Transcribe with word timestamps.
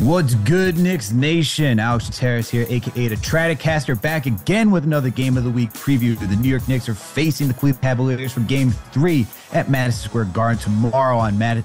What's 0.00 0.34
good, 0.34 0.76
Knicks 0.76 1.10
Nation? 1.10 1.80
Alex 1.80 2.10
Terrace 2.12 2.50
here, 2.50 2.66
aka 2.68 3.08
the 3.08 3.16
Stratocaster, 3.16 4.00
back 4.00 4.26
again 4.26 4.70
with 4.70 4.84
another 4.84 5.08
game 5.08 5.38
of 5.38 5.44
the 5.44 5.50
week 5.50 5.72
preview. 5.72 6.18
The 6.18 6.36
New 6.36 6.50
York 6.50 6.68
Knicks 6.68 6.86
are 6.90 6.94
facing 6.94 7.48
the 7.48 7.54
Cleveland 7.54 7.80
Cavaliers 7.80 8.30
for 8.34 8.40
Game 8.40 8.72
Three 8.92 9.26
at 9.54 9.70
Madison 9.70 10.10
Square 10.10 10.26
Garden 10.26 10.58
tomorrow 10.58 11.16
on 11.16 11.38
Mad 11.38 11.64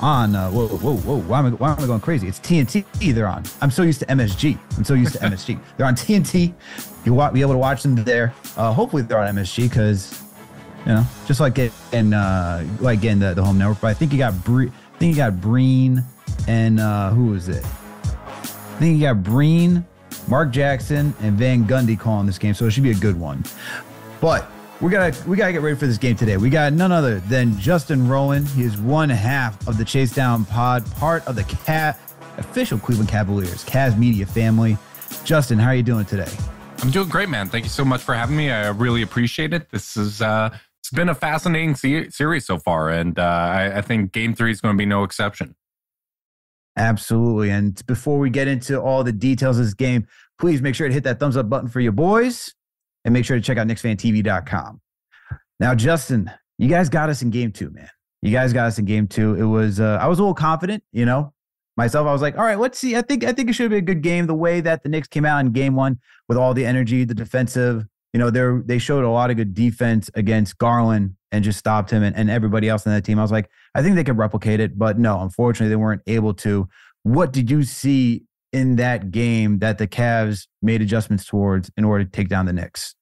on 0.00 0.36
uh, 0.36 0.48
whoa 0.50 0.68
whoa 0.68 0.96
whoa 0.96 1.20
why 1.22 1.40
am 1.40 1.46
I 1.46 1.50
why 1.50 1.72
am 1.72 1.82
I 1.82 1.86
going 1.86 2.00
crazy? 2.00 2.28
It's 2.28 2.38
TNT 2.38 2.84
they're 3.12 3.26
on. 3.26 3.42
I'm 3.60 3.72
so 3.72 3.82
used 3.82 3.98
to 3.98 4.06
MSG. 4.06 4.56
I'm 4.78 4.84
so 4.84 4.94
used 4.94 5.14
to 5.14 5.18
MSG. 5.28 5.58
They're 5.76 5.86
on 5.86 5.96
TNT. 5.96 6.54
You'll 7.04 7.30
be 7.32 7.40
able 7.40 7.52
to 7.52 7.58
watch 7.58 7.82
them 7.82 7.96
there. 7.96 8.32
Uh, 8.56 8.72
hopefully 8.72 9.02
they're 9.02 9.18
on 9.18 9.34
MSG 9.34 9.68
because 9.68 10.22
you 10.86 10.92
know 10.92 11.04
just 11.26 11.40
like 11.40 11.56
getting 11.56 12.12
uh, 12.12 12.64
like 12.78 13.00
getting 13.00 13.18
the, 13.18 13.34
the 13.34 13.42
home 13.42 13.58
network. 13.58 13.80
But 13.80 13.88
I 13.88 13.94
think 13.94 14.12
you 14.12 14.18
got 14.18 14.44
Bre- 14.44 14.68
I 14.68 14.98
think 14.98 15.10
you 15.10 15.16
got 15.16 15.40
Breen 15.40 16.04
and 16.48 16.80
uh, 16.80 17.10
who 17.10 17.26
was 17.26 17.48
it? 17.48 17.64
I 17.64 18.78
think 18.78 18.98
you 18.98 19.06
got 19.06 19.22
Breen, 19.22 19.84
Mark 20.28 20.50
Jackson, 20.50 21.14
and 21.20 21.36
Van 21.38 21.64
Gundy 21.66 21.98
calling 21.98 22.26
this 22.26 22.38
game, 22.38 22.54
so 22.54 22.66
it 22.66 22.72
should 22.72 22.82
be 22.82 22.90
a 22.90 22.94
good 22.94 23.18
one. 23.18 23.44
But 24.20 24.50
we 24.80 24.90
gotta 24.90 25.16
we 25.28 25.36
gotta 25.36 25.52
get 25.52 25.62
ready 25.62 25.76
for 25.76 25.86
this 25.86 25.98
game 25.98 26.16
today. 26.16 26.36
We 26.36 26.50
got 26.50 26.72
none 26.72 26.92
other 26.92 27.20
than 27.20 27.58
Justin 27.58 28.06
Rowan. 28.08 28.44
He 28.44 28.62
is 28.62 28.76
one 28.76 29.08
half 29.08 29.66
of 29.66 29.78
the 29.78 29.84
Chase 29.84 30.12
Down 30.12 30.44
Pod, 30.44 30.84
part 30.92 31.26
of 31.26 31.36
the 31.36 31.44
cat 31.44 31.98
official 32.38 32.78
Cleveland 32.78 33.08
Cavaliers, 33.08 33.64
Cavs 33.64 33.98
media 33.98 34.26
family. 34.26 34.76
Justin, 35.24 35.58
how 35.58 35.68
are 35.68 35.74
you 35.74 35.82
doing 35.82 36.04
today? 36.04 36.30
I'm 36.82 36.90
doing 36.90 37.08
great, 37.08 37.28
man. 37.28 37.48
Thank 37.48 37.64
you 37.64 37.70
so 37.70 37.84
much 37.84 38.02
for 38.02 38.14
having 38.14 38.36
me. 38.36 38.50
I 38.50 38.68
really 38.68 39.02
appreciate 39.02 39.54
it. 39.54 39.70
This 39.70 39.96
is 39.96 40.20
uh, 40.20 40.50
it's 40.80 40.90
been 40.90 41.08
a 41.08 41.14
fascinating 41.14 41.74
se- 41.74 42.10
series 42.10 42.46
so 42.46 42.58
far, 42.58 42.90
and 42.90 43.18
uh, 43.18 43.22
I, 43.22 43.78
I 43.78 43.80
think 43.80 44.12
Game 44.12 44.34
Three 44.34 44.50
is 44.50 44.60
going 44.60 44.74
to 44.74 44.78
be 44.78 44.86
no 44.86 45.02
exception. 45.04 45.56
Absolutely. 46.76 47.50
And 47.50 47.84
before 47.86 48.18
we 48.18 48.28
get 48.30 48.48
into 48.48 48.80
all 48.80 49.02
the 49.02 49.12
details 49.12 49.58
of 49.58 49.64
this 49.64 49.74
game, 49.74 50.06
please 50.38 50.60
make 50.60 50.74
sure 50.74 50.88
to 50.88 50.94
hit 50.94 51.04
that 51.04 51.18
thumbs 51.18 51.36
up 51.36 51.48
button 51.48 51.68
for 51.68 51.80
your 51.80 51.92
boys 51.92 52.54
and 53.04 53.14
make 53.14 53.24
sure 53.24 53.36
to 53.36 53.42
check 53.42 53.56
out 53.56 53.66
KnicksFanTV.com. 53.66 54.80
Now, 55.58 55.74
Justin, 55.74 56.30
you 56.58 56.68
guys 56.68 56.88
got 56.88 57.08
us 57.08 57.22
in 57.22 57.30
game 57.30 57.52
two, 57.52 57.70
man. 57.70 57.88
You 58.20 58.30
guys 58.30 58.52
got 58.52 58.66
us 58.66 58.78
in 58.78 58.84
game 58.84 59.06
two. 59.06 59.34
It 59.34 59.44
was 59.44 59.80
uh, 59.80 59.98
I 60.00 60.06
was 60.06 60.18
a 60.18 60.22
little 60.22 60.34
confident, 60.34 60.82
you 60.92 61.06
know. 61.06 61.32
Myself, 61.76 62.06
I 62.06 62.12
was 62.12 62.22
like, 62.22 62.38
all 62.38 62.44
right, 62.44 62.58
let's 62.58 62.78
see. 62.78 62.96
I 62.96 63.02
think 63.02 63.22
I 63.22 63.32
think 63.32 63.50
it 63.50 63.52
should 63.52 63.70
be 63.70 63.76
a 63.76 63.82
good 63.82 64.02
game. 64.02 64.26
The 64.26 64.34
way 64.34 64.60
that 64.62 64.82
the 64.82 64.88
Knicks 64.88 65.08
came 65.08 65.26
out 65.26 65.40
in 65.40 65.52
game 65.52 65.76
one 65.76 65.98
with 66.28 66.38
all 66.38 66.54
the 66.54 66.64
energy, 66.64 67.04
the 67.04 67.14
defensive, 67.14 67.84
you 68.16 68.18
know, 68.18 68.30
they 68.30 68.62
they 68.64 68.78
showed 68.78 69.04
a 69.04 69.10
lot 69.10 69.28
of 69.28 69.36
good 69.36 69.52
defense 69.52 70.08
against 70.14 70.56
Garland 70.56 71.16
and 71.32 71.44
just 71.44 71.58
stopped 71.58 71.90
him 71.90 72.02
and, 72.02 72.16
and 72.16 72.30
everybody 72.30 72.66
else 72.66 72.86
on 72.86 72.94
that 72.94 73.04
team. 73.04 73.18
I 73.18 73.22
was 73.22 73.30
like, 73.30 73.50
I 73.74 73.82
think 73.82 73.94
they 73.94 74.04
could 74.04 74.16
replicate 74.16 74.58
it, 74.58 74.78
but 74.78 74.98
no, 74.98 75.20
unfortunately, 75.20 75.68
they 75.68 75.76
weren't 75.76 76.00
able 76.06 76.32
to. 76.32 76.66
What 77.02 77.30
did 77.30 77.50
you 77.50 77.62
see 77.62 78.24
in 78.54 78.76
that 78.76 79.10
game 79.10 79.58
that 79.58 79.76
the 79.76 79.86
Cavs 79.86 80.46
made 80.62 80.80
adjustments 80.80 81.26
towards 81.26 81.70
in 81.76 81.84
order 81.84 82.04
to 82.04 82.10
take 82.10 82.30
down 82.30 82.46
the 82.46 82.54
Knicks? 82.54 82.94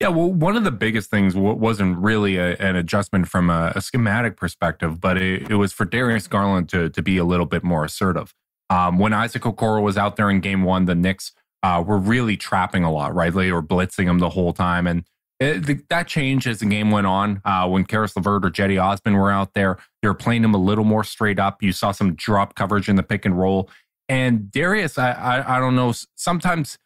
Yeah, 0.00 0.08
well, 0.08 0.32
one 0.32 0.56
of 0.56 0.62
the 0.62 0.70
biggest 0.70 1.10
things 1.10 1.34
wasn't 1.34 1.98
really 1.98 2.36
a, 2.36 2.54
an 2.58 2.76
adjustment 2.76 3.26
from 3.26 3.50
a, 3.50 3.72
a 3.74 3.80
schematic 3.80 4.36
perspective, 4.36 5.00
but 5.00 5.20
it, 5.20 5.50
it, 5.50 5.56
was 5.56 5.72
for 5.72 5.84
Darius 5.84 6.28
Garland 6.28 6.68
to 6.68 6.90
to 6.90 7.02
be 7.02 7.18
a 7.18 7.24
little 7.24 7.46
bit 7.46 7.64
more 7.64 7.84
assertive. 7.84 8.32
Um, 8.70 9.00
when 9.00 9.12
Isaac 9.12 9.42
Okoro 9.42 9.82
was 9.82 9.98
out 9.98 10.14
there 10.14 10.30
in 10.30 10.38
Game 10.38 10.62
One, 10.62 10.84
the 10.84 10.94
Knicks 10.94 11.32
uh, 11.64 11.82
were 11.84 11.98
really 11.98 12.36
trapping 12.36 12.84
a 12.84 12.92
lot, 12.92 13.14
right? 13.14 13.32
They 13.32 13.50
were 13.50 13.62
blitzing 13.62 14.04
him 14.04 14.18
the 14.18 14.28
whole 14.28 14.52
time, 14.52 14.86
and 14.86 15.04
it, 15.40 15.88
that 15.88 16.06
changed 16.06 16.46
as 16.46 16.58
the 16.58 16.66
game 16.66 16.90
went 16.90 17.06
on. 17.06 17.40
Uh, 17.42 17.66
when 17.68 17.84
Caris 17.84 18.14
LeVert 18.14 18.44
or 18.44 18.50
Cedi 18.50 18.80
Osman 18.80 19.14
were 19.14 19.30
out 19.30 19.54
there, 19.54 19.78
they 20.02 20.08
were 20.08 20.14
playing 20.14 20.44
him 20.44 20.54
a 20.54 20.58
little 20.58 20.84
more 20.84 21.02
straight 21.04 21.38
up. 21.38 21.62
You 21.62 21.72
saw 21.72 21.90
some 21.90 22.14
drop 22.14 22.54
coverage 22.54 22.90
in 22.90 22.96
the 22.96 23.02
pick 23.02 23.24
and 23.24 23.38
roll. 23.38 23.70
And 24.10 24.52
Darius, 24.52 24.98
I, 24.98 25.12
I, 25.12 25.56
I 25.56 25.58
don't 25.58 25.74
know, 25.74 25.94
sometimes 26.14 26.76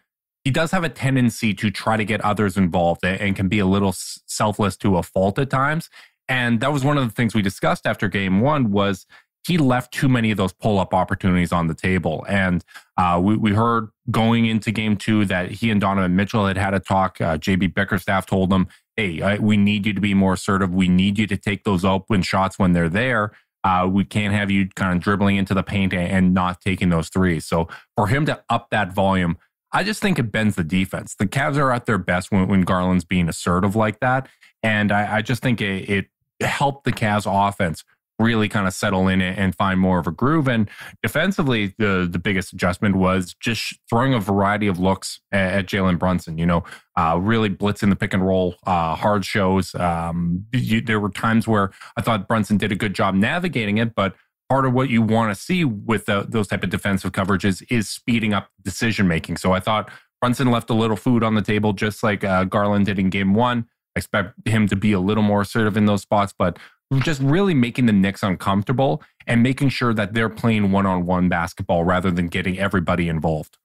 he 0.44 0.52
does 0.52 0.70
have 0.70 0.84
a 0.84 0.88
tendency 0.88 1.52
to 1.54 1.72
try 1.72 1.96
to 1.96 2.04
get 2.04 2.20
others 2.20 2.56
involved 2.56 3.04
and 3.04 3.34
can 3.34 3.48
be 3.48 3.58
a 3.58 3.66
little 3.66 3.92
selfless 3.92 4.76
to 4.78 4.96
a 4.96 5.02
fault 5.02 5.40
at 5.40 5.50
times. 5.50 5.90
And 6.28 6.60
that 6.60 6.72
was 6.72 6.84
one 6.84 6.96
of 6.96 7.04
the 7.04 7.12
things 7.12 7.34
we 7.34 7.42
discussed 7.42 7.84
after 7.84 8.06
game 8.06 8.40
one 8.40 8.70
was 8.70 9.06
he 9.46 9.58
left 9.58 9.92
too 9.92 10.08
many 10.08 10.30
of 10.30 10.36
those 10.36 10.52
pull 10.52 10.78
up 10.78 10.92
opportunities 10.92 11.52
on 11.52 11.68
the 11.68 11.74
table. 11.74 12.24
And 12.28 12.64
uh, 12.96 13.20
we, 13.22 13.36
we 13.36 13.52
heard 13.52 13.88
going 14.10 14.46
into 14.46 14.70
game 14.70 14.96
two 14.96 15.24
that 15.26 15.50
he 15.50 15.70
and 15.70 15.80
Donovan 15.80 16.16
Mitchell 16.16 16.46
had 16.46 16.58
had 16.58 16.74
a 16.74 16.80
talk. 16.80 17.20
Uh, 17.20 17.38
JB 17.38 17.74
Bickerstaff 17.74 18.26
told 18.26 18.52
him, 18.52 18.66
hey, 18.96 19.22
I, 19.22 19.38
we 19.38 19.56
need 19.56 19.86
you 19.86 19.92
to 19.92 20.00
be 20.00 20.12
more 20.12 20.34
assertive. 20.34 20.74
We 20.74 20.88
need 20.88 21.18
you 21.18 21.26
to 21.28 21.36
take 21.36 21.64
those 21.64 21.84
open 21.84 22.22
shots 22.22 22.58
when 22.58 22.72
they're 22.72 22.88
there. 22.88 23.32
Uh, 23.64 23.88
we 23.90 24.04
can't 24.04 24.34
have 24.34 24.50
you 24.50 24.68
kind 24.76 24.96
of 24.96 25.02
dribbling 25.02 25.36
into 25.36 25.54
the 25.54 25.62
paint 25.62 25.92
and, 25.92 26.32
not 26.34 26.60
taking 26.60 26.90
those 26.90 27.08
threes. 27.08 27.44
So 27.44 27.68
for 27.96 28.06
him 28.06 28.26
to 28.26 28.42
up 28.48 28.68
that 28.70 28.92
volume, 28.92 29.36
I 29.72 29.84
just 29.84 30.00
think 30.00 30.18
it 30.18 30.32
bends 30.32 30.56
the 30.56 30.64
defense. 30.64 31.14
The 31.14 31.26
Cavs 31.26 31.56
are 31.56 31.72
at 31.72 31.86
their 31.86 31.98
best 31.98 32.30
when, 32.30 32.48
when 32.48 32.62
Garland's 32.62 33.04
being 33.04 33.28
assertive 33.28 33.76
like 33.76 34.00
that. 34.00 34.28
And 34.62 34.92
I, 34.92 35.16
I 35.16 35.22
just 35.22 35.42
think 35.42 35.60
it, 35.60 35.88
it 35.88 36.06
helped 36.46 36.84
the 36.84 36.92
Cavs 36.92 37.26
offense 37.26 37.84
really 38.18 38.48
kind 38.48 38.66
of 38.66 38.74
settle 38.74 39.08
in 39.08 39.20
it 39.20 39.38
and 39.38 39.54
find 39.54 39.78
more 39.78 39.98
of 39.98 40.06
a 40.06 40.10
groove. 40.10 40.48
And 40.48 40.68
defensively, 41.02 41.74
the 41.78 42.08
the 42.10 42.18
biggest 42.18 42.52
adjustment 42.52 42.96
was 42.96 43.34
just 43.40 43.78
throwing 43.88 44.14
a 44.14 44.20
variety 44.20 44.66
of 44.66 44.78
looks 44.78 45.20
at, 45.32 45.52
at 45.54 45.66
Jalen 45.66 45.98
Brunson. 45.98 46.38
You 46.38 46.46
know, 46.46 46.64
uh, 46.96 47.18
really 47.20 47.50
blitzing 47.50 47.90
the 47.90 47.96
pick 47.96 48.12
and 48.12 48.26
roll, 48.26 48.56
uh, 48.66 48.94
hard 48.94 49.24
shows. 49.24 49.74
Um, 49.74 50.46
you, 50.52 50.80
there 50.80 51.00
were 51.00 51.10
times 51.10 51.46
where 51.46 51.70
I 51.96 52.02
thought 52.02 52.28
Brunson 52.28 52.56
did 52.56 52.72
a 52.72 52.76
good 52.76 52.94
job 52.94 53.14
navigating 53.14 53.78
it, 53.78 53.94
but 53.94 54.14
part 54.48 54.64
of 54.64 54.72
what 54.72 54.88
you 54.88 55.02
want 55.02 55.34
to 55.34 55.40
see 55.40 55.64
with 55.64 56.06
the, 56.06 56.26
those 56.26 56.48
type 56.48 56.64
of 56.64 56.70
defensive 56.70 57.12
coverages 57.12 57.62
is 57.70 57.88
speeding 57.88 58.32
up 58.32 58.48
decision 58.62 59.06
making. 59.06 59.36
So 59.36 59.52
I 59.52 59.60
thought 59.60 59.90
Brunson 60.20 60.50
left 60.50 60.70
a 60.70 60.74
little 60.74 60.96
food 60.96 61.22
on 61.22 61.34
the 61.34 61.42
table, 61.42 61.72
just 61.72 62.02
like 62.02 62.24
uh, 62.24 62.44
Garland 62.44 62.86
did 62.86 62.98
in 62.98 63.10
Game 63.10 63.34
One. 63.34 63.66
I 63.94 63.98
expect 63.98 64.48
him 64.48 64.66
to 64.68 64.76
be 64.76 64.92
a 64.92 65.00
little 65.00 65.22
more 65.22 65.42
assertive 65.42 65.76
in 65.76 65.86
those 65.86 66.02
spots, 66.02 66.32
but 66.36 66.58
just 66.96 67.20
really 67.20 67.54
making 67.54 67.86
the 67.86 67.92
Knicks 67.92 68.22
uncomfortable 68.22 69.02
and 69.26 69.42
making 69.42 69.68
sure 69.68 69.92
that 69.92 70.14
they're 70.14 70.30
playing 70.30 70.72
one 70.72 70.86
on 70.86 71.04
one 71.04 71.28
basketball 71.28 71.84
rather 71.84 72.10
than 72.10 72.28
getting 72.28 72.58
everybody 72.58 73.08
involved. 73.08 73.58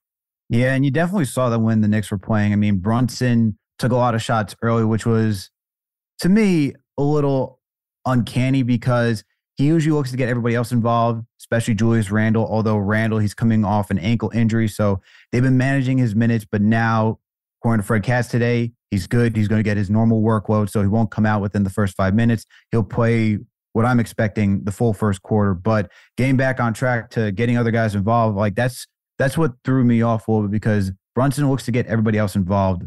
Yeah, 0.50 0.74
and 0.74 0.84
you 0.84 0.92
definitely 0.92 1.26
saw 1.26 1.50
that 1.50 1.60
when 1.60 1.82
the 1.82 1.88
Knicks 1.88 2.12
were 2.12 2.18
playing. 2.18 2.52
I 2.52 2.58
mean, 2.58 2.78
Brunson 2.78 3.58
took 3.80 3.92
a 3.92 3.96
lot 3.96 4.14
of 4.14 4.22
shots 4.22 4.56
early, 4.62 4.84
which 4.84 5.06
was 5.06 5.50
to 6.20 6.30
me 6.30 6.74
a 6.98 7.04
little 7.04 7.60
uncanny 8.06 8.62
because 8.64 9.24
he 9.56 9.66
usually 9.66 9.94
looks 9.94 10.12
to 10.12 10.18
get 10.18 10.30
everybody 10.30 10.56
else 10.56 10.72
involved, 10.72 11.26
especially 11.40 11.76
Julius 11.76 12.12
Randle. 12.12 12.46
Although 12.46 12.78
Randle, 12.78 13.20
he's 13.20 13.34
coming 13.34 13.64
off 13.64 13.90
an 13.90 14.00
ankle 14.00 14.32
injury, 14.34 14.68
so 14.68 15.02
they've 15.32 15.44
been 15.44 15.58
managing 15.58 15.98
his 15.98 16.16
minutes. 16.16 16.46
But 16.50 16.62
now, 16.62 17.20
according 17.64 17.82
to 17.82 17.88
Fred 17.88 18.04
Katz 18.04 18.28
today, 18.28 18.74
he's 18.92 19.08
good. 19.08 19.38
He's 19.38 19.48
going 19.48 19.60
to 19.60 19.64
get 19.64 19.78
his 19.78 19.90
normal 19.90 20.22
workload, 20.22 20.70
so 20.70 20.82
he 20.82 20.88
won't 20.90 21.12
come 21.12 21.26
out 21.26 21.42
within 21.42 21.64
the 21.64 21.70
first 21.70 21.96
five 21.96 22.14
minutes. 22.14 22.46
He'll 22.72 22.84
play 22.84 23.38
what 23.72 23.86
I'm 23.86 24.02
expecting 24.02 24.66
the 24.66 24.72
full 24.72 24.92
first 24.92 25.22
quarter. 25.22 25.54
But 25.54 25.90
getting 26.18 26.36
back 26.36 26.60
on 26.60 26.74
track 26.74 27.10
to 27.12 27.32
getting 27.32 27.56
other 27.56 27.72
guys 27.72 27.96
involved, 27.96 28.36
like 28.36 28.56
that's 28.56 28.86
that's 29.18 29.38
what 29.38 29.54
threw 29.64 29.86
me 29.86 30.02
off 30.02 30.28
a 30.28 30.32
little 30.32 30.48
bit 30.50 30.52
because 30.52 30.92
Brunson 31.16 31.50
looks 31.50 31.64
to 31.64 31.72
get 31.72 31.88
everybody 31.88 32.18
else 32.18 32.36
involved 32.36 32.84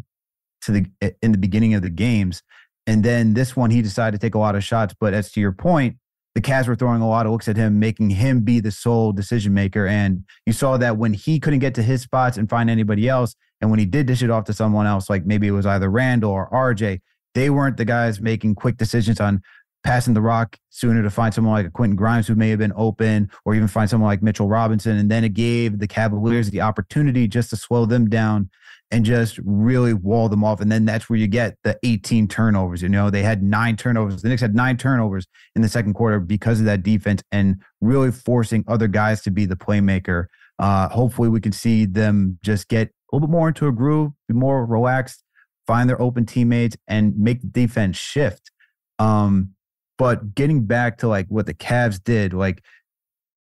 to 0.63 0.73
the 0.73 1.15
in 1.23 1.33
the 1.33 1.39
beginning 1.39 1.73
of 1.73 1.81
the 1.81 1.89
games. 1.89 2.43
And 2.87 3.03
then 3.03 3.33
this 3.33 3.57
one, 3.57 3.71
he 3.71 3.81
decided 3.81 4.21
to 4.21 4.27
take 4.27 4.35
a 4.35 4.39
lot 4.39 4.57
of 4.57 4.63
shots. 4.63 4.95
But 5.01 5.15
as 5.15 5.33
to 5.33 5.41
your 5.41 5.53
point, 5.53 5.97
the 6.35 6.43
Cavs 6.43 6.69
were 6.69 6.77
throwing 6.77 7.01
a 7.01 7.09
lot 7.09 7.25
of 7.25 7.33
looks 7.33 7.49
at 7.49 7.57
him, 7.57 7.79
making 7.79 8.11
him 8.11 8.41
be 8.41 8.61
the 8.61 8.71
sole 8.71 9.13
decision 9.13 9.55
maker. 9.55 9.87
And 9.87 10.25
you 10.45 10.53
saw 10.53 10.77
that 10.77 10.99
when 10.99 11.15
he 11.15 11.41
couldn't 11.41 11.61
get 11.61 11.75
to 11.77 11.83
his 11.83 12.03
spots 12.03 12.37
and 12.37 12.47
find 12.51 12.69
anybody 12.69 13.09
else, 13.09 13.35
and 13.61 13.71
when 13.71 13.79
he 13.79 13.87
did 13.87 14.07
dish 14.07 14.23
it 14.23 14.31
off 14.31 14.45
to 14.45 14.53
someone 14.53 14.87
else, 14.87 15.09
like 15.09 15.25
maybe 15.25 15.47
it 15.47 15.53
was 15.53 15.67
either 15.67 15.91
Randle 15.91 16.31
or 16.31 16.51
RJ, 16.51 17.01
they 17.35 17.51
weren't 17.51 17.77
the 17.77 17.85
guys 17.85 18.21
making 18.21 18.55
quick 18.55 18.77
decisions 18.77 19.21
on 19.21 19.43
passing 19.87 20.15
the 20.15 20.21
rock 20.21 20.59
sooner 20.71 21.03
to 21.03 21.11
find 21.11 21.33
someone 21.33 21.55
like 21.55 21.67
a 21.67 21.71
Quentin 21.71 21.97
Grimes 21.97 22.27
who 22.27 22.35
may 22.35 22.51
have 22.51 22.59
been 22.59 22.73
open, 22.77 23.31
or 23.45 23.55
even 23.55 23.69
find 23.69 23.89
someone 23.89 24.09
like 24.09 24.23
Mitchell 24.23 24.49
Robinson. 24.49 24.97
And 24.97 25.11
then 25.11 25.23
it 25.23 25.33
gave 25.33 25.79
the 25.79 25.87
Cavaliers 25.87 26.51
the 26.51 26.61
opportunity 26.61 27.29
just 27.29 27.51
to 27.51 27.57
slow 27.57 27.87
them 27.87 28.11
down 28.11 28.51
and 28.91 29.05
just 29.05 29.39
really 29.45 29.95
wall 29.95 30.29
them 30.29 30.45
off. 30.45 30.61
And 30.61 30.71
then 30.71 30.85
that's 30.85 31.09
where 31.09 31.19
you 31.19 31.27
get 31.27 31.57
the 31.65 31.79
18 31.83 32.29
turnovers. 32.29 32.83
You 32.83 32.89
know, 32.89 33.11
they 33.11 33.23
had 33.23 33.43
nine 33.43 33.77
turnovers. 33.77 34.23
The 34.23 34.29
Knicks 34.29 34.43
had 34.43 34.55
nine 34.55 34.77
turnovers 34.77 35.27
in 35.55 35.63
the 35.63 35.69
second 35.69 35.95
quarter 35.95 36.21
because 36.21 36.59
of 36.61 36.67
that 36.67 36.83
defense 36.83 37.23
and 37.31 37.63
really 37.81 38.11
forcing 38.11 38.65
other 38.69 38.89
guys 38.89 39.23
to 39.23 39.31
be 39.31 39.45
the 39.45 39.57
playmaker. 39.57 40.27
Uh, 40.59 40.89
hopefully, 40.89 41.29
we 41.29 41.41
can 41.41 41.53
see 41.53 41.85
them 41.85 42.39
just 42.43 42.69
get 42.69 42.91
a 43.13 43.17
little 43.17 43.29
bit 43.29 43.33
more 43.33 43.49
into 43.49 43.67
a 43.67 43.73
groove, 43.73 44.13
be 44.29 44.35
more 44.35 44.65
relaxed, 44.65 45.23
find 45.67 45.89
their 45.89 46.01
open 46.01 46.27
teammates, 46.27 46.77
and 46.89 47.17
make 47.19 47.41
the 47.41 47.47
defense 47.47 47.97
shift. 47.97 48.51
Um, 48.99 49.55
but 49.99 50.35
getting 50.35 50.67
back 50.67 50.99
to 50.99 51.09
like 51.09 51.27
what 51.29 51.47
the 51.47 51.55
Cavs 51.55 52.03
did, 52.03 52.33
like, 52.33 52.63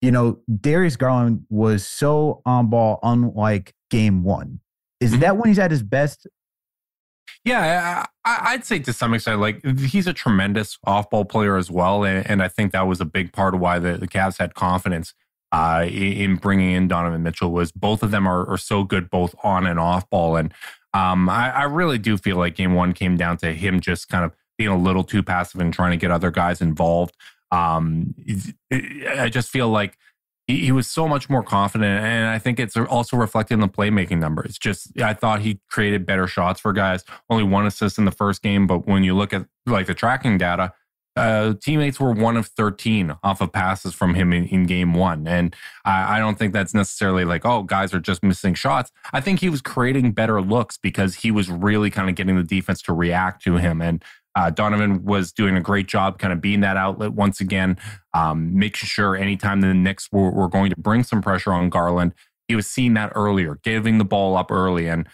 you 0.01 0.11
know, 0.11 0.39
Darius 0.61 0.95
Garland 0.95 1.45
was 1.49 1.85
so 1.85 2.41
on 2.45 2.69
ball, 2.69 2.99
unlike 3.03 3.73
game 3.89 4.23
one. 4.23 4.59
Is 4.99 5.11
mm-hmm. 5.11 5.21
that 5.21 5.37
when 5.37 5.47
he's 5.47 5.59
at 5.59 5.71
his 5.71 5.83
best? 5.83 6.27
Yeah, 7.43 8.05
I, 8.23 8.55
would 8.55 8.65
say 8.65 8.79
to 8.79 8.91
some 8.91 9.13
extent, 9.13 9.39
like 9.39 9.63
he's 9.79 10.07
a 10.07 10.13
tremendous 10.13 10.79
off-ball 10.83 11.25
player 11.25 11.57
as 11.57 11.69
well, 11.69 12.03
and, 12.03 12.25
and, 12.27 12.41
I 12.41 12.47
think 12.47 12.71
that 12.71 12.87
was 12.87 12.99
a 12.99 13.05
big 13.05 13.33
part 13.33 13.53
of 13.53 13.59
why 13.59 13.77
the, 13.77 13.99
the 13.99 14.07
Cavs 14.07 14.39
had 14.39 14.55
confidence 14.55 15.13
uh, 15.55 15.85
in 15.85 16.35
bringing 16.35 16.71
in 16.71 16.87
Donovan 16.89 17.23
Mitchell. 17.23 17.51
Was 17.51 17.71
both 17.71 18.03
of 18.03 18.11
them 18.11 18.27
are, 18.27 18.45
are 18.45 18.57
so 18.57 18.83
good 18.83 19.09
both 19.09 19.33
on 19.41 19.65
and 19.65 19.79
off 19.79 20.09
ball, 20.09 20.35
and 20.35 20.53
um, 20.93 21.29
I, 21.29 21.49
I 21.51 21.63
really 21.63 21.97
do 21.97 22.17
feel 22.17 22.35
like 22.35 22.55
Game 22.55 22.73
One 22.73 22.91
came 22.91 23.15
down 23.15 23.37
to 23.37 23.53
him 23.53 23.79
just 23.79 24.09
kind 24.09 24.25
of 24.25 24.33
being 24.57 24.69
a 24.69 24.77
little 24.77 25.03
too 25.03 25.23
passive 25.23 25.61
and 25.61 25.73
trying 25.73 25.91
to 25.91 25.97
get 25.97 26.11
other 26.11 26.29
guys 26.29 26.59
involved. 26.59 27.15
Um, 27.51 28.15
I 28.71 29.29
just 29.29 29.49
feel 29.49 29.69
like 29.69 29.97
he, 30.45 30.65
he, 30.65 30.71
was 30.73 30.87
so 30.87 31.07
much 31.07 31.29
more 31.29 31.43
confident, 31.43 32.03
and 32.03 32.27
I 32.27 32.37
think 32.37 32.59
it's 32.59 32.75
also 32.75 33.15
reflected 33.15 33.53
in 33.53 33.61
the 33.61 33.69
playmaking 33.69 34.19
numbers. 34.19 34.57
Just 34.57 34.99
I 34.99 35.13
thought 35.13 35.39
he 35.39 35.61
created 35.69 36.05
better 36.05 36.27
shots 36.27 36.59
for 36.59 36.73
guys. 36.73 37.05
Only 37.29 37.45
one 37.45 37.65
assist 37.65 37.97
in 37.97 38.03
the 38.03 38.11
first 38.11 38.41
game, 38.41 38.67
but 38.67 38.87
when 38.87 39.05
you 39.05 39.15
look 39.15 39.31
at 39.31 39.45
like 39.65 39.87
the 39.87 39.93
tracking 39.93 40.37
data, 40.37 40.73
uh, 41.15 41.53
teammates 41.61 41.99
were 41.99 42.11
one 42.11 42.35
of 42.35 42.47
13 42.47 43.15
off 43.23 43.39
of 43.39 43.51
passes 43.51 43.93
from 43.93 44.15
him 44.15 44.33
in, 44.33 44.45
in 44.47 44.65
game 44.65 44.93
one. 44.93 45.27
And 45.27 45.55
I, 45.85 46.17
I, 46.17 46.19
don't 46.19 46.37
think 46.37 46.51
that's 46.51 46.73
necessarily 46.73 47.23
like, 47.23 47.45
oh, 47.45 47.63
guys 47.63 47.93
are 47.93 48.01
just 48.01 48.21
missing 48.21 48.53
shots. 48.53 48.91
I 49.13 49.21
think 49.21 49.39
he 49.39 49.49
was 49.49 49.61
creating 49.61 50.11
better 50.11 50.41
looks 50.41 50.77
because 50.77 51.15
he 51.15 51.31
was 51.31 51.49
really 51.49 51.89
kind 51.89 52.09
of 52.09 52.15
getting 52.15 52.35
the 52.35 52.43
defense 52.43 52.81
to 52.83 52.93
react 52.93 53.43
to 53.43 53.55
him. 53.55 53.81
And 53.81 54.03
uh, 54.35 54.49
Donovan 54.49 55.05
was 55.05 55.31
doing 55.31 55.55
a 55.55 55.61
great 55.61 55.87
job 55.87 56.19
kind 56.19 56.33
of 56.33 56.41
being 56.41 56.59
that 56.59 56.75
outlet 56.75 57.13
once 57.13 57.39
again, 57.39 57.77
um, 58.13 58.57
making 58.57 58.87
sure 58.87 59.15
anytime 59.15 59.61
the 59.61 59.73
Knicks 59.73 60.11
were, 60.11 60.31
were, 60.31 60.49
going 60.49 60.69
to 60.69 60.75
bring 60.75 61.03
some 61.03 61.21
pressure 61.21 61.53
on 61.53 61.69
Garland, 61.69 62.13
he 62.49 62.55
was 62.55 62.67
seeing 62.67 62.93
that 62.95 63.13
earlier, 63.15 63.57
giving 63.63 63.97
the 63.97 64.05
ball 64.05 64.35
up 64.35 64.51
early. 64.51 64.89
And 64.89 65.07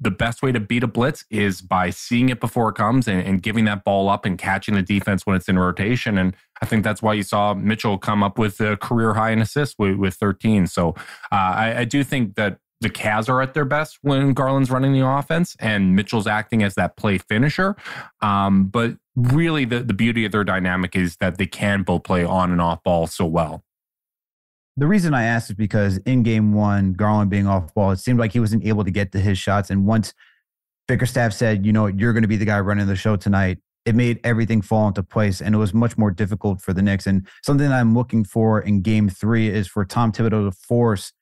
the 0.00 0.10
best 0.10 0.42
way 0.42 0.52
to 0.52 0.60
beat 0.60 0.82
a 0.82 0.86
blitz 0.86 1.24
is 1.30 1.60
by 1.60 1.90
seeing 1.90 2.28
it 2.28 2.40
before 2.40 2.68
it 2.70 2.74
comes 2.74 3.08
and, 3.08 3.20
and, 3.20 3.42
giving 3.42 3.64
that 3.66 3.84
ball 3.84 4.08
up 4.08 4.24
and 4.24 4.38
catching 4.38 4.74
the 4.74 4.82
defense 4.82 5.24
when 5.24 5.36
it's 5.36 5.48
in 5.48 5.58
rotation. 5.58 6.18
And 6.18 6.34
I 6.62 6.66
think 6.66 6.84
that's 6.84 7.02
why 7.02 7.14
you 7.14 7.22
saw 7.22 7.54
Mitchell 7.54 7.98
come 7.98 8.22
up 8.22 8.38
with 8.38 8.60
a 8.60 8.76
career 8.76 9.14
high 9.14 9.30
in 9.30 9.40
assists 9.40 9.74
with, 9.78 9.96
with 9.96 10.14
13. 10.14 10.66
So 10.66 10.90
uh, 11.30 11.34
I, 11.34 11.74
I 11.78 11.84
do 11.84 12.02
think 12.04 12.34
that 12.36 12.58
the 12.80 12.90
Cavs 12.90 13.28
are 13.28 13.40
at 13.40 13.54
their 13.54 13.64
best 13.64 13.98
when 14.02 14.34
Garland's 14.34 14.70
running 14.70 14.92
the 14.92 15.06
offense 15.06 15.56
and 15.60 15.96
Mitchell's 15.96 16.26
acting 16.26 16.62
as 16.62 16.74
that 16.74 16.96
play 16.96 17.18
finisher. 17.18 17.74
Um, 18.20 18.66
but 18.66 18.96
really, 19.14 19.64
the, 19.64 19.80
the 19.80 19.94
beauty 19.94 20.24
of 20.24 20.32
their 20.32 20.44
dynamic 20.44 20.94
is 20.94 21.16
that 21.16 21.38
they 21.38 21.46
can 21.46 21.82
both 21.82 22.04
play 22.04 22.24
on 22.24 22.52
and 22.52 22.60
off 22.60 22.82
ball 22.82 23.06
so 23.06 23.24
well. 23.24 23.62
The 24.76 24.86
reason 24.86 25.14
I 25.14 25.24
asked 25.24 25.50
is 25.50 25.56
because 25.56 25.96
in 25.98 26.22
game 26.22 26.52
one, 26.52 26.92
Garland 26.92 27.30
being 27.30 27.46
off 27.46 27.72
ball, 27.74 27.92
it 27.92 27.98
seemed 27.98 28.18
like 28.18 28.32
he 28.32 28.40
wasn't 28.40 28.64
able 28.66 28.84
to 28.84 28.90
get 28.90 29.12
to 29.12 29.20
his 29.20 29.38
shots. 29.38 29.70
And 29.70 29.86
once 29.86 30.12
Bickerstaff 30.86 31.32
said, 31.32 31.64
you 31.64 31.72
know, 31.72 31.86
you're 31.86 32.12
going 32.12 32.22
to 32.22 32.28
be 32.28 32.36
the 32.36 32.44
guy 32.44 32.60
running 32.60 32.86
the 32.86 32.96
show 32.96 33.16
tonight, 33.16 33.58
it 33.86 33.94
made 33.94 34.20
everything 34.22 34.60
fall 34.60 34.88
into 34.88 35.02
place 35.02 35.40
and 35.40 35.54
it 35.54 35.58
was 35.58 35.72
much 35.72 35.96
more 35.96 36.10
difficult 36.10 36.60
for 36.60 36.72
the 36.72 36.82
Knicks. 36.82 37.06
And 37.06 37.26
something 37.42 37.68
that 37.68 37.74
I'm 37.74 37.94
looking 37.94 38.24
for 38.24 38.60
in 38.60 38.82
game 38.82 39.08
three 39.08 39.48
is 39.48 39.66
for 39.66 39.84
Tom 39.84 40.12
Thibodeau 40.12 40.50
to 40.50 40.52
force 40.52 41.12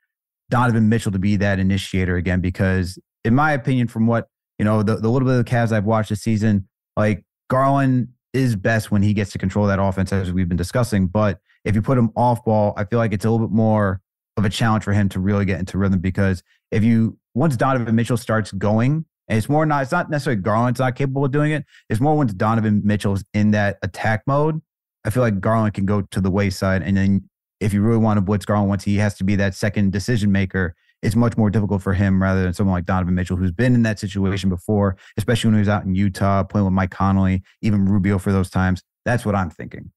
Donovan 0.51 0.89
Mitchell 0.89 1.13
to 1.13 1.19
be 1.19 1.37
that 1.37 1.59
initiator 1.59 2.17
again, 2.17 2.41
because 2.41 2.99
in 3.25 3.35
my 3.35 3.53
opinion, 3.53 3.87
from 3.89 4.07
what, 4.07 4.29
you 4.59 4.65
know, 4.65 4.83
the, 4.83 4.97
the 4.97 5.09
little 5.09 5.27
bit 5.27 5.39
of 5.39 5.45
the 5.45 5.51
Cavs 5.51 5.73
I've 5.73 5.85
watched 5.85 6.11
this 6.11 6.23
season, 6.23 6.69
like 6.97 7.25
Garland 7.49 8.09
is 8.33 8.57
best 8.57 8.91
when 8.91 9.03
he 9.03 9.15
gets 9.15 9.31
to 9.33 9.39
control 9.39 9.67
that 9.67 9.79
offense, 9.81 10.13
as 10.13 10.33
we've 10.33 10.49
been 10.49 10.57
discussing. 10.57 11.07
But 11.07 11.39
if 11.65 11.75
you 11.75 11.83
put 11.83 11.99
him 11.99 12.11
off 12.17 12.45
ball, 12.45 12.75
I 12.77 12.85
feel 12.85 12.99
like 12.99 13.13
it's 13.13 13.25
a 13.25 13.31
little 13.31 13.47
bit 13.47 13.55
more 13.55 14.01
of 14.37 14.45
a 14.45 14.51
challenge 14.51 14.85
for 14.85 14.93
him 14.93 15.09
to 15.11 15.21
really 15.21 15.45
get 15.45 15.61
into 15.61 15.79
rhythm 15.79 16.01
because 16.01 16.43
if 16.71 16.83
you 16.83 17.19
once 17.35 17.57
Donovan 17.57 17.95
Mitchell 17.95 18.17
starts 18.17 18.53
going, 18.53 19.05
and 19.29 19.39
it's 19.39 19.49
more 19.49 19.65
not 19.65 19.83
it's 19.83 19.93
not 19.93 20.11
necessarily 20.11 20.43
Garland's 20.43 20.81
not 20.81 20.97
capable 20.97 21.25
of 21.25 21.33
doing 21.33 21.53
it. 21.53 21.65
It's 21.89 22.01
more 22.01 22.17
once 22.17 22.33
Donovan 22.33 22.83
Mitchell's 22.85 23.25
in 23.33 23.53
that 23.53 23.79
attack 23.83 24.23
mode. 24.27 24.61
I 25.05 25.11
feel 25.11 25.23
like 25.23 25.41
Garland 25.41 25.75
can 25.75 25.87
go 25.87 26.03
to 26.03 26.21
the 26.21 26.31
wayside, 26.31 26.83
and 26.83 26.97
then 26.97 27.29
if 27.61 27.73
you 27.73 27.83
really 27.83 27.99
want 27.99 28.19
to 28.19 28.21
blitz 28.21 28.45
Garland 28.45 28.69
once 28.69 28.85
he 28.85 28.97
has 28.97 29.15
to 29.15 29.25
be 29.25 29.37
that 29.37 29.55
second 29.55 29.93
decision 29.93 30.33
maker, 30.33 30.75
it's 31.03 31.17
much 31.17 31.37
more 31.37 31.51
difficult 31.51 31.83
for 31.83 31.95
him 31.95 32.23
rather 32.23 32.43
than 32.43 32.55
someone 32.55 32.75
like 32.75 32.87
Donovan 32.87 33.15
Mitchell, 33.15 33.37
who's 33.37 33.53
been 33.53 33.75
in 33.75 33.83
that 33.83 33.99
situation 33.99 34.49
before, 34.49 34.97
especially 35.17 35.49
when 35.49 35.57
he 35.57 35.61
was 35.61 35.69
out 35.69 35.85
in 35.85 35.95
Utah 35.95 36.43
playing 36.43 36.65
with 36.65 36.75
Mike 36.75 36.91
Conley, 36.91 37.43
even 37.63 37.85
Rubio 37.85 38.19
for 38.19 38.33
those 38.33 38.51
times. 38.51 38.83
That's 39.05 39.25
what 39.27 39.35
I'm 39.35 39.51
thinking. 39.51 39.93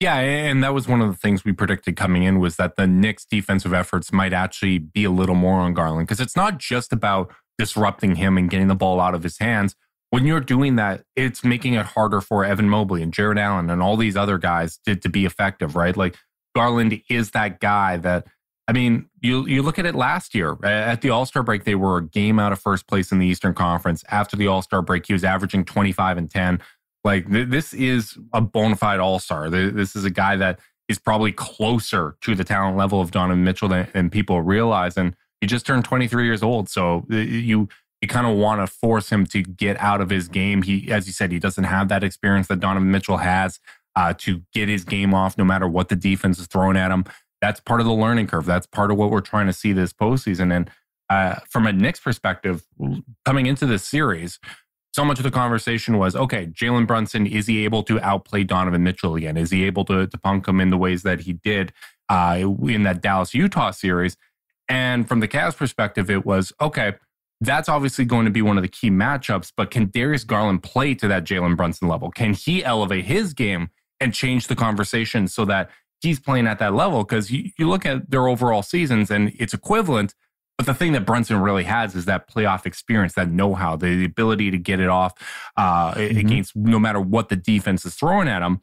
Yeah, 0.00 0.16
and 0.16 0.62
that 0.62 0.74
was 0.74 0.88
one 0.88 1.00
of 1.00 1.10
the 1.10 1.16
things 1.16 1.44
we 1.44 1.52
predicted 1.52 1.96
coming 1.96 2.24
in 2.24 2.38
was 2.38 2.56
that 2.56 2.76
the 2.76 2.86
Knicks 2.86 3.24
defensive 3.24 3.72
efforts 3.72 4.12
might 4.12 4.32
actually 4.32 4.78
be 4.78 5.04
a 5.04 5.10
little 5.10 5.34
more 5.34 5.60
on 5.60 5.72
Garland 5.72 6.06
because 6.06 6.20
it's 6.20 6.36
not 6.36 6.58
just 6.58 6.92
about 6.92 7.32
disrupting 7.58 8.16
him 8.16 8.36
and 8.36 8.50
getting 8.50 8.68
the 8.68 8.74
ball 8.74 9.00
out 9.00 9.14
of 9.14 9.22
his 9.22 9.38
hands. 9.38 9.76
When 10.10 10.26
you're 10.26 10.40
doing 10.40 10.76
that, 10.76 11.04
it's 11.16 11.44
making 11.44 11.74
it 11.74 11.86
harder 11.86 12.20
for 12.20 12.44
Evan 12.44 12.68
Mobley 12.68 13.02
and 13.02 13.12
Jarrett 13.12 13.38
Allen 13.38 13.70
and 13.70 13.80
all 13.82 13.96
these 13.96 14.16
other 14.16 14.38
guys 14.38 14.78
to, 14.84 14.96
to 14.96 15.08
be 15.08 15.24
effective, 15.24 15.76
right? 15.76 15.96
Like 15.96 16.16
Garland 16.54 17.00
is 17.08 17.30
that 17.30 17.60
guy 17.60 17.96
that 17.98 18.26
I 18.66 18.72
mean, 18.72 19.10
you 19.20 19.46
you 19.46 19.62
look 19.62 19.78
at 19.78 19.86
it 19.86 19.94
last 19.94 20.34
year 20.34 20.56
at 20.64 21.02
the 21.02 21.10
All 21.10 21.26
Star 21.26 21.42
break, 21.42 21.64
they 21.64 21.74
were 21.74 21.98
a 21.98 22.06
game 22.06 22.38
out 22.38 22.52
of 22.52 22.60
first 22.60 22.86
place 22.86 23.12
in 23.12 23.18
the 23.18 23.26
Eastern 23.26 23.52
Conference. 23.54 24.02
After 24.08 24.36
the 24.36 24.46
All 24.46 24.62
Star 24.62 24.80
break, 24.80 25.06
he 25.06 25.12
was 25.12 25.24
averaging 25.24 25.64
25 25.64 26.16
and 26.16 26.30
10. 26.30 26.60
Like 27.04 27.30
th- 27.30 27.48
this 27.48 27.74
is 27.74 28.18
a 28.32 28.40
bona 28.40 28.76
fide 28.76 29.00
All 29.00 29.18
Star. 29.18 29.50
This 29.50 29.94
is 29.94 30.04
a 30.04 30.10
guy 30.10 30.36
that 30.36 30.58
is 30.88 30.98
probably 30.98 31.32
closer 31.32 32.16
to 32.22 32.34
the 32.34 32.44
talent 32.44 32.76
level 32.76 33.00
of 33.00 33.10
Donovan 33.10 33.44
Mitchell 33.44 33.68
than, 33.68 33.88
than 33.92 34.10
people 34.10 34.42
realize. 34.42 34.96
And 34.96 35.14
he 35.40 35.46
just 35.46 35.66
turned 35.66 35.84
23 35.84 36.24
years 36.24 36.42
old, 36.42 36.68
so 36.68 37.04
you 37.08 37.68
you 38.00 38.08
kind 38.08 38.26
of 38.26 38.36
want 38.36 38.60
to 38.60 38.66
force 38.66 39.10
him 39.10 39.24
to 39.24 39.42
get 39.42 39.80
out 39.80 40.02
of 40.02 40.10
his 40.10 40.28
game. 40.28 40.62
He, 40.62 40.92
as 40.92 41.06
you 41.06 41.12
said, 41.12 41.32
he 41.32 41.38
doesn't 41.38 41.64
have 41.64 41.88
that 41.88 42.04
experience 42.04 42.48
that 42.48 42.60
Donovan 42.60 42.90
Mitchell 42.90 43.16
has 43.16 43.60
uh, 43.96 44.12
to 44.18 44.42
get 44.52 44.68
his 44.68 44.84
game 44.84 45.14
off 45.14 45.38
no 45.38 45.44
matter 45.44 45.66
what 45.66 45.88
the 45.88 45.96
defense 45.96 46.38
is 46.38 46.46
throwing 46.46 46.76
at 46.76 46.90
him. 46.90 47.04
That's 47.40 47.60
part 47.60 47.80
of 47.80 47.86
the 47.86 47.94
learning 47.94 48.26
curve. 48.26 48.44
That's 48.44 48.66
part 48.66 48.90
of 48.90 48.98
what 48.98 49.10
we're 49.10 49.20
trying 49.20 49.46
to 49.46 49.54
see 49.54 49.72
this 49.72 49.92
postseason. 49.92 50.54
And 50.54 50.70
uh, 51.08 51.36
from 51.48 51.66
a 51.66 51.72
Knicks 51.72 52.00
perspective, 52.00 52.64
coming 53.24 53.46
into 53.46 53.64
this 53.64 53.86
series, 53.86 54.38
so 54.94 55.04
much 55.04 55.18
of 55.18 55.24
the 55.24 55.30
conversation 55.32 55.98
was 55.98 56.14
okay, 56.14 56.46
Jalen 56.46 56.86
Brunson, 56.86 57.26
is 57.26 57.48
he 57.48 57.64
able 57.64 57.82
to 57.82 58.00
outplay 58.00 58.44
Donovan 58.44 58.84
Mitchell 58.84 59.16
again? 59.16 59.36
Is 59.36 59.50
he 59.50 59.64
able 59.64 59.84
to, 59.86 60.06
to 60.06 60.18
punk 60.18 60.46
him 60.46 60.60
in 60.60 60.70
the 60.70 60.76
ways 60.76 61.02
that 61.02 61.22
he 61.22 61.32
did 61.32 61.72
uh, 62.08 62.38
in 62.68 62.84
that 62.84 63.02
Dallas 63.02 63.34
Utah 63.34 63.72
series? 63.72 64.16
And 64.68 65.08
from 65.08 65.18
the 65.18 65.26
Cavs 65.26 65.56
perspective, 65.56 66.10
it 66.10 66.24
was 66.24 66.52
okay, 66.60 66.92
that's 67.40 67.68
obviously 67.68 68.04
going 68.04 68.24
to 68.26 68.30
be 68.30 68.40
one 68.40 68.56
of 68.56 68.62
the 68.62 68.68
key 68.68 68.88
matchups. 68.88 69.52
But 69.56 69.72
can 69.72 69.90
Darius 69.90 70.22
Garland 70.22 70.62
play 70.62 70.94
to 70.94 71.08
that 71.08 71.24
Jalen 71.24 71.56
Brunson 71.56 71.88
level? 71.88 72.12
Can 72.12 72.32
he 72.32 72.64
elevate 72.64 73.04
his 73.04 73.34
game 73.34 73.70
and 73.98 74.14
change 74.14 74.46
the 74.46 74.54
conversation 74.54 75.26
so 75.26 75.44
that 75.46 75.70
he's 76.02 76.20
playing 76.20 76.46
at 76.46 76.60
that 76.60 76.72
level? 76.72 77.02
Because 77.02 77.32
you, 77.32 77.50
you 77.58 77.68
look 77.68 77.84
at 77.84 78.12
their 78.12 78.28
overall 78.28 78.62
seasons 78.62 79.10
and 79.10 79.32
it's 79.40 79.54
equivalent. 79.54 80.14
But 80.56 80.66
the 80.66 80.74
thing 80.74 80.92
that 80.92 81.04
Brunson 81.04 81.40
really 81.40 81.64
has 81.64 81.96
is 81.96 82.04
that 82.04 82.30
playoff 82.30 82.64
experience, 82.64 83.14
that 83.14 83.28
know 83.28 83.54
how, 83.54 83.76
the 83.76 84.04
ability 84.04 84.50
to 84.52 84.58
get 84.58 84.78
it 84.78 84.88
off 84.88 85.12
uh, 85.56 85.94
mm-hmm. 85.94 86.18
against 86.18 86.54
no 86.54 86.78
matter 86.78 87.00
what 87.00 87.28
the 87.28 87.36
defense 87.36 87.84
is 87.84 87.94
throwing 87.94 88.28
at 88.28 88.42
him. 88.42 88.60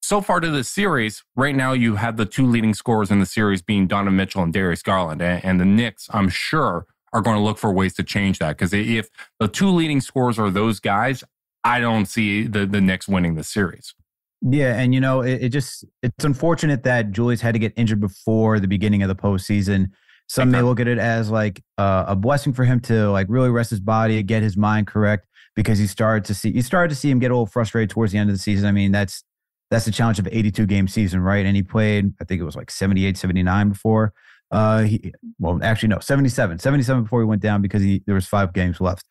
So 0.00 0.20
far 0.20 0.38
to 0.38 0.50
this 0.50 0.68
series, 0.68 1.24
right 1.34 1.56
now 1.56 1.72
you 1.72 1.96
have 1.96 2.18
the 2.18 2.26
two 2.26 2.46
leading 2.46 2.74
scorers 2.74 3.10
in 3.10 3.20
the 3.20 3.26
series 3.26 3.62
being 3.62 3.86
Donovan 3.86 4.16
Mitchell 4.16 4.42
and 4.42 4.52
Darius 4.52 4.82
Garland. 4.82 5.22
And, 5.22 5.44
and 5.44 5.60
the 5.60 5.64
Knicks, 5.64 6.08
I'm 6.12 6.28
sure, 6.28 6.86
are 7.12 7.22
going 7.22 7.36
to 7.36 7.42
look 7.42 7.58
for 7.58 7.72
ways 7.72 7.94
to 7.94 8.02
change 8.02 8.38
that. 8.38 8.56
Because 8.58 8.74
if 8.74 9.08
the 9.40 9.48
two 9.48 9.70
leading 9.70 10.00
scorers 10.00 10.38
are 10.38 10.50
those 10.50 10.78
guys, 10.78 11.24
I 11.64 11.80
don't 11.80 12.06
see 12.06 12.46
the, 12.46 12.66
the 12.66 12.80
Knicks 12.80 13.08
winning 13.08 13.34
the 13.34 13.44
series. 13.44 13.94
Yeah, 14.42 14.78
and 14.78 14.92
you 14.92 15.00
know, 15.00 15.22
it, 15.22 15.44
it, 15.44 15.48
just 15.48 15.86
it's 16.02 16.24
unfortunate 16.24 16.82
that 16.82 17.12
Julius 17.12 17.40
had 17.40 17.54
to 17.54 17.58
get 17.58 17.72
injured 17.76 18.00
before 18.00 18.60
the 18.60 18.68
beginning 18.68 19.02
of 19.02 19.08
the 19.08 19.16
postseason. 19.16 19.88
Some 20.28 20.50
may 20.50 20.62
look 20.62 20.80
at 20.80 20.88
it 20.88 20.98
as 20.98 21.30
like 21.30 21.62
uh, 21.78 22.04
a 22.08 22.16
blessing 22.16 22.52
for 22.52 22.64
him 22.64 22.80
to 22.80 23.10
like 23.10 23.26
really 23.28 23.50
rest 23.50 23.70
his 23.70 23.80
body, 23.80 24.22
get 24.22 24.42
his 24.42 24.56
mind 24.56 24.86
correct, 24.86 25.26
because 25.54 25.78
he 25.78 25.86
started 25.86 26.24
to 26.26 26.34
see 26.34 26.50
you 26.50 26.62
started 26.62 26.88
to 26.88 26.94
see 26.94 27.10
him 27.10 27.18
get 27.18 27.30
a 27.30 27.34
little 27.34 27.46
frustrated 27.46 27.90
towards 27.90 28.12
the 28.12 28.18
end 28.18 28.30
of 28.30 28.34
the 28.34 28.42
season. 28.42 28.66
I 28.66 28.72
mean, 28.72 28.90
that's 28.90 29.22
that's 29.70 29.84
the 29.84 29.90
challenge 29.90 30.18
of 30.18 30.26
an 30.26 30.34
82 30.34 30.66
game 30.66 30.88
season, 30.88 31.20
right? 31.20 31.44
And 31.44 31.56
he 31.56 31.62
played, 31.62 32.14
I 32.20 32.24
think 32.24 32.40
it 32.40 32.44
was 32.44 32.56
like 32.56 32.70
78, 32.70 33.16
79 33.16 33.70
before. 33.70 34.12
Uh, 34.50 34.82
he, 34.82 35.12
well, 35.38 35.58
actually, 35.62 35.88
no, 35.88 35.98
77, 35.98 36.58
77 36.58 37.02
before 37.02 37.20
he 37.20 37.26
went 37.26 37.42
down 37.42 37.60
because 37.60 37.82
he 37.82 38.02
there 38.06 38.14
was 38.14 38.26
five 38.26 38.52
games 38.52 38.80
left. 38.80 39.04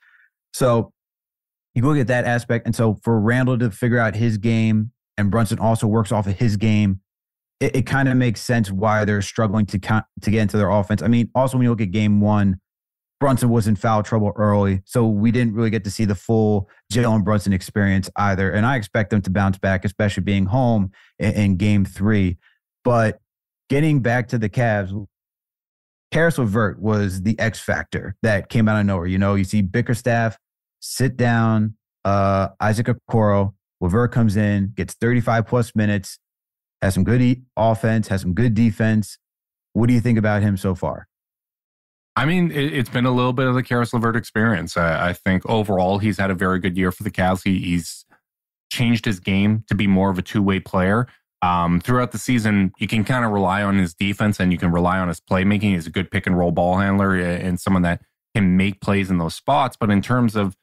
So 0.53 0.93
you 1.74 1.84
look 1.84 1.98
at 1.98 2.08
that 2.08 2.25
aspect. 2.25 2.65
And 2.65 2.75
so 2.75 3.00
for 3.03 3.20
Randle 3.20 3.58
to 3.60 3.72
figure 3.72 4.00
out 4.00 4.15
his 4.15 4.38
game 4.38 4.91
and 5.17 5.29
Brunson 5.29 5.60
also 5.60 5.88
works 5.88 6.12
off 6.12 6.27
of 6.27 6.38
his 6.38 6.58
game, 6.58 7.01
it, 7.63 7.75
it 7.77 7.82
kind 7.84 8.10
of 8.10 8.17
makes 8.17 8.41
sense 8.41 8.70
why 8.70 9.05
they're 9.05 9.22
struggling 9.22 9.65
to 9.67 9.79
to 9.79 10.32
get 10.32 10.41
into 10.41 10.58
their 10.58 10.70
offense. 10.70 11.01
I 11.01 11.08
mean, 11.08 11.29
also 11.34 11.58
when 11.58 11.63
you 11.63 11.70
look 11.70 11.82
at 11.82 11.91
game 11.91 12.20
one, 12.20 12.60
Brunson 13.22 13.50
was 13.50 13.67
in 13.67 13.77
foul 13.77 14.03
trouble 14.03 14.34
early, 14.36 14.82
so 14.84 15.08
we 15.08 15.32
didn't 15.32 15.53
really 15.53 15.70
get 15.70 15.86
to 15.86 15.91
see 15.91 16.03
the 16.03 16.15
full 16.15 16.70
Jalen 16.91 17.24
Brunson 17.24 17.53
experience 17.53 18.10
either. 18.17 18.51
And 18.51 18.65
I 18.65 18.75
expect 18.75 19.12
them 19.12 19.22
to 19.22 19.29
bounce 19.29 19.58
back, 19.58 19.86
especially 19.86 20.24
being 20.24 20.46
home 20.46 20.91
in, 21.20 21.32
in 21.34 21.55
game 21.55 21.86
three. 21.86 22.38
But 22.84 23.20
getting 23.70 24.01
back 24.01 24.27
to 24.29 24.38
the 24.38 24.50
Cavs, 24.50 25.08
Caris 26.12 26.38
LeVert 26.38 26.82
was 26.82 27.22
the 27.22 27.39
X 27.39 27.62
factor 27.62 28.17
that 28.24 28.50
came 28.50 28.67
out 28.67 28.77
of 28.77 28.86
nowhere. 28.86 29.08
You 29.08 29.20
know, 29.20 29.36
you 29.36 29.46
see 29.46 29.62
Bickerstaff 29.62 30.38
sit 30.82 31.15
down, 31.15 31.75
uh, 32.03 32.50
Isaac 32.60 32.88
Okoro, 32.88 33.53
LeVert 33.79 34.12
comes 34.12 34.36
in, 34.36 34.74
gets 34.75 34.96
35 34.96 35.48
plus 35.48 35.74
minutes, 35.75 36.20
has 36.83 36.93
some 36.93 37.03
good 37.03 37.21
e- 37.21 37.41
offense, 37.55 38.09
has 38.09 38.21
some 38.21 38.33
good 38.33 38.53
defense. 38.53 39.17
What 39.71 39.87
do 39.87 39.93
you 39.93 40.01
think 40.01 40.19
about 40.19 40.41
him 40.41 40.57
so 40.57 40.75
far? 40.75 41.07
I 42.15 42.25
mean, 42.25 42.51
it, 42.51 42.73
has 42.73 42.89
been 42.89 43.05
a 43.05 43.11
little 43.11 43.33
bit 43.33 43.47
of 43.47 43.55
the 43.55 43.63
Caris 43.63 43.93
LeVert 43.93 44.15
experience. 44.15 44.77
I, 44.77 45.09
I, 45.09 45.13
think 45.13 45.49
overall 45.49 45.97
he's 45.97 46.19
had 46.19 46.29
a 46.29 46.35
very 46.35 46.59
good 46.59 46.77
year 46.77 46.91
for 46.91 47.01
the 47.01 47.09
Cavs. 47.09 47.43
He, 47.43 47.59
he's 47.59 48.05
changed 48.71 49.05
his 49.05 49.19
game 49.19 49.63
to 49.67 49.75
be 49.75 49.87
more 49.87 50.11
of 50.11 50.19
a 50.19 50.21
two 50.21 50.43
way 50.43 50.59
player. 50.59 51.07
Um, 51.41 51.79
throughout 51.79 52.11
the 52.11 52.17
season, 52.17 52.71
you 52.77 52.87
can 52.87 53.03
kind 53.03 53.25
of 53.25 53.31
rely 53.31 53.63
on 53.63 53.77
his 53.77 53.93
defense 53.93 54.39
and 54.39 54.51
you 54.51 54.57
can 54.57 54.71
rely 54.71 54.99
on 54.99 55.07
his 55.07 55.19
playmaking. 55.19 55.73
He's 55.73 55.87
a 55.87 55.91
good 55.91 56.11
pick 56.11 56.27
and 56.27 56.37
roll 56.37 56.51
ball 56.51 56.77
handler 56.77 57.15
and 57.15 57.59
someone 57.59 57.81
that 57.83 58.01
can 58.35 58.55
make 58.55 58.79
plays 58.79 59.09
in 59.09 59.17
those 59.17 59.35
spots. 59.35 59.75
But 59.79 59.89
in 59.89 60.01
terms 60.01 60.35
of 60.35 60.55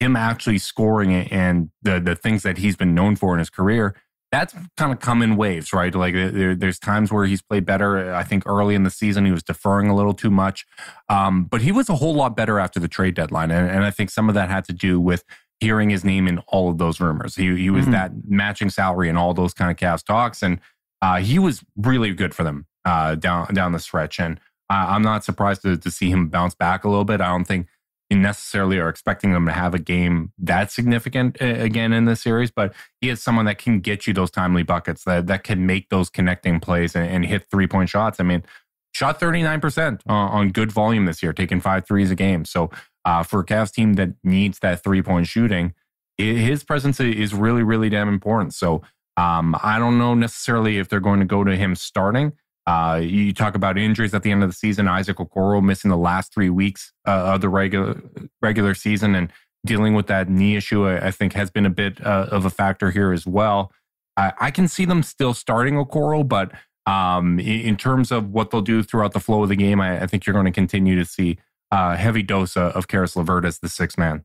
him 0.00 0.16
actually 0.16 0.58
scoring 0.58 1.12
and 1.12 1.70
the 1.82 2.00
the 2.00 2.16
things 2.16 2.42
that 2.44 2.58
he's 2.58 2.76
been 2.76 2.94
known 2.94 3.16
for 3.16 3.34
in 3.34 3.40
his 3.40 3.50
career, 3.50 3.94
that's 4.32 4.54
kind 4.78 4.92
of 4.92 4.98
come 4.98 5.20
in 5.20 5.36
waves, 5.36 5.74
right? 5.74 5.94
Like 5.94 6.14
there, 6.14 6.54
there's 6.54 6.78
times 6.78 7.12
where 7.12 7.26
he's 7.26 7.42
played 7.42 7.66
better. 7.66 8.14
I 8.14 8.24
think 8.24 8.44
early 8.46 8.74
in 8.74 8.82
the 8.82 8.90
season 8.90 9.26
he 9.26 9.30
was 9.30 9.42
deferring 9.42 9.88
a 9.88 9.94
little 9.94 10.14
too 10.14 10.30
much, 10.30 10.66
um, 11.10 11.44
but 11.44 11.60
he 11.60 11.70
was 11.70 11.90
a 11.90 11.96
whole 11.96 12.14
lot 12.14 12.34
better 12.34 12.58
after 12.58 12.80
the 12.80 12.88
trade 12.88 13.14
deadline, 13.14 13.50
and, 13.50 13.70
and, 13.70 13.84
I 13.84 13.90
think 13.90 14.10
some 14.10 14.28
of 14.28 14.34
that 14.34 14.48
had 14.48 14.64
to 14.64 14.72
do 14.72 14.98
with 14.98 15.24
hearing 15.60 15.90
his 15.90 16.02
name 16.02 16.26
in 16.26 16.38
all 16.48 16.70
of 16.70 16.78
those 16.78 16.98
rumors. 16.98 17.36
He 17.36 17.56
he 17.56 17.68
was 17.68 17.82
mm-hmm. 17.82 17.92
that 17.92 18.12
matching 18.26 18.70
salary 18.70 19.10
and 19.10 19.18
all 19.18 19.34
those 19.34 19.52
kind 19.52 19.70
of 19.70 19.76
Cavs 19.76 20.04
talks, 20.04 20.42
and 20.42 20.58
uh, 21.02 21.18
he 21.18 21.38
was 21.38 21.62
really 21.76 22.12
good 22.14 22.34
for 22.34 22.42
them 22.42 22.66
uh, 22.86 23.16
down 23.16 23.52
down 23.52 23.72
the 23.72 23.78
stretch. 23.78 24.18
And 24.18 24.40
I'm 24.70 25.02
not 25.02 25.24
surprised 25.24 25.62
to, 25.62 25.76
to 25.76 25.90
see 25.90 26.10
him 26.10 26.28
bounce 26.28 26.54
back 26.54 26.84
a 26.84 26.88
little 26.88 27.04
bit. 27.04 27.20
I 27.20 27.28
don't 27.28 27.44
think 27.44 27.66
necessarily 28.14 28.78
are 28.78 28.88
expecting 28.88 29.32
them 29.32 29.46
to 29.46 29.52
have 29.52 29.74
a 29.74 29.78
game 29.78 30.32
that 30.38 30.70
significant 30.70 31.36
again 31.40 31.92
in 31.92 32.04
this 32.04 32.22
series, 32.22 32.50
but 32.50 32.74
he 33.00 33.08
is 33.08 33.22
someone 33.22 33.44
that 33.46 33.58
can 33.58 33.80
get 33.80 34.06
you 34.06 34.14
those 34.14 34.30
timely 34.30 34.62
buckets 34.62 35.04
that, 35.04 35.26
that 35.26 35.44
can 35.44 35.66
make 35.66 35.88
those 35.88 36.10
connecting 36.10 36.60
plays 36.60 36.94
and, 36.94 37.08
and 37.08 37.24
hit 37.24 37.46
three 37.50 37.66
point 37.66 37.88
shots. 37.88 38.20
I 38.20 38.24
mean, 38.24 38.44
shot 38.92 39.20
39% 39.20 40.00
on 40.06 40.50
good 40.50 40.70
volume 40.72 41.06
this 41.06 41.22
year, 41.22 41.32
taking 41.32 41.60
five 41.60 41.86
threes 41.86 42.10
a 42.10 42.14
game. 42.14 42.44
So 42.44 42.70
uh, 43.04 43.22
for 43.22 43.40
a 43.40 43.46
Cavs 43.46 43.72
team 43.72 43.94
that 43.94 44.10
needs 44.22 44.58
that 44.60 44.82
three 44.82 45.02
point 45.02 45.26
shooting, 45.26 45.74
his 46.18 46.62
presence 46.62 47.00
is 47.00 47.34
really, 47.34 47.62
really 47.62 47.88
damn 47.88 48.08
important. 48.08 48.54
So 48.54 48.82
um, 49.16 49.56
I 49.62 49.78
don't 49.78 49.98
know 49.98 50.14
necessarily 50.14 50.78
if 50.78 50.88
they're 50.88 51.00
going 51.00 51.20
to 51.20 51.26
go 51.26 51.44
to 51.44 51.56
him 51.56 51.74
starting. 51.74 52.32
Uh, 52.66 53.00
you 53.02 53.32
talk 53.32 53.54
about 53.54 53.76
injuries 53.76 54.14
at 54.14 54.22
the 54.22 54.30
end 54.30 54.42
of 54.42 54.48
the 54.48 54.54
season. 54.54 54.86
Isaac 54.86 55.16
Okoro 55.16 55.62
missing 55.62 55.90
the 55.90 55.96
last 55.96 56.32
three 56.32 56.50
weeks 56.50 56.92
uh, 57.06 57.34
of 57.34 57.40
the 57.40 57.48
regular 57.48 58.00
regular 58.40 58.74
season 58.74 59.14
and 59.14 59.32
dealing 59.66 59.94
with 59.94 60.06
that 60.06 60.28
knee 60.28 60.56
issue. 60.56 60.86
I, 60.86 61.08
I 61.08 61.10
think 61.10 61.32
has 61.32 61.50
been 61.50 61.66
a 61.66 61.70
bit 61.70 62.04
uh, 62.04 62.28
of 62.30 62.44
a 62.44 62.50
factor 62.50 62.90
here 62.90 63.12
as 63.12 63.26
well. 63.26 63.72
I, 64.16 64.32
I, 64.40 64.50
can 64.50 64.68
see 64.68 64.84
them 64.84 65.02
still 65.02 65.34
starting 65.34 65.74
Okoro, 65.74 66.26
but 66.26 66.52
um, 66.86 67.40
in, 67.40 67.60
in, 67.60 67.76
terms 67.76 68.12
of 68.12 68.30
what 68.30 68.50
they'll 68.50 68.60
do 68.60 68.82
throughout 68.82 69.12
the 69.12 69.20
flow 69.20 69.42
of 69.42 69.48
the 69.48 69.56
game, 69.56 69.80
I, 69.80 70.02
I 70.02 70.06
think 70.06 70.26
you're 70.26 70.34
going 70.34 70.44
to 70.44 70.52
continue 70.52 70.96
to 70.96 71.04
see 71.04 71.38
a 71.70 71.96
heavy 71.96 72.22
dose 72.22 72.56
of 72.56 72.88
Caris 72.88 73.16
LeVert 73.16 73.44
as 73.44 73.58
the 73.60 73.68
sixth 73.68 73.96
man. 73.96 74.24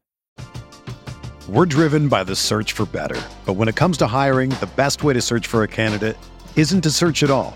We're 1.47 1.65
driven 1.65 2.09
by 2.09 2.25
the 2.25 2.35
search 2.35 2.73
for 2.73 2.85
better, 2.85 3.21
but 3.45 3.53
when 3.53 3.69
it 3.69 3.75
comes 3.75 3.97
to 3.99 4.07
hiring, 4.07 4.49
the 4.49 4.69
best 4.75 5.03
way 5.03 5.13
to 5.13 5.21
search 5.21 5.47
for 5.47 5.63
a 5.63 5.67
candidate 5.67 6.17
isn't 6.57 6.81
to 6.81 6.91
search 6.91 7.23
at 7.23 7.31
all. 7.31 7.55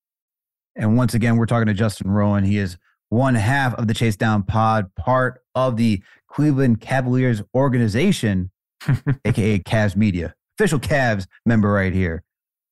And 0.75 0.97
once 0.97 1.13
again, 1.13 1.37
we're 1.37 1.45
talking 1.45 1.67
to 1.67 1.73
Justin 1.73 2.09
Rowan. 2.09 2.43
He 2.43 2.57
is 2.57 2.77
one 3.09 3.35
half 3.35 3.75
of 3.75 3.87
the 3.87 3.93
Chase 3.93 4.15
Down 4.15 4.43
Pod, 4.43 4.93
part 4.95 5.41
of 5.53 5.77
the 5.77 6.01
Cleveland 6.29 6.79
Cavaliers 6.79 7.41
organization, 7.53 8.51
aka 9.25 9.59
Cavs 9.59 9.95
Media, 9.95 10.33
official 10.57 10.79
Cavs 10.79 11.27
member 11.45 11.71
right 11.71 11.93
here. 11.93 12.23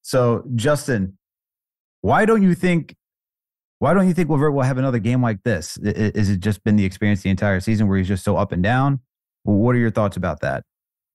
So, 0.01 0.45
Justin, 0.55 1.17
why 2.01 2.25
don't 2.25 2.41
you 2.41 2.55
think? 2.55 2.95
Why 3.79 3.93
don't 3.93 4.07
you 4.07 4.13
think 4.13 4.29
LeVert 4.29 4.53
will 4.53 4.63
have 4.63 4.77
another 4.77 4.99
game 4.99 5.21
like 5.21 5.43
this? 5.43 5.77
Is 5.77 6.29
it 6.29 6.41
just 6.41 6.63
been 6.65 6.75
the 6.75 6.83
experience 6.83 7.21
the 7.21 7.29
entire 7.29 7.61
season 7.61 7.87
where 7.87 7.97
he's 7.97 8.09
just 8.09 8.25
so 8.25 8.35
up 8.35 8.51
and 8.51 8.61
down? 8.61 8.99
What 9.43 9.73
are 9.73 9.79
your 9.79 9.91
thoughts 9.91 10.17
about 10.17 10.41
that? 10.41 10.63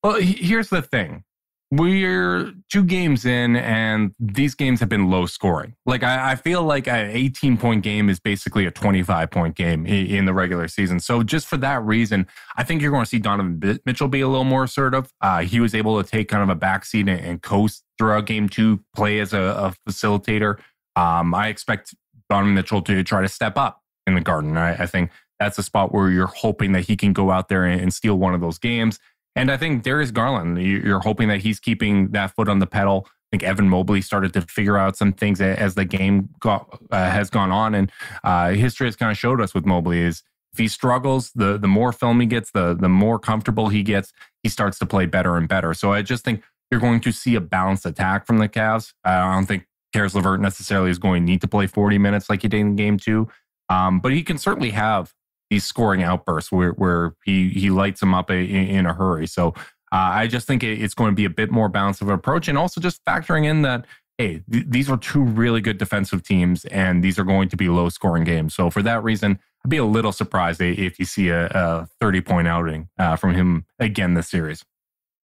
Well, 0.03 0.19
here's 0.19 0.71
the 0.71 0.81
thing. 0.81 1.25
We're 1.71 2.53
two 2.71 2.85
games 2.85 3.25
in, 3.25 3.57
and 3.57 4.15
these 4.21 4.55
games 4.55 4.81
have 4.81 4.89
been 4.89 5.11
low 5.11 5.27
scoring. 5.27 5.75
Like, 5.87 6.03
I, 6.05 6.33
I 6.33 6.35
feel 6.37 6.63
like 6.63 6.87
an 6.87 7.11
18 7.11 7.57
point 7.57 7.83
game 7.83 8.09
is 8.09 8.21
basically 8.21 8.67
a 8.67 8.71
25 8.71 9.31
point 9.31 9.57
game 9.57 9.85
in 9.87 10.25
the 10.25 10.35
regular 10.35 10.69
season. 10.69 11.01
So, 11.01 11.23
just 11.23 11.49
for 11.49 11.57
that 11.57 11.83
reason, 11.83 12.27
I 12.57 12.63
think 12.65 12.81
you're 12.81 12.93
going 12.93 13.05
to 13.05 13.09
see 13.09 13.19
Donovan 13.19 13.81
Mitchell 13.85 14.09
be 14.09 14.21
a 14.21 14.29
little 14.29 14.45
more 14.45 14.65
assertive. 14.65 15.11
Uh, 15.21 15.41
he 15.41 15.59
was 15.59 15.75
able 15.75 16.01
to 16.03 16.09
take 16.09 16.29
kind 16.29 16.49
of 16.49 16.55
a 16.55 16.59
backseat 16.59 17.09
and, 17.09 17.21
and 17.21 17.43
coast 17.43 17.83
throughout 17.99 18.27
game 18.27 18.49
two, 18.49 18.81
play 18.95 19.19
as 19.19 19.33
a, 19.33 19.41
a 19.41 19.91
facilitator. 19.91 20.59
Um, 20.97 21.35
I 21.35 21.49
expect 21.49 21.95
Donovan 22.31 22.55
Mitchell 22.55 22.83
to 22.83 23.03
try 23.03 23.23
to 23.23 23.29
step 23.29 23.59
up 23.59 23.81
in 24.07 24.15
the 24.15 24.21
garden. 24.21 24.57
I, 24.57 24.75
I 24.75 24.87
think 24.87 25.11
that's 25.41 25.59
a 25.59 25.63
spot 25.63 25.93
where 25.93 26.11
you're 26.11 26.27
hoping 26.27 26.73
that 26.73 26.83
he 26.83 26.97
can 26.97 27.13
go 27.13 27.31
out 27.31 27.49
there 27.49 27.65
and, 27.65 27.81
and 27.81 27.93
steal 27.93 28.17
one 28.17 28.35
of 28.35 28.41
those 28.41 28.59
games. 28.59 28.99
And 29.37 29.51
I 29.51 29.57
think 29.57 29.83
Darius 29.83 30.11
Garland, 30.11 30.63
you're 30.63 31.01
hoping 31.01 31.29
that 31.29 31.41
he's 31.41 31.59
keeping 31.59 32.13
that 32.13 32.35
foot 32.35 32.49
on 32.49 32.61
the 32.61 32.67
pedal. 32.67 33.07
I 33.07 33.11
think 33.33 33.43
Evan 33.43 33.69
Mobley 33.69 34.01
started 34.01 34.33
to 34.35 34.43
figure 34.43 34.77
out 34.77 34.97
some 34.97 35.13
things 35.13 35.41
as 35.41 35.75
the 35.75 35.85
game 35.85 36.29
got, 36.39 36.79
uh, 36.93 37.11
has 37.11 37.31
gone 37.31 37.51
on, 37.51 37.75
and 37.75 37.91
uh, 38.23 38.51
history 38.51 38.87
has 38.87 38.95
kind 38.95 39.11
of 39.11 39.19
showed 39.19 39.41
us 39.41 39.55
with 39.55 39.67
Mobley 39.67 39.99
is 39.99 40.23
if 40.53 40.59
he 40.59 40.69
struggles, 40.69 41.33
the 41.35 41.59
the 41.59 41.67
more 41.67 41.93
film 41.93 42.21
he 42.21 42.27
gets, 42.27 42.53
the 42.53 42.77
the 42.79 42.89
more 42.89 43.19
comfortable 43.19 43.69
he 43.71 43.83
gets, 43.83 44.13
he 44.45 44.49
starts 44.49 44.79
to 44.79 44.87
play 44.87 45.05
better 45.05 45.37
and 45.37 45.49
better. 45.49 45.75
So 45.75 45.93
I 45.93 46.03
just 46.03 46.25
think 46.25 46.45
you're 46.71 46.81
going 46.81 47.01
to 47.01 47.11
see 47.11 47.35
a 47.35 47.41
balanced 47.41 47.87
attack 47.87 48.25
from 48.25 48.39
the 48.39 48.49
Cavs. 48.49 48.93
I 49.05 49.35
don't 49.35 49.47
think 49.47 49.67
Caris 49.93 50.15
LeVert 50.15 50.41
necessarily 50.41 50.91
is 50.91 50.99
going 51.01 51.23
to 51.23 51.27
need 51.27 51.41
to 51.41 51.49
play 51.49 51.67
40 51.67 51.99
minutes 51.99 52.31
like 52.31 52.43
he 52.43 52.49
did 52.49 52.61
in 52.61 52.77
game 52.77 52.99
two, 52.99 53.29
um, 53.69 53.99
but 53.99 54.13
he 54.13 54.23
can 54.23 54.39
certainly 54.39 54.71
have 54.71 55.13
these 55.55 55.65
scoring 55.65 56.03
outbursts 56.03 56.51
where, 56.51 56.73
where 56.73 57.15
he 57.25 57.49
he 57.51 57.71
lights 57.71 58.01
them 58.01 58.13
up 58.13 58.31
in, 58.31 58.45
in 58.47 58.87
a 58.87 58.93
hurry. 58.93 59.27
So 59.27 59.49
uh, 59.93 60.11
I 60.21 60.27
just 60.27 60.47
think 60.47 60.65
it's 60.65 60.95
going 60.95 61.13
to 61.13 61.15
be 61.15 61.25
a 61.25 61.31
bit 61.31 61.53
more 61.53 61.69
balanced 61.69 62.03
of 62.03 62.09
an 62.09 62.15
approach, 62.15 62.49
and 62.49 62.59
also 62.59 62.81
just 62.81 63.05
factoring 63.05 63.45
in 63.45 63.63
that 63.63 63.87
hey, 64.19 64.43
th- 64.51 64.67
these 64.69 64.91
are 64.91 64.97
two 64.97 65.23
really 65.23 65.61
good 65.61 65.79
defensive 65.79 66.23
teams, 66.23 66.65
and 66.67 67.03
these 67.03 67.19
are 67.19 67.25
going 67.25 67.49
to 67.49 67.57
be 67.57 67.69
low 67.69 67.89
scoring 67.89 68.25
games. 68.25 68.55
So 68.55 68.71
for 68.71 68.83
that 68.83 69.03
reason, 69.03 69.39
I'd 69.65 69.71
be 69.71 69.77
a 69.77 69.85
little 69.85 70.13
surprised 70.13 70.61
if 70.61 70.99
you 70.99 71.05
see 71.05 71.29
a, 71.29 71.47
a 71.47 71.89
30 72.01 72.21
point 72.21 72.49
outing 72.49 72.89
uh, 72.99 73.17
from 73.17 73.35
him 73.35 73.67
again 73.79 74.15
this 74.15 74.29
series. 74.29 74.65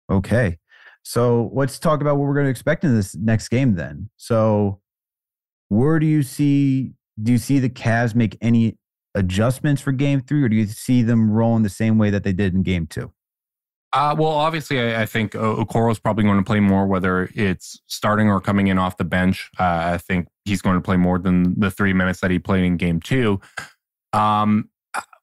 Okay. 0.10 0.58
So 1.04 1.52
let's 1.54 1.80
talk 1.80 2.00
about 2.00 2.16
what 2.18 2.28
we're 2.28 2.34
going 2.34 2.46
to 2.46 2.52
expect 2.52 2.86
in 2.86 2.96
this 2.96 3.16
next 3.16 3.50
game 3.50 3.76
then. 3.76 4.10
So 4.16 4.80
where 5.68 6.00
do 6.00 6.06
you 6.06 6.24
see 6.24 6.94
do 7.22 7.32
you 7.32 7.38
see 7.38 7.60
the 7.60 7.70
Cavs 7.70 8.16
make 8.16 8.38
any 8.42 8.78
adjustments 9.16 9.82
for 9.82 9.92
game 9.92 10.22
three, 10.22 10.44
or 10.44 10.50
do 10.50 10.56
you 10.56 10.66
see 10.66 11.02
them 11.02 11.32
rolling 11.32 11.64
the 11.64 11.70
same 11.70 11.98
way 11.98 12.10
that 12.10 12.24
they 12.24 12.34
did 12.34 12.54
in 12.54 12.64
game 12.64 12.88
two? 12.88 13.12
Uh, 13.94 14.16
well, 14.18 14.32
obviously, 14.32 14.80
I, 14.80 15.04
I 15.04 15.06
think 15.06 15.34
Okoro 15.34 15.92
is 15.92 16.00
probably 16.00 16.24
going 16.24 16.38
to 16.38 16.44
play 16.44 16.60
more, 16.60 16.88
whether 16.88 17.30
it's 17.36 17.80
starting 17.86 18.28
or 18.28 18.42
coming 18.42 18.68
in 18.68 18.80
off 18.80 18.98
the 18.98 19.04
bench. 19.04 19.52
Uh, 19.60 19.94
I 19.94 19.98
think 20.00 20.28
he's 20.46 20.64
going 20.64 20.76
to 20.76 20.82
play 20.82 20.98
more 20.98 21.20
than 21.20 21.60
the 21.60 21.70
three 21.70 21.94
minutes 21.94 22.20
that 22.22 22.32
he 22.32 22.40
played 22.40 22.64
in 22.64 22.78
game 22.78 23.00
two. 23.00 23.40
Um, 24.12 24.70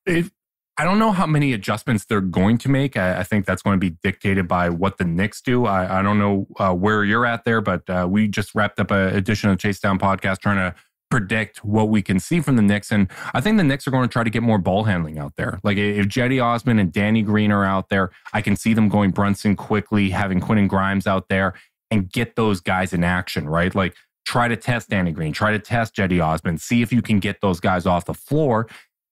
if, 0.06 0.30
I 0.78 0.84
don't 0.84 0.98
know 0.98 1.12
how 1.12 1.26
many 1.26 1.52
adjustments 1.52 2.06
they're 2.06 2.20
going 2.20 2.58
to 2.58 2.68
make. 2.68 2.96
I, 2.96 3.18
I, 3.18 3.22
think 3.22 3.44
that's 3.44 3.60
going 3.60 3.78
to 3.78 3.80
be 3.80 3.96
dictated 4.02 4.48
by 4.48 4.70
what 4.70 4.96
the 4.96 5.04
Knicks 5.04 5.42
do. 5.42 5.66
I, 5.66 5.98
I 5.98 6.02
don't 6.02 6.18
know 6.18 6.46
uh, 6.58 6.72
where 6.72 7.04
you're 7.04 7.26
at 7.26 7.44
there, 7.44 7.60
but 7.60 7.88
uh, 7.90 8.06
we 8.08 8.28
just 8.28 8.54
wrapped 8.54 8.80
up 8.80 8.90
an 8.90 9.14
edition 9.14 9.50
of 9.50 9.58
Chase 9.58 9.78
Down 9.78 9.98
podcast 9.98 10.38
trying 10.38 10.56
to 10.56 10.74
predict 11.10 11.64
what 11.64 11.88
we 11.88 12.02
can 12.02 12.20
see 12.20 12.40
from 12.40 12.56
the 12.56 12.62
Knicks. 12.62 12.90
And 12.90 13.08
I 13.34 13.40
think 13.40 13.56
the 13.56 13.64
Knicks 13.64 13.86
are 13.86 13.90
going 13.90 14.08
to 14.08 14.12
try 14.12 14.24
to 14.24 14.30
get 14.30 14.42
more 14.42 14.58
ball 14.58 14.84
handling 14.84 15.18
out 15.18 15.34
there. 15.36 15.60
Like 15.62 15.76
if 15.76 16.06
Cedi 16.06 16.42
Osman 16.42 16.78
and 16.78 16.92
Danny 16.92 17.22
Green 17.22 17.52
are 17.52 17.64
out 17.64 17.88
there, 17.88 18.10
I 18.32 18.40
can 18.40 18.56
see 18.56 18.74
them 18.74 18.88
going 18.88 19.10
Brunson 19.10 19.56
Quickley, 19.56 20.10
having 20.10 20.40
Quentin 20.40 20.68
Grimes 20.68 21.06
out 21.06 21.28
there 21.28 21.54
and 21.90 22.10
get 22.10 22.36
those 22.36 22.60
guys 22.60 22.92
in 22.92 23.02
action, 23.02 23.48
right? 23.48 23.74
Like 23.74 23.94
try 24.24 24.48
to 24.48 24.56
test 24.56 24.88
Danny 24.88 25.10
Green, 25.10 25.32
try 25.32 25.50
to 25.50 25.58
test 25.58 25.96
Cedi 25.96 26.24
Osman, 26.24 26.58
see 26.58 26.82
if 26.82 26.92
you 26.92 27.02
can 27.02 27.18
get 27.18 27.40
those 27.40 27.58
guys 27.58 27.86
off 27.86 28.04
the 28.04 28.14
floor. 28.14 28.68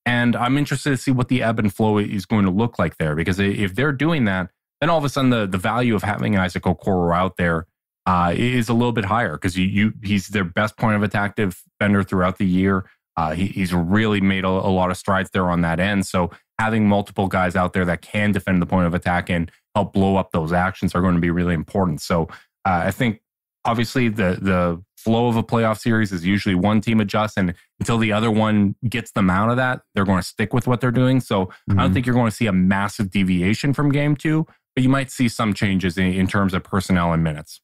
And 0.06 0.36
I'm 0.36 0.56
interested 0.56 0.90
to 0.90 0.96
see 0.96 1.10
what 1.10 1.28
the 1.28 1.42
ebb 1.42 1.58
and 1.58 1.74
flow 1.74 1.98
is 1.98 2.24
going 2.24 2.44
to 2.44 2.50
look 2.50 2.78
like 2.78 2.96
there 2.96 3.14
because 3.14 3.38
if 3.38 3.74
they're 3.74 3.92
doing 3.92 4.24
that, 4.24 4.50
then 4.80 4.88
all 4.88 4.98
of 4.98 5.04
a 5.04 5.08
sudden 5.08 5.30
the, 5.30 5.46
the 5.46 5.58
value 5.58 5.94
of 5.94 6.02
having 6.02 6.36
Isaac 6.36 6.62
Okoro 6.62 7.14
out 7.14 7.36
there 7.36 7.66
uh, 8.08 8.32
is 8.34 8.70
a 8.70 8.72
little 8.72 8.92
bit 8.92 9.04
higher 9.04 9.32
because 9.32 9.56
you, 9.56 9.66
you 9.66 9.92
he's 10.02 10.28
their 10.28 10.42
best 10.42 10.78
point 10.78 10.96
of 10.96 11.02
attack 11.02 11.36
defender 11.36 12.02
throughout 12.02 12.38
the 12.38 12.46
year. 12.46 12.88
Uh, 13.18 13.34
he, 13.34 13.48
he's 13.48 13.74
really 13.74 14.20
made 14.20 14.44
a, 14.44 14.48
a, 14.48 14.72
lot 14.72 14.90
of 14.90 14.96
strides 14.96 15.28
there 15.34 15.50
on 15.50 15.60
that 15.60 15.78
end. 15.78 16.06
So 16.06 16.30
having 16.58 16.88
multiple 16.88 17.26
guys 17.26 17.54
out 17.54 17.74
there 17.74 17.84
that 17.84 18.00
can 18.00 18.32
defend 18.32 18.62
the 18.62 18.66
point 18.66 18.86
of 18.86 18.94
attack 18.94 19.28
and 19.28 19.52
help 19.74 19.92
blow 19.92 20.16
up 20.16 20.30
those 20.32 20.52
actions 20.54 20.94
are 20.94 21.02
going 21.02 21.16
to 21.16 21.20
be 21.20 21.30
really 21.30 21.52
important. 21.52 22.00
So 22.00 22.28
uh, 22.64 22.84
I 22.86 22.92
think 22.92 23.20
obviously 23.66 24.08
the 24.08 24.38
the 24.40 24.82
flow 24.96 25.28
of 25.28 25.36
a 25.36 25.42
playoff 25.42 25.78
series 25.78 26.10
is 26.10 26.24
usually 26.24 26.54
one 26.54 26.80
team 26.80 27.00
adjusts 27.00 27.36
and 27.36 27.54
until 27.78 27.98
the 27.98 28.10
other 28.10 28.30
one 28.30 28.74
gets 28.88 29.12
them 29.12 29.30
out 29.30 29.50
of 29.50 29.56
that 29.56 29.82
they're 29.94 30.04
going 30.04 30.20
to 30.20 30.26
stick 30.26 30.52
with 30.52 30.66
what 30.66 30.80
they're 30.80 30.90
doing 30.90 31.20
so 31.20 31.46
mm-hmm. 31.46 31.72
i 31.72 31.74
don't 31.74 31.84
mm-hmm. 31.86 31.94
think 31.94 32.06
you're 32.06 32.14
going 32.14 32.30
to 32.30 32.34
see 32.34 32.46
a 32.46 32.52
massive 32.52 33.10
deviation 33.10 33.72
from 33.72 33.92
game 33.92 34.16
two 34.16 34.44
but 34.74 34.82
you 34.82 34.88
might 34.88 35.10
see 35.10 35.28
some 35.28 35.54
changes 35.54 35.96
in, 35.96 36.12
in 36.12 36.26
terms 36.26 36.52
of 36.52 36.64
personnel 36.64 37.12
and 37.12 37.22
minutes 37.22 37.60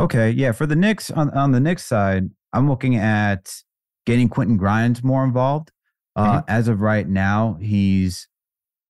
Okay, 0.00 0.30
yeah. 0.30 0.52
For 0.52 0.64
the 0.64 0.76
Knicks 0.76 1.10
on 1.10 1.28
on 1.30 1.52
the 1.52 1.60
Knicks 1.60 1.84
side, 1.84 2.30
I'm 2.54 2.70
looking 2.70 2.96
at 2.96 3.54
getting 4.06 4.30
Quentin 4.30 4.56
Grimes 4.56 5.04
more 5.04 5.24
involved. 5.24 5.70
Uh, 6.16 6.38
mm-hmm. 6.38 6.50
As 6.50 6.68
of 6.68 6.80
right 6.80 7.06
now, 7.06 7.58
he's 7.60 8.26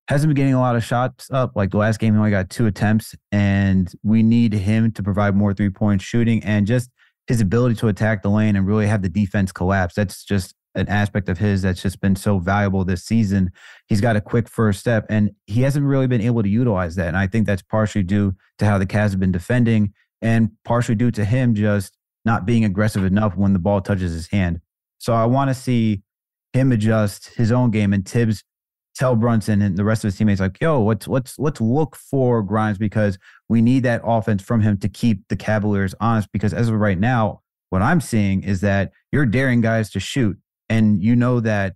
hasn't 0.07 0.29
been 0.29 0.35
getting 0.35 0.53
a 0.53 0.59
lot 0.59 0.77
of 0.77 0.85
shots 0.85 1.29
up. 1.29 1.51
Like 1.53 1.71
the 1.71 1.77
last 1.77 1.99
game, 1.99 2.13
he 2.13 2.17
only 2.17 2.31
got 2.31 2.49
two 2.49 2.65
attempts, 2.65 3.13
and 3.29 3.91
we 4.03 4.23
need 4.23 4.53
him 4.53 4.93
to 4.93 5.03
provide 5.03 5.35
more 5.35 5.53
three 5.53 5.69
point 5.69 6.01
shooting 6.01 6.41
and 6.45 6.65
just 6.65 6.89
his 7.27 7.41
ability 7.41 7.75
to 7.75 7.89
attack 7.89 8.23
the 8.23 8.29
lane 8.29 8.55
and 8.55 8.65
really 8.65 8.87
have 8.87 9.01
the 9.01 9.09
defense 9.09 9.51
collapse. 9.51 9.95
That's 9.95 10.23
just 10.23 10.55
an 10.75 10.87
aspect 10.87 11.27
of 11.27 11.37
his 11.37 11.61
that's 11.61 11.81
just 11.81 11.99
been 11.99 12.15
so 12.15 12.39
valuable 12.39 12.85
this 12.85 13.03
season. 13.03 13.51
He's 13.87 13.99
got 13.99 14.15
a 14.15 14.21
quick 14.21 14.47
first 14.47 14.79
step, 14.79 15.07
and 15.09 15.31
he 15.45 15.63
hasn't 15.63 15.85
really 15.85 16.07
been 16.07 16.21
able 16.21 16.41
to 16.41 16.49
utilize 16.49 16.95
that. 16.95 17.09
And 17.09 17.17
I 17.17 17.27
think 17.27 17.47
that's 17.47 17.61
partially 17.61 18.03
due 18.03 18.33
to 18.59 18.65
how 18.65 18.77
the 18.77 18.85
Cavs 18.85 19.11
have 19.11 19.19
been 19.19 19.33
defending 19.33 19.93
and 20.21 20.51
partially 20.63 20.95
due 20.95 21.11
to 21.11 21.25
him 21.25 21.55
just 21.55 21.97
not 22.25 22.45
being 22.45 22.63
aggressive 22.65 23.03
enough 23.03 23.35
when 23.35 23.53
the 23.53 23.59
ball 23.59 23.81
touches 23.81 24.13
his 24.13 24.27
hand. 24.27 24.61
So 24.99 25.13
I 25.13 25.25
want 25.25 25.49
to 25.49 25.55
see 25.55 26.03
him 26.53 26.71
adjust 26.71 27.33
his 27.35 27.51
own 27.51 27.71
game 27.71 27.93
and 27.93 28.07
Thibs 28.07 28.43
tell 28.95 29.15
Brunson 29.15 29.61
and 29.61 29.77
the 29.77 29.83
rest 29.83 30.03
of 30.03 30.09
his 30.09 30.17
teammates 30.17 30.41
like, 30.41 30.59
"Yo, 30.61 30.83
let's 30.83 31.07
let's 31.07 31.39
let's 31.39 31.61
look 31.61 31.95
for 31.95 32.43
Grimes 32.43 32.77
because 32.77 33.17
we 33.49 33.61
need 33.61 33.83
that 33.83 34.01
offense 34.03 34.41
from 34.43 34.61
him 34.61 34.77
to 34.77 34.89
keep 34.89 35.27
the 35.29 35.35
Cavaliers 35.35 35.95
honest. 35.99 36.29
Because 36.31 36.53
as 36.53 36.69
of 36.69 36.75
right 36.75 36.99
now, 36.99 37.41
what 37.69 37.81
I'm 37.81 38.01
seeing 38.01 38.43
is 38.43 38.61
that 38.61 38.91
you're 39.11 39.25
daring 39.25 39.61
guys 39.61 39.89
to 39.91 39.99
shoot, 39.99 40.37
and 40.69 41.01
you 41.01 41.15
know 41.15 41.39
that 41.39 41.75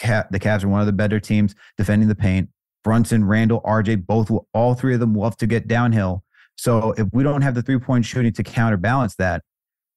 the 0.00 0.38
Cavs 0.40 0.64
are 0.64 0.68
one 0.68 0.80
of 0.80 0.86
the 0.86 0.92
better 0.92 1.20
teams 1.20 1.54
defending 1.76 2.08
the 2.08 2.14
paint. 2.14 2.48
Brunson, 2.84 3.24
Randle, 3.24 3.60
RJ, 3.62 4.06
both 4.06 4.30
all 4.54 4.74
three 4.74 4.94
of 4.94 5.00
them 5.00 5.14
love 5.14 5.36
to 5.38 5.46
get 5.46 5.68
downhill. 5.68 6.24
So 6.58 6.92
if 6.98 7.06
we 7.12 7.22
don't 7.22 7.42
have 7.42 7.54
the 7.54 7.62
three 7.62 7.78
point 7.78 8.04
shooting 8.04 8.32
to 8.32 8.42
counterbalance 8.42 9.14
that, 9.16 9.42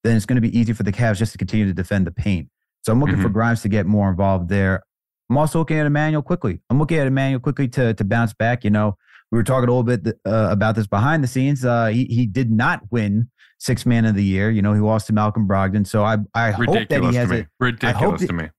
then 0.04 0.16
it's 0.16 0.26
going 0.26 0.42
to 0.42 0.48
be 0.48 0.58
easy 0.58 0.74
for 0.74 0.84
the 0.84 0.92
Cavs 0.92 1.18
just 1.18 1.32
to 1.34 1.38
continue 1.38 1.66
to 1.66 1.74
defend 1.74 2.08
the 2.08 2.12
paint. 2.12 2.50
So 2.84 2.92
I'm 2.92 3.00
looking 3.00 3.16
mm-hmm. 3.16 3.24
for 3.24 3.30
Grimes 3.30 3.62
to 3.64 3.70
get 3.70 3.86
more 3.86 4.10
involved 4.10 4.50
there. 4.50 4.84
I'm 5.30 5.38
also 5.38 5.60
looking 5.60 5.78
at 5.78 5.86
Immanuel 5.86 6.22
Quickley. 6.22 6.62
I'm 6.70 6.80
looking 6.80 6.98
at 6.98 7.08
Immanuel 7.08 7.40
Quickley 7.40 7.68
to 7.70 7.94
to 7.94 8.04
bounce 8.04 8.34
back. 8.34 8.64
You 8.64 8.70
know, 8.70 8.98
we 9.32 9.38
were 9.38 9.44
talking 9.44 9.70
a 9.70 9.74
little 9.74 9.84
bit 9.84 10.20
uh, 10.26 10.50
about 10.52 10.76
this 10.76 10.88
behind 10.88 11.24
the 11.24 11.28
scenes. 11.28 11.66
Uh, 11.66 11.88
he 11.88 12.06
he 12.06 12.26
did 12.26 12.52
not 12.52 12.82
win 12.92 13.30
six 13.58 13.86
man 13.86 14.06
of 14.06 14.16
the 14.16 14.24
year. 14.24 14.52
You 14.52 14.62
know, 14.62 14.74
he 14.74 14.82
lost 14.82 15.08
to 15.08 15.14
Malcolm 15.14 15.48
Brogdon. 15.48 15.88
So 15.88 16.04
I 16.04 16.18
I 16.34 16.50
Ridiculous 16.50 16.80
hope 16.80 16.90
that 16.90 17.04
he 17.04 17.16
has 17.16 17.32
a 17.32 17.48
ridiculous 17.60 18.26
to 18.26 18.34
me. 18.34 18.50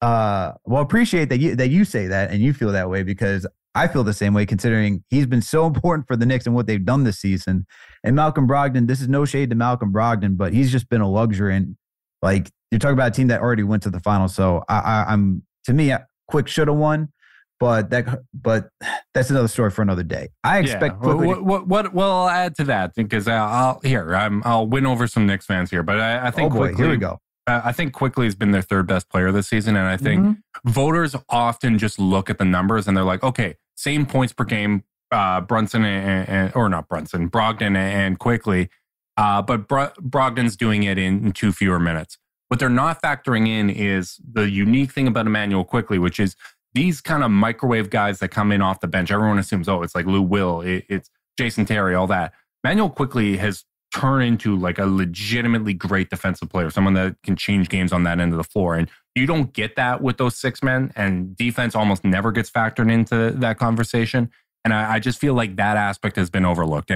Uh, 0.00 0.52
well, 0.64 0.82
appreciate 0.82 1.28
that 1.30 1.38
you 1.38 1.56
that 1.56 1.70
you 1.70 1.84
say 1.84 2.06
that 2.08 2.30
and 2.30 2.40
you 2.40 2.52
feel 2.52 2.72
that 2.72 2.90
way 2.90 3.02
because 3.02 3.46
I 3.78 3.88
feel 3.88 4.04
the 4.04 4.12
same 4.12 4.34
way, 4.34 4.46
considering 4.46 5.04
he's 5.08 5.26
been 5.26 5.42
so 5.42 5.66
important 5.72 6.06
for 6.06 6.16
the 6.16 6.26
Knicks 6.26 6.46
and 6.46 6.54
what 6.54 6.66
they've 6.66 6.84
done 6.84 7.04
this 7.04 7.18
season. 7.18 7.66
And 8.04 8.16
Malcolm 8.16 8.48
Brogdon, 8.48 8.86
this 8.86 9.00
is 9.00 9.08
no 9.08 9.24
shade 9.24 9.50
to 9.50 9.56
Malcolm 9.56 9.92
Brogdon, 9.92 10.36
but 10.36 10.52
he's 10.52 10.72
just 10.72 10.88
been 10.88 11.00
a 11.00 11.10
luxury. 11.10 11.56
And 11.56 11.76
like 12.22 12.50
you're 12.70 12.78
talking 12.78 12.94
about 12.94 13.08
a 13.08 13.14
team 13.14 13.28
that 13.28 13.40
already 13.40 13.62
went 13.62 13.82
to 13.84 13.90
the 13.90 14.00
final, 14.00 14.28
so 14.28 14.64
I, 14.68 15.04
I, 15.08 15.12
am 15.12 15.42
to 15.64 15.72
me, 15.72 15.94
Quick 16.28 16.48
should 16.48 16.68
have 16.68 16.76
won, 16.76 17.10
but 17.58 17.90
that 17.90 18.20
but 18.34 18.68
that's 19.14 19.30
another 19.30 19.48
story 19.48 19.70
for 19.70 19.82
another 19.82 20.02
day. 20.02 20.28
I 20.44 20.58
expect. 20.58 20.96
Yeah. 21.02 21.14
What, 21.14 21.44
what, 21.44 21.66
what, 21.66 21.94
Well, 21.94 22.10
I'll 22.10 22.28
add 22.28 22.54
to 22.56 22.64
that 22.64 22.94
because 22.94 23.26
I'll, 23.28 23.48
I'll 23.48 23.80
here 23.82 24.14
I'm 24.14 24.42
I'll 24.44 24.66
win 24.66 24.86
over 24.86 25.06
some 25.06 25.26
Knicks 25.26 25.46
fans 25.46 25.70
here, 25.70 25.82
but 25.82 25.98
I, 25.98 26.26
I 26.26 26.30
think 26.30 26.52
oh 26.52 26.56
boy, 26.58 26.74
here 26.74 26.90
we 26.90 26.96
go. 26.96 27.18
I 27.48 27.72
think 27.72 27.94
Quickley 27.94 28.26
has 28.26 28.34
been 28.34 28.50
their 28.50 28.62
third 28.62 28.86
best 28.86 29.08
player 29.08 29.32
this 29.32 29.48
season. 29.48 29.74
And 29.74 29.86
I 29.86 29.96
think 29.96 30.22
mm-hmm. 30.22 30.70
voters 30.70 31.16
often 31.30 31.78
just 31.78 31.98
look 31.98 32.28
at 32.28 32.36
the 32.36 32.44
numbers 32.44 32.86
and 32.86 32.94
they're 32.96 33.04
like, 33.04 33.22
okay, 33.22 33.54
same 33.78 34.06
points 34.06 34.32
per 34.32 34.44
game, 34.44 34.82
uh, 35.12 35.40
Brunson 35.40 35.84
and, 35.84 36.28
and, 36.28 36.52
or 36.54 36.68
not 36.68 36.88
Brunson, 36.88 37.30
Brogdon 37.30 37.76
and 37.76 38.18
Quickley, 38.18 38.68
Uh, 39.16 39.42
but 39.42 39.66
Bro- 39.66 39.94
Brogdon's 40.00 40.56
doing 40.56 40.84
it 40.84 40.96
in, 40.96 41.26
in 41.26 41.32
two 41.32 41.52
fewer 41.52 41.78
minutes. 41.80 42.18
What 42.48 42.60
they're 42.60 42.68
not 42.68 43.02
factoring 43.02 43.48
in 43.48 43.68
is 43.68 44.20
the 44.32 44.48
unique 44.48 44.92
thing 44.92 45.06
about 45.08 45.26
Immanuel 45.26 45.64
Quickley, 45.64 45.98
which 45.98 46.20
is 46.20 46.36
these 46.72 47.00
kind 47.00 47.22
of 47.24 47.30
microwave 47.30 47.90
guys 47.90 48.20
that 48.20 48.28
come 48.28 48.52
in 48.52 48.62
off 48.62 48.80
the 48.80 48.86
bench. 48.86 49.10
Everyone 49.10 49.38
assumes, 49.38 49.68
oh, 49.68 49.82
it's 49.82 49.94
like 49.94 50.06
Lou 50.06 50.22
Will, 50.22 50.60
it, 50.60 50.84
it's 50.88 51.10
Jason 51.36 51.64
Terry, 51.64 51.94
all 51.94 52.06
that. 52.06 52.32
Manuel 52.64 52.90
Quickley 52.90 53.36
has 53.38 53.64
turned 53.94 54.24
into 54.24 54.56
like 54.56 54.78
a 54.78 54.86
legitimately 54.86 55.74
great 55.74 56.10
defensive 56.10 56.48
player, 56.48 56.70
someone 56.70 56.94
that 56.94 57.16
can 57.22 57.36
change 57.36 57.68
games 57.68 57.92
on 57.92 58.02
that 58.04 58.20
end 58.20 58.32
of 58.32 58.38
the 58.38 58.44
floor. 58.44 58.74
And 58.74 58.88
you 59.14 59.26
don't 59.26 59.52
get 59.52 59.76
that 59.76 60.02
with 60.02 60.18
those 60.18 60.36
six 60.36 60.62
men, 60.62 60.92
and 60.94 61.36
defense 61.36 61.74
almost 61.74 62.04
never 62.04 62.30
gets 62.32 62.50
factored 62.50 62.90
into 62.90 63.30
that 63.38 63.58
conversation. 63.58 64.30
And 64.64 64.74
I, 64.74 64.94
I 64.94 64.98
just 64.98 65.18
feel 65.18 65.34
like 65.34 65.56
that 65.56 65.76
aspect 65.76 66.16
has 66.16 66.30
been 66.30 66.44
overlooked. 66.44 66.90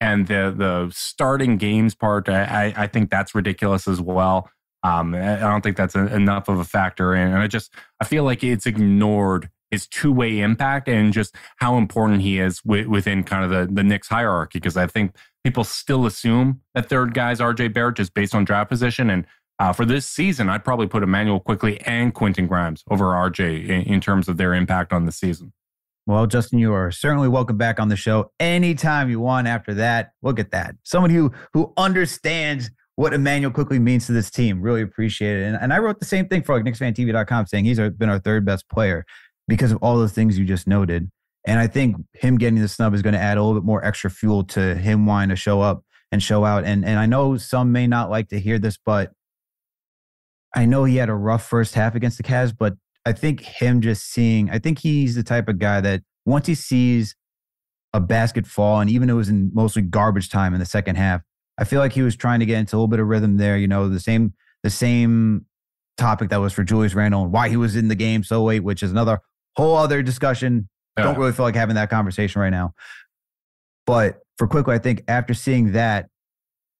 And 0.00 0.26
the 0.26 0.52
the 0.56 0.90
starting 0.92 1.56
games 1.56 1.94
part, 1.94 2.28
I, 2.28 2.74
I 2.76 2.86
think 2.88 3.10
that's 3.10 3.34
ridiculous 3.34 3.86
as 3.86 4.00
well. 4.00 4.50
Um, 4.82 5.14
I 5.14 5.36
don't 5.38 5.62
think 5.62 5.76
that's 5.76 5.94
a, 5.94 6.12
enough 6.12 6.48
of 6.48 6.58
a 6.58 6.64
factor, 6.64 7.14
and 7.14 7.36
I 7.36 7.46
just 7.46 7.72
I 8.00 8.04
feel 8.04 8.24
like 8.24 8.42
it's 8.42 8.66
ignored 8.66 9.48
his 9.72 9.88
two 9.88 10.12
way 10.12 10.38
impact 10.38 10.88
and 10.88 11.12
just 11.12 11.34
how 11.56 11.76
important 11.76 12.20
he 12.20 12.38
is 12.38 12.60
w- 12.60 12.88
within 12.88 13.24
kind 13.24 13.44
of 13.44 13.50
the 13.50 13.74
the 13.74 13.82
Knicks 13.82 14.06
hierarchy. 14.08 14.60
Because 14.60 14.76
I 14.76 14.86
think 14.86 15.16
people 15.42 15.64
still 15.64 16.06
assume 16.06 16.60
that 16.74 16.88
third 16.88 17.14
guy's 17.14 17.40
RJ 17.40 17.74
Barrett 17.74 17.96
just 17.96 18.14
based 18.14 18.34
on 18.34 18.44
draft 18.44 18.70
position, 18.70 19.10
and 19.10 19.26
uh, 19.58 19.72
for 19.72 19.84
this 19.84 20.06
season, 20.06 20.48
I'd 20.48 20.64
probably 20.64 20.86
put 20.86 21.02
Immanuel 21.02 21.40
Quickley 21.40 21.80
and 21.80 22.14
Quentin 22.14 22.46
Grimes 22.46 22.84
over 22.90 23.06
RJ 23.06 23.64
in, 23.68 23.82
in 23.82 24.00
terms 24.00 24.28
of 24.28 24.36
their 24.36 24.54
impact 24.54 24.92
on 24.92 25.06
the 25.06 25.12
season. 25.12 25.52
Well, 26.06 26.26
Justin, 26.26 26.58
you 26.58 26.74
are 26.74 26.90
certainly 26.90 27.28
welcome 27.28 27.56
back 27.56 27.78
on 27.78 27.88
the 27.88 27.96
show 27.96 28.32
anytime 28.40 29.08
you 29.08 29.20
want. 29.20 29.46
After 29.46 29.72
that, 29.74 30.12
look 30.20 30.38
at 30.38 30.50
that. 30.50 30.74
Someone 30.82 31.10
who 31.10 31.32
who 31.54 31.72
understands 31.76 32.70
what 32.96 33.14
Immanuel 33.14 33.52
Quickley 33.52 33.78
means 33.78 34.06
to 34.06 34.12
this 34.12 34.30
team. 34.30 34.60
Really 34.60 34.82
appreciate 34.82 35.40
it. 35.40 35.44
And, 35.44 35.56
and 35.56 35.72
I 35.72 35.78
wrote 35.78 35.98
the 35.98 36.06
same 36.06 36.28
thing 36.28 36.42
for 36.42 36.54
like 36.54 36.64
KnicksFanTV.com 36.64 37.46
saying 37.46 37.64
he's 37.64 37.78
our, 37.78 37.88
been 37.88 38.10
our 38.10 38.18
third 38.18 38.44
best 38.44 38.68
player 38.68 39.06
because 39.52 39.70
of 39.70 39.76
all 39.82 39.98
the 39.98 40.08
things 40.08 40.38
you 40.38 40.46
just 40.46 40.66
noted. 40.66 41.10
And 41.44 41.60
I 41.60 41.66
think 41.66 41.96
him 42.14 42.38
getting 42.38 42.58
the 42.58 42.68
snub 42.68 42.94
is 42.94 43.02
going 43.02 43.12
to 43.12 43.20
add 43.20 43.36
a 43.36 43.42
little 43.42 43.60
bit 43.60 43.66
more 43.66 43.84
extra 43.84 44.10
fuel 44.10 44.44
to 44.44 44.74
him 44.76 45.04
wanting 45.04 45.28
to 45.28 45.36
show 45.36 45.60
up 45.60 45.84
and 46.10 46.22
show 46.22 46.46
out. 46.46 46.64
And 46.64 46.86
and 46.86 46.98
I 46.98 47.04
know 47.04 47.36
some 47.36 47.70
may 47.70 47.86
not 47.86 48.08
like 48.08 48.28
to 48.28 48.40
hear 48.40 48.58
this, 48.58 48.78
but 48.82 49.12
I 50.54 50.64
know 50.64 50.84
he 50.84 50.96
had 50.96 51.10
a 51.10 51.14
rough 51.14 51.46
first 51.46 51.74
half 51.74 51.94
against 51.94 52.16
the 52.16 52.22
Cavs, 52.22 52.54
but 52.58 52.76
I 53.04 53.12
think 53.12 53.42
him 53.42 53.82
just 53.82 54.10
seeing, 54.10 54.48
I 54.48 54.58
think 54.58 54.78
he's 54.78 55.16
the 55.16 55.22
type 55.22 55.48
of 55.48 55.58
guy 55.58 55.82
that 55.82 56.00
once 56.24 56.46
he 56.46 56.54
sees 56.54 57.14
a 57.92 58.00
basket 58.00 58.46
fall, 58.46 58.80
and 58.80 58.88
even 58.88 59.10
it 59.10 59.14
was 59.14 59.28
in 59.28 59.50
mostly 59.52 59.82
garbage 59.82 60.30
time 60.30 60.54
in 60.54 60.60
the 60.60 60.66
second 60.66 60.96
half, 60.96 61.20
I 61.58 61.64
feel 61.64 61.80
like 61.80 61.92
he 61.92 62.00
was 62.00 62.16
trying 62.16 62.40
to 62.40 62.46
get 62.46 62.58
into 62.58 62.74
a 62.74 62.78
little 62.78 62.88
bit 62.88 63.00
of 63.00 63.06
rhythm 63.06 63.36
there. 63.36 63.58
You 63.58 63.68
know, 63.68 63.90
the 63.90 64.00
same 64.00 64.32
the 64.62 64.70
same 64.70 65.44
topic 65.98 66.30
that 66.30 66.38
was 66.38 66.54
for 66.54 66.64
Julius 66.64 66.94
Randle 66.94 67.24
and 67.24 67.32
why 67.32 67.50
he 67.50 67.58
was 67.58 67.76
in 67.76 67.88
the 67.88 67.94
game 67.94 68.24
so 68.24 68.42
late, 68.42 68.64
which 68.64 68.82
is 68.82 68.90
another 68.90 69.20
whole 69.56 69.76
other 69.76 70.02
discussion. 70.02 70.68
Yeah. 70.96 71.04
Don't 71.04 71.18
really 71.18 71.32
feel 71.32 71.44
like 71.44 71.54
having 71.54 71.76
that 71.76 71.90
conversation 71.90 72.40
right 72.40 72.50
now. 72.50 72.74
But 73.86 74.20
for 74.38 74.46
Quickley, 74.46 74.74
I 74.74 74.78
think 74.78 75.02
after 75.08 75.34
seeing 75.34 75.72
that, 75.72 76.08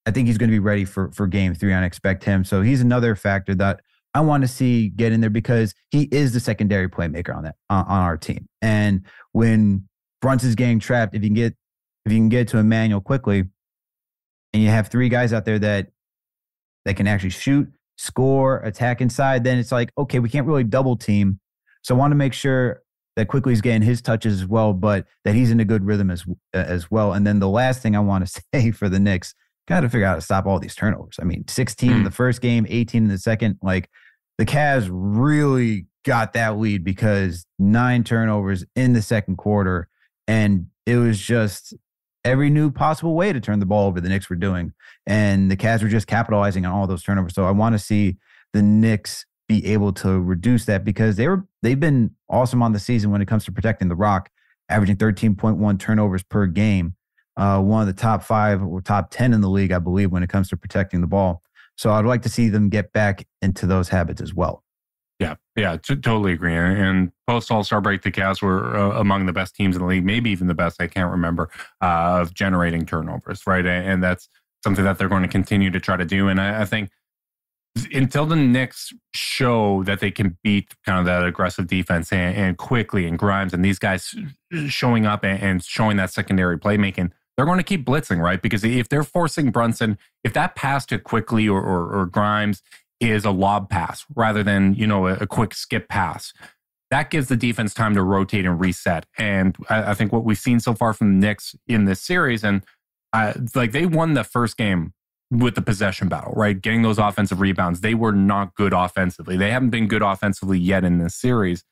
I 0.05 0.11
think 0.11 0.27
he's 0.27 0.37
going 0.37 0.49
to 0.49 0.55
be 0.55 0.59
ready 0.59 0.85
for 0.85 1.11
for 1.11 1.27
game 1.27 1.53
three. 1.55 1.73
I 1.73 1.83
expect 1.83 2.23
him. 2.23 2.43
So 2.43 2.61
he's 2.61 2.81
another 2.81 3.15
factor 3.15 3.55
that 3.55 3.79
I 4.13 4.21
want 4.21 4.43
to 4.43 4.47
see 4.47 4.89
get 4.89 5.11
in 5.11 5.21
there 5.21 5.29
because 5.29 5.73
he 5.91 6.03
is 6.11 6.33
the 6.33 6.39
secondary 6.39 6.89
playmaker 6.89 7.35
on 7.35 7.43
that 7.43 7.55
on, 7.69 7.85
on 7.85 8.01
our 8.01 8.17
team. 8.17 8.47
And 8.61 9.05
when 9.31 9.87
Brunson's 10.21 10.55
getting 10.55 10.79
trapped, 10.79 11.15
if 11.15 11.23
you 11.23 11.29
can 11.29 11.35
get 11.35 11.55
if 12.05 12.11
you 12.11 12.19
can 12.19 12.29
get 12.29 12.49
to 12.49 12.57
Immanuel 12.57 13.01
Quickley, 13.01 13.45
and 14.53 14.61
you 14.61 14.69
have 14.69 14.89
three 14.89 15.09
guys 15.09 15.33
out 15.33 15.45
there 15.45 15.59
that 15.59 15.87
that 16.85 16.95
can 16.95 17.07
actually 17.07 17.29
shoot, 17.29 17.71
score, 17.97 18.57
attack 18.59 19.01
inside, 19.01 19.43
then 19.43 19.57
it's 19.57 19.71
like, 19.71 19.89
okay, 19.97 20.19
we 20.19 20.29
can't 20.29 20.45
really 20.45 20.63
double 20.63 20.97
team. 20.97 21.39
So 21.83 21.95
I 21.95 21.97
want 21.97 22.11
to 22.11 22.15
make 22.15 22.33
sure 22.33 22.81
that 23.15 23.27
Quickley's 23.27 23.61
getting 23.61 23.83
his 23.83 24.01
touches 24.01 24.41
as 24.41 24.47
well, 24.47 24.73
but 24.73 25.05
that 25.23 25.35
he's 25.35 25.51
in 25.51 25.59
a 25.59 25.65
good 25.65 25.85
rhythm 25.85 26.09
as 26.09 26.25
uh, 26.53 26.57
as 26.57 26.89
well. 26.89 27.13
And 27.13 27.27
then 27.27 27.39
the 27.39 27.49
last 27.49 27.81
thing 27.81 27.95
I 27.95 27.99
want 27.99 28.25
to 28.27 28.41
say 28.53 28.71
for 28.71 28.89
the 28.89 28.99
Knicks, 28.99 29.35
got 29.67 29.81
to 29.81 29.89
figure 29.89 30.05
out 30.05 30.11
how 30.11 30.15
to 30.15 30.21
stop 30.21 30.45
all 30.45 30.59
these 30.59 30.75
turnovers. 30.75 31.17
I 31.21 31.23
mean, 31.23 31.45
16 31.47 31.91
in 31.91 32.03
the 32.03 32.09
mm. 32.09 32.13
first 32.13 32.41
game, 32.41 32.65
18 32.69 33.03
in 33.03 33.09
the 33.09 33.17
second. 33.17 33.57
Like 33.61 33.89
the 34.37 34.45
Cavs 34.45 34.89
really 34.91 35.85
got 36.03 36.33
that 36.33 36.57
lead 36.57 36.83
because 36.83 37.45
nine 37.59 38.03
turnovers 38.03 38.65
in 38.75 38.93
the 38.93 39.01
second 39.01 39.37
quarter. 39.37 39.87
And 40.27 40.67
it 40.85 40.97
was 40.97 41.19
just 41.19 41.73
every 42.25 42.49
new 42.49 42.71
possible 42.71 43.15
way 43.15 43.31
to 43.33 43.39
turn 43.39 43.59
the 43.59 43.65
ball 43.65 43.87
over 43.87 44.01
the 44.01 44.09
Knicks 44.09 44.29
were 44.29 44.35
doing. 44.35 44.73
And 45.05 45.49
the 45.49 45.57
Cavs 45.57 45.81
were 45.81 45.89
just 45.89 46.07
capitalizing 46.07 46.65
on 46.65 46.73
all 46.73 46.87
those 46.87 47.03
turnovers. 47.03 47.33
So 47.33 47.45
I 47.45 47.51
want 47.51 47.73
to 47.73 47.79
see 47.79 48.17
the 48.53 48.61
Knicks 48.61 49.25
be 49.47 49.65
able 49.65 49.91
to 49.91 50.19
reduce 50.19 50.65
that 50.65 50.83
because 50.83 51.15
they 51.15 51.27
were 51.27 51.45
they've 51.61 51.79
been 51.79 52.11
awesome 52.29 52.63
on 52.63 52.73
the 52.73 52.79
season 52.79 53.11
when 53.11 53.21
it 53.21 53.27
comes 53.27 53.45
to 53.45 53.51
protecting 53.51 53.89
the 53.89 53.95
rock, 53.95 54.29
averaging 54.69 54.95
13.1 54.97 55.79
turnovers 55.79 56.23
per 56.23 56.45
game. 56.45 56.95
Uh, 57.35 57.59
one 57.59 57.81
of 57.81 57.87
the 57.87 57.99
top 57.99 58.23
five 58.23 58.61
or 58.61 58.79
top 58.79 59.09
10 59.09 59.33
in 59.33 59.41
the 59.41 59.49
league, 59.49 59.71
I 59.71 59.79
believe, 59.79 60.11
when 60.11 60.21
it 60.21 60.29
comes 60.29 60.49
to 60.49 60.57
protecting 60.57 61.01
the 61.01 61.07
ball. 61.07 61.41
So 61.75 61.91
I'd 61.91 62.05
like 62.05 62.21
to 62.23 62.29
see 62.29 62.49
them 62.49 62.69
get 62.69 62.93
back 62.93 63.25
into 63.41 63.65
those 63.65 63.89
habits 63.89 64.21
as 64.21 64.33
well. 64.33 64.63
Yeah, 65.19 65.35
yeah, 65.55 65.77
t- 65.77 65.95
totally 65.95 66.33
agree. 66.33 66.55
And 66.55 67.11
post 67.27 67.49
All 67.51 67.63
Star 67.63 67.81
break, 67.81 68.01
the 68.01 68.11
Cavs 68.11 68.41
were 68.41 68.75
uh, 68.75 68.99
among 68.99 69.25
the 69.25 69.33
best 69.33 69.55
teams 69.55 69.75
in 69.75 69.81
the 69.81 69.87
league, 69.87 70.05
maybe 70.05 70.29
even 70.31 70.47
the 70.47 70.53
best. 70.53 70.81
I 70.81 70.87
can't 70.87 71.11
remember 71.11 71.49
uh, 71.81 72.19
of 72.21 72.33
generating 72.33 72.85
turnovers, 72.85 73.45
right? 73.47 73.65
And 73.65 74.03
that's 74.03 74.27
something 74.63 74.83
that 74.83 74.97
they're 74.97 75.09
going 75.09 75.23
to 75.23 75.29
continue 75.29 75.69
to 75.71 75.79
try 75.79 75.97
to 75.97 76.05
do. 76.05 76.27
And 76.27 76.41
I, 76.41 76.61
I 76.61 76.65
think 76.65 76.89
until 77.91 78.25
the 78.25 78.35
Knicks 78.35 78.93
show 79.15 79.83
that 79.83 79.99
they 79.99 80.11
can 80.11 80.37
beat 80.43 80.73
kind 80.85 80.99
of 80.99 81.05
that 81.05 81.25
aggressive 81.25 81.67
defense 81.67 82.11
and, 82.11 82.35
and 82.35 82.57
Quickley 82.57 83.07
and 83.07 83.17
Grimes 83.17 83.53
and 83.53 83.65
these 83.65 83.79
guys 83.79 84.13
showing 84.67 85.05
up 85.05 85.23
and, 85.23 85.41
and 85.41 85.63
showing 85.63 85.97
that 85.97 86.11
secondary 86.11 86.57
playmaking, 86.57 87.11
they're 87.35 87.45
going 87.45 87.57
to 87.57 87.63
keep 87.63 87.85
blitzing, 87.85 88.19
right? 88.19 88.41
Because 88.41 88.63
if 88.63 88.89
they're 88.89 89.03
forcing 89.03 89.49
Brunson, 89.49 89.97
if 90.23 90.33
that 90.33 90.55
pass 90.55 90.85
to 90.87 90.99
Quickley 90.99 91.49
or, 91.49 91.61
or, 91.61 92.01
or 92.01 92.05
Grimes 92.05 92.61
is 92.99 93.25
a 93.25 93.31
lob 93.31 93.69
pass 93.69 94.05
rather 94.15 94.43
than, 94.43 94.75
you 94.75 94.85
know, 94.85 95.07
a, 95.07 95.15
a, 95.15 95.27
quick 95.27 95.53
skip 95.53 95.89
pass. 95.89 96.31
That 96.91 97.09
gives 97.09 97.27
the 97.27 97.35
defense 97.35 97.73
time 97.73 97.95
to 97.95 98.03
rotate 98.03 98.45
and 98.45 98.59
reset. 98.59 99.05
And 99.17 99.57
I, 99.67 99.91
I 99.91 99.93
think 99.95 100.13
what 100.13 100.23
we've 100.23 100.37
seen 100.37 100.59
so 100.59 100.73
far 100.73 100.93
from 100.93 101.19
the 101.19 101.27
Knicks 101.27 101.55
in 101.67 101.85
this 101.85 102.01
series, 102.01 102.43
and 102.43 102.63
like 103.55 103.71
they 103.71 103.85
won 103.85 104.13
the 104.13 104.23
first 104.23 104.57
game 104.57 104.93
with 105.31 105.55
the 105.55 105.61
possession 105.61 106.07
battle, 106.07 106.33
right? 106.35 106.61
Getting 106.61 106.83
those 106.83 106.99
offensive 106.99 107.41
rebounds. 107.41 107.81
They 107.81 107.95
were 107.95 108.11
not 108.11 108.55
good 108.55 108.73
offensively. 108.73 109.37
They 109.37 109.51
haven't 109.51 109.71
been 109.71 109.87
good 109.87 110.01
offensively 110.01 110.59
yet 110.59 110.83
in 110.83 110.99
this 110.99 111.15
series. 111.15 111.63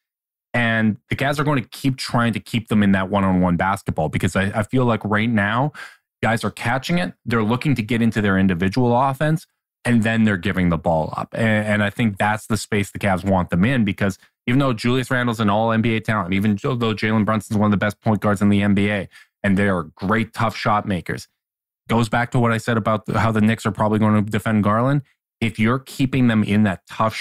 And 0.53 0.97
the 1.09 1.15
Cavs 1.15 1.39
are 1.39 1.43
going 1.43 1.61
to 1.61 1.69
keep 1.69 1.97
trying 1.97 2.33
to 2.33 2.39
keep 2.39 2.67
them 2.67 2.83
in 2.83 2.91
that 2.91 3.09
one 3.09 3.23
on 3.23 3.39
one 3.39 3.55
basketball 3.55 4.09
because 4.09 4.35
I, 4.35 4.51
I 4.59 4.63
feel 4.63 4.85
like 4.85 5.03
right 5.05 5.29
now, 5.29 5.71
guys 6.21 6.43
are 6.43 6.51
catching 6.51 6.97
it. 6.97 7.13
They're 7.25 7.43
looking 7.43 7.75
to 7.75 7.81
get 7.81 8.01
into 8.01 8.21
their 8.21 8.37
individual 8.37 8.99
offense 8.99 9.47
and 9.85 10.03
then 10.03 10.23
they're 10.23 10.37
giving 10.37 10.69
the 10.69 10.77
ball 10.77 11.13
up. 11.17 11.33
And, 11.33 11.67
and, 11.67 11.83
I 11.83 11.89
think 11.89 12.17
that's 12.17 12.45
the 12.47 12.57
space 12.57 12.91
the 12.91 12.99
Cavs 12.99 13.23
want 13.23 13.49
them 13.49 13.65
in 13.65 13.83
because 13.83 14.19
even 14.45 14.59
though 14.59 14.73
Julius 14.73 15.09
Randle's 15.09 15.39
an 15.39 15.49
all 15.49 15.69
NBA 15.69 16.03
talent, 16.03 16.33
even 16.33 16.55
though 16.61 16.93
Jalen 16.93 17.25
Brunson's 17.25 17.57
one 17.57 17.65
of 17.67 17.71
the 17.71 17.83
best 17.83 17.99
point 18.01 18.21
guards 18.21 18.41
in 18.41 18.49
the 18.49 18.61
NBA, 18.61 19.07
and 19.43 19.57
they 19.57 19.67
are 19.67 19.83
great, 19.83 20.33
tough 20.33 20.55
shot 20.55 20.85
makers, 20.85 21.27
goes 21.91 22.07
back 22.07 22.31
to 22.31 22.39
what 22.39 22.53
I 22.53 22.57
said 22.57 22.77
about 22.77 23.03
how 23.11 23.33
the 23.33 23.41
Knicks 23.41 23.65
are 23.65 23.71
probably 23.71 23.99
going 23.99 24.23
to 24.23 24.31
defend 24.31 24.63
Garland. 24.63 25.01
If 25.41 25.59
you're 25.59 25.79
keeping 25.79 26.29
them 26.29 26.41
in 26.41 26.63
that 26.63 26.87
tough 26.89 27.13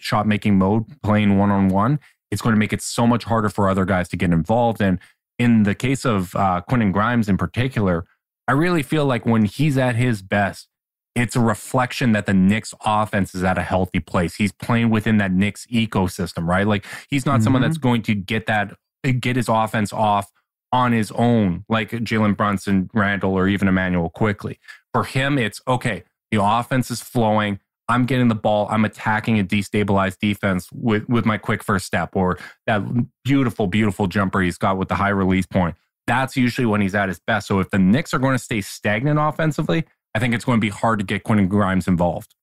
shot 0.00 0.26
making 0.26 0.58
mode, 0.58 0.82
playing 1.04 1.38
one 1.38 1.52
on 1.52 1.68
one, 1.68 2.00
it's 2.32 2.42
going 2.42 2.52
to 2.52 2.58
make 2.58 2.72
it 2.72 2.82
so 2.82 3.06
much 3.06 3.22
harder 3.22 3.48
for 3.48 3.68
other 3.68 3.84
guys 3.84 4.08
to 4.08 4.16
get 4.16 4.32
involved. 4.32 4.82
And 4.82 4.98
in 5.38 5.62
the 5.62 5.76
case 5.76 6.04
of 6.04 6.34
uh, 6.34 6.60
Quentin 6.62 6.90
Grimes 6.90 7.28
in 7.28 7.36
particular, 7.36 8.04
I 8.48 8.52
really 8.52 8.82
feel 8.82 9.04
like 9.06 9.24
when 9.24 9.44
he's 9.44 9.78
at 9.78 9.94
his 9.94 10.22
best, 10.22 10.66
it's 11.14 11.36
a 11.36 11.40
reflection 11.40 12.10
that 12.10 12.26
the 12.26 12.34
Knicks 12.34 12.74
offense 12.84 13.32
is 13.32 13.44
at 13.44 13.58
a 13.58 13.62
healthy 13.62 14.00
place. 14.00 14.34
He's 14.34 14.50
playing 14.50 14.90
within 14.90 15.18
that 15.18 15.30
Knicks 15.30 15.66
ecosystem, 15.66 16.48
right? 16.48 16.66
Like 16.66 16.84
he's 17.08 17.26
not 17.26 17.36
mm-hmm. 17.36 17.44
someone 17.44 17.62
that's 17.62 17.78
going 17.78 18.02
to 18.02 18.14
get 18.14 18.46
that 18.46 18.74
get 19.20 19.36
his 19.36 19.48
offense 19.48 19.92
off 19.92 20.32
on 20.72 20.92
his 20.92 21.10
own, 21.12 21.64
like 21.68 21.90
Jalen 21.90 22.36
Brunson, 22.36 22.90
Randle, 22.92 23.32
or 23.32 23.48
even 23.48 23.68
Immanuel 23.68 24.10
Quickley. 24.10 24.58
For 24.92 25.04
him, 25.04 25.38
it's 25.38 25.60
okay. 25.66 26.04
The 26.30 26.42
offense 26.42 26.90
is 26.90 27.00
flowing. 27.00 27.60
I'm 27.88 28.04
getting 28.04 28.28
the 28.28 28.34
ball. 28.34 28.66
I'm 28.68 28.84
attacking 28.84 29.38
a 29.38 29.44
destabilized 29.44 30.18
defense 30.18 30.68
with, 30.72 31.08
with 31.08 31.24
my 31.24 31.38
quick 31.38 31.62
first 31.62 31.86
step 31.86 32.16
or 32.16 32.38
that 32.66 32.82
beautiful, 33.24 33.68
beautiful 33.68 34.08
jumper 34.08 34.40
he's 34.40 34.58
got 34.58 34.76
with 34.76 34.88
the 34.88 34.96
high 34.96 35.10
release 35.10 35.46
point. 35.46 35.76
That's 36.06 36.36
usually 36.36 36.66
when 36.66 36.80
he's 36.80 36.94
at 36.94 37.08
his 37.08 37.20
best. 37.20 37.46
So 37.46 37.60
if 37.60 37.70
the 37.70 37.78
Knicks 37.78 38.12
are 38.12 38.18
going 38.18 38.34
to 38.34 38.42
stay 38.42 38.60
stagnant 38.60 39.18
offensively, 39.20 39.84
I 40.14 40.18
think 40.18 40.34
it's 40.34 40.44
going 40.44 40.58
to 40.58 40.64
be 40.64 40.70
hard 40.70 40.98
to 40.98 41.04
get 41.04 41.24
Quentin 41.24 41.48
Grimes 41.48 41.86
involved. 41.86 42.34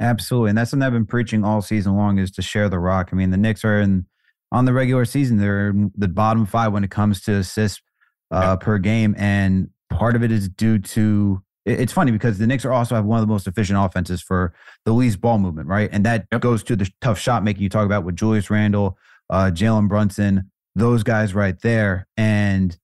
Absolutely. 0.00 0.50
And 0.50 0.58
that's 0.58 0.70
something 0.70 0.86
I've 0.86 0.92
been 0.92 1.06
preaching 1.06 1.44
all 1.44 1.60
season 1.60 1.96
long 1.96 2.18
is 2.18 2.30
to 2.32 2.42
share 2.42 2.68
the 2.68 2.78
rock. 2.78 3.10
I 3.12 3.16
mean, 3.16 3.30
the 3.30 3.36
Knicks 3.36 3.64
are 3.64 3.80
in 3.80 4.06
on 4.50 4.64
the 4.64 4.72
regular 4.72 5.04
season, 5.04 5.36
they're 5.36 5.70
in 5.70 5.92
the 5.96 6.08
bottom 6.08 6.46
five 6.46 6.72
when 6.72 6.84
it 6.84 6.90
comes 6.90 7.20
to 7.22 7.36
assists 7.36 7.82
uh, 8.30 8.56
per 8.56 8.78
game. 8.78 9.14
And 9.18 9.70
part 9.90 10.16
of 10.16 10.22
it 10.22 10.32
is 10.32 10.48
due 10.48 10.78
to 10.78 11.42
it's 11.64 11.92
funny 11.92 12.12
because 12.12 12.38
the 12.38 12.46
Knicks 12.46 12.64
are 12.64 12.72
also 12.72 12.94
have 12.94 13.04
one 13.04 13.18
of 13.20 13.26
the 13.26 13.30
most 13.30 13.46
efficient 13.46 13.78
offenses 13.78 14.22
for 14.22 14.54
the 14.86 14.92
least 14.92 15.20
ball 15.20 15.38
movement, 15.38 15.68
right? 15.68 15.90
And 15.92 16.04
that 16.06 16.26
yep. 16.32 16.40
goes 16.40 16.62
to 16.64 16.76
the 16.76 16.90
tough 17.02 17.18
shot 17.18 17.44
making 17.44 17.62
you 17.62 17.68
talk 17.68 17.84
about 17.84 18.04
with 18.04 18.16
Julius 18.16 18.48
Randle, 18.48 18.96
uh, 19.28 19.50
Jalen 19.52 19.86
Brunson, 19.88 20.50
those 20.74 21.02
guys 21.02 21.34
right 21.34 21.60
there. 21.60 22.06
And 22.16 22.78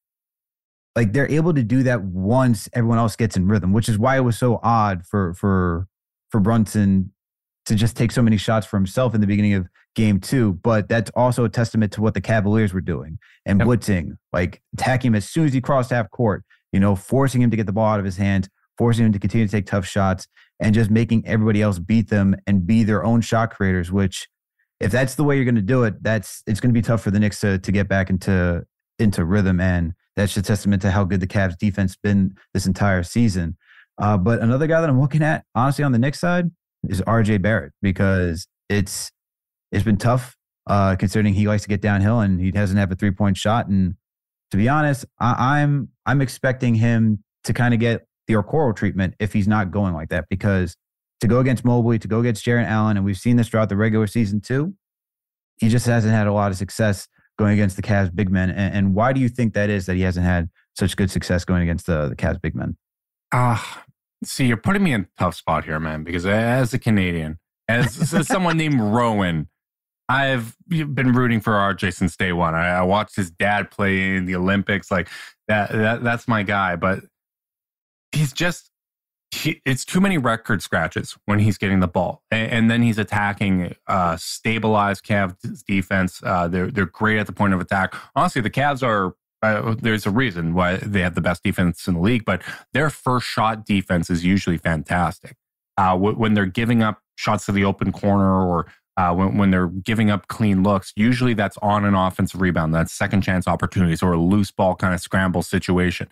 like 0.94 1.12
they're 1.14 1.30
able 1.30 1.54
to 1.54 1.62
do 1.62 1.82
that 1.84 2.02
once 2.02 2.68
everyone 2.74 2.98
else 2.98 3.16
gets 3.16 3.36
in 3.36 3.48
rhythm, 3.48 3.72
which 3.72 3.88
is 3.88 3.98
why 3.98 4.16
it 4.16 4.20
was 4.20 4.36
so 4.36 4.60
odd 4.62 5.06
for 5.06 5.32
for 5.34 5.88
for 6.30 6.40
Brunson 6.40 7.13
to 7.66 7.74
just 7.74 7.96
take 7.96 8.12
so 8.12 8.22
many 8.22 8.36
shots 8.36 8.66
for 8.66 8.76
himself 8.76 9.14
in 9.14 9.20
the 9.20 9.26
beginning 9.26 9.54
of 9.54 9.66
game 9.94 10.20
two. 10.20 10.54
But 10.62 10.88
that's 10.88 11.10
also 11.14 11.44
a 11.44 11.48
testament 11.48 11.92
to 11.92 12.02
what 12.02 12.14
the 12.14 12.20
Cavaliers 12.20 12.72
were 12.72 12.80
doing 12.80 13.18
and 13.46 13.58
yep. 13.58 13.68
blitzing, 13.68 14.16
like 14.32 14.60
attacking 14.74 15.08
him 15.08 15.14
as 15.14 15.28
soon 15.28 15.46
as 15.46 15.52
he 15.52 15.60
crossed 15.60 15.90
half 15.90 16.10
court, 16.10 16.44
you 16.72 16.80
know, 16.80 16.96
forcing 16.96 17.40
him 17.42 17.50
to 17.50 17.56
get 17.56 17.66
the 17.66 17.72
ball 17.72 17.86
out 17.86 17.98
of 17.98 18.04
his 18.04 18.16
hands, 18.16 18.48
forcing 18.76 19.06
him 19.06 19.12
to 19.12 19.18
continue 19.18 19.46
to 19.46 19.50
take 19.50 19.66
tough 19.66 19.86
shots, 19.86 20.26
and 20.60 20.74
just 20.74 20.90
making 20.90 21.26
everybody 21.26 21.62
else 21.62 21.78
beat 21.78 22.10
them 22.10 22.36
and 22.46 22.66
be 22.66 22.84
their 22.84 23.04
own 23.04 23.20
shot 23.20 23.54
creators, 23.54 23.90
which 23.90 24.28
if 24.80 24.90
that's 24.90 25.14
the 25.14 25.24
way 25.24 25.36
you're 25.36 25.44
going 25.44 25.54
to 25.54 25.62
do 25.62 25.84
it, 25.84 26.02
that's 26.02 26.42
it's 26.46 26.60
going 26.60 26.72
to 26.72 26.78
be 26.78 26.82
tough 26.82 27.02
for 27.02 27.10
the 27.10 27.18
Knicks 27.18 27.40
to, 27.40 27.58
to 27.58 27.72
get 27.72 27.88
back 27.88 28.10
into 28.10 28.64
into 28.98 29.24
rhythm. 29.24 29.60
And 29.60 29.94
that's 30.16 30.34
just 30.34 30.46
testament 30.46 30.82
to 30.82 30.90
how 30.90 31.04
good 31.04 31.20
the 31.20 31.26
Cavs 31.26 31.56
defense 31.58 31.96
been 31.96 32.36
this 32.52 32.66
entire 32.66 33.02
season. 33.02 33.56
Uh, 33.98 34.16
but 34.16 34.40
another 34.40 34.66
guy 34.66 34.80
that 34.80 34.90
I'm 34.90 35.00
looking 35.00 35.22
at, 35.22 35.44
honestly, 35.54 35.84
on 35.84 35.92
the 35.92 35.98
Knicks 35.98 36.20
side 36.20 36.50
is 36.88 37.00
RJ 37.02 37.42
Barrett 37.42 37.72
because 37.82 38.46
it's 38.68 39.10
it's 39.72 39.84
been 39.84 39.96
tough 39.96 40.36
uh, 40.66 40.96
considering 40.96 41.34
he 41.34 41.46
likes 41.46 41.62
to 41.64 41.68
get 41.68 41.80
downhill 41.80 42.20
and 42.20 42.40
he 42.40 42.50
doesn't 42.50 42.76
have 42.76 42.90
a 42.90 42.94
three 42.94 43.10
point 43.10 43.36
shot. 43.36 43.68
And 43.68 43.94
to 44.50 44.56
be 44.56 44.68
honest, 44.68 45.04
I, 45.20 45.60
I'm 45.60 45.88
I'm 46.06 46.20
expecting 46.20 46.74
him 46.74 47.22
to 47.44 47.52
kind 47.52 47.74
of 47.74 47.80
get 47.80 48.06
the 48.26 48.34
Okoro 48.34 48.74
treatment 48.74 49.14
if 49.18 49.32
he's 49.32 49.48
not 49.48 49.70
going 49.70 49.92
like 49.92 50.08
that 50.08 50.26
because 50.30 50.76
to 51.20 51.28
go 51.28 51.40
against 51.40 51.64
Mobley, 51.64 51.98
to 51.98 52.08
go 52.08 52.20
against 52.20 52.44
Jarrett 52.44 52.66
Allen, 52.66 52.96
and 52.96 53.04
we've 53.04 53.18
seen 53.18 53.36
this 53.36 53.48
throughout 53.48 53.68
the 53.68 53.76
regular 53.76 54.06
season 54.06 54.40
too. 54.40 54.74
He 55.58 55.68
just 55.68 55.86
hasn't 55.86 56.12
had 56.12 56.26
a 56.26 56.32
lot 56.32 56.50
of 56.50 56.56
success 56.56 57.06
going 57.38 57.52
against 57.52 57.76
the 57.76 57.82
Cavs 57.82 58.14
big 58.14 58.30
men. 58.30 58.50
And, 58.50 58.74
and 58.74 58.94
why 58.94 59.12
do 59.12 59.20
you 59.20 59.28
think 59.28 59.54
that 59.54 59.70
is 59.70 59.86
that 59.86 59.96
he 59.96 60.02
hasn't 60.02 60.26
had 60.26 60.48
such 60.76 60.96
good 60.96 61.10
success 61.10 61.44
going 61.44 61.62
against 61.62 61.86
the, 61.86 62.08
the 62.08 62.16
Cavs 62.16 62.40
big 62.40 62.54
men? 62.54 62.76
Ah, 63.32 63.78
uh, 63.78 63.82
see, 64.22 64.46
you're 64.46 64.56
putting 64.56 64.82
me 64.82 64.92
in 64.92 65.02
a 65.02 65.08
tough 65.18 65.34
spot 65.34 65.64
here, 65.64 65.80
man, 65.80 66.04
because 66.04 66.26
as 66.26 66.72
a 66.74 66.78
Canadian, 66.78 67.38
as, 67.68 68.14
as 68.14 68.28
someone 68.28 68.56
named 68.56 68.80
Rowan, 68.80 69.48
I've 70.08 70.56
been 70.68 71.12
rooting 71.12 71.40
for 71.40 71.52
RJ 71.52 71.94
since 71.94 72.16
day 72.16 72.32
one. 72.32 72.54
I, 72.54 72.68
I, 72.68 72.82
watched 72.82 73.16
his 73.16 73.30
dad 73.30 73.70
play 73.70 74.16
in 74.16 74.26
the 74.26 74.36
Olympics. 74.36 74.90
Like 74.90 75.08
that, 75.48 75.72
that 75.72 76.04
that's 76.04 76.28
my 76.28 76.42
guy. 76.42 76.76
But 76.76 77.00
he's 78.12 78.32
just 78.32 78.70
he, 79.30 79.60
it's 79.64 79.84
too 79.84 80.00
many 80.00 80.18
record 80.18 80.62
scratches 80.62 81.16
when 81.24 81.38
he's 81.38 81.58
getting 81.58 81.80
the 81.80 81.88
ball, 81.88 82.22
and, 82.30 82.52
and 82.52 82.70
then 82.70 82.82
he's 82.82 82.98
attacking 82.98 83.74
uh, 83.86 84.16
stabilized 84.16 85.04
Cavs 85.04 85.64
defense. 85.66 86.20
Uh, 86.22 86.48
they're 86.48 86.70
they're 86.70 86.86
great 86.86 87.18
at 87.18 87.26
the 87.26 87.32
point 87.32 87.54
of 87.54 87.60
attack. 87.60 87.94
Honestly, 88.14 88.42
the 88.42 88.50
Cavs 88.50 88.82
are. 88.82 89.14
Uh, 89.44 89.74
there's 89.78 90.06
a 90.06 90.10
reason 90.10 90.54
why 90.54 90.76
they 90.76 91.00
have 91.00 91.14
the 91.14 91.20
best 91.20 91.42
defense 91.42 91.86
in 91.86 91.94
the 91.94 92.00
league, 92.00 92.24
but 92.24 92.42
their 92.72 92.90
first 92.90 93.26
shot 93.26 93.64
defense 93.66 94.08
is 94.08 94.24
usually 94.24 94.56
fantastic. 94.56 95.36
Uh, 95.76 95.96
when 95.96 96.34
they're 96.34 96.46
giving 96.46 96.82
up 96.82 97.00
shots 97.16 97.46
to 97.46 97.52
the 97.52 97.64
open 97.64 97.92
corner 97.92 98.46
or 98.46 98.66
uh, 98.96 99.12
when, 99.12 99.36
when 99.36 99.50
they're 99.50 99.66
giving 99.66 100.08
up 100.08 100.28
clean 100.28 100.62
looks, 100.62 100.92
usually 100.96 101.34
that's 101.34 101.58
on 101.58 101.84
an 101.84 101.94
offensive 101.94 102.40
rebound. 102.40 102.72
That's 102.72 102.92
second 102.92 103.22
chance 103.22 103.48
opportunities 103.48 104.02
or 104.02 104.12
a 104.12 104.18
loose 104.18 104.50
ball 104.50 104.76
kind 104.76 104.94
of 104.94 105.00
scramble 105.00 105.42
situation. 105.42 106.08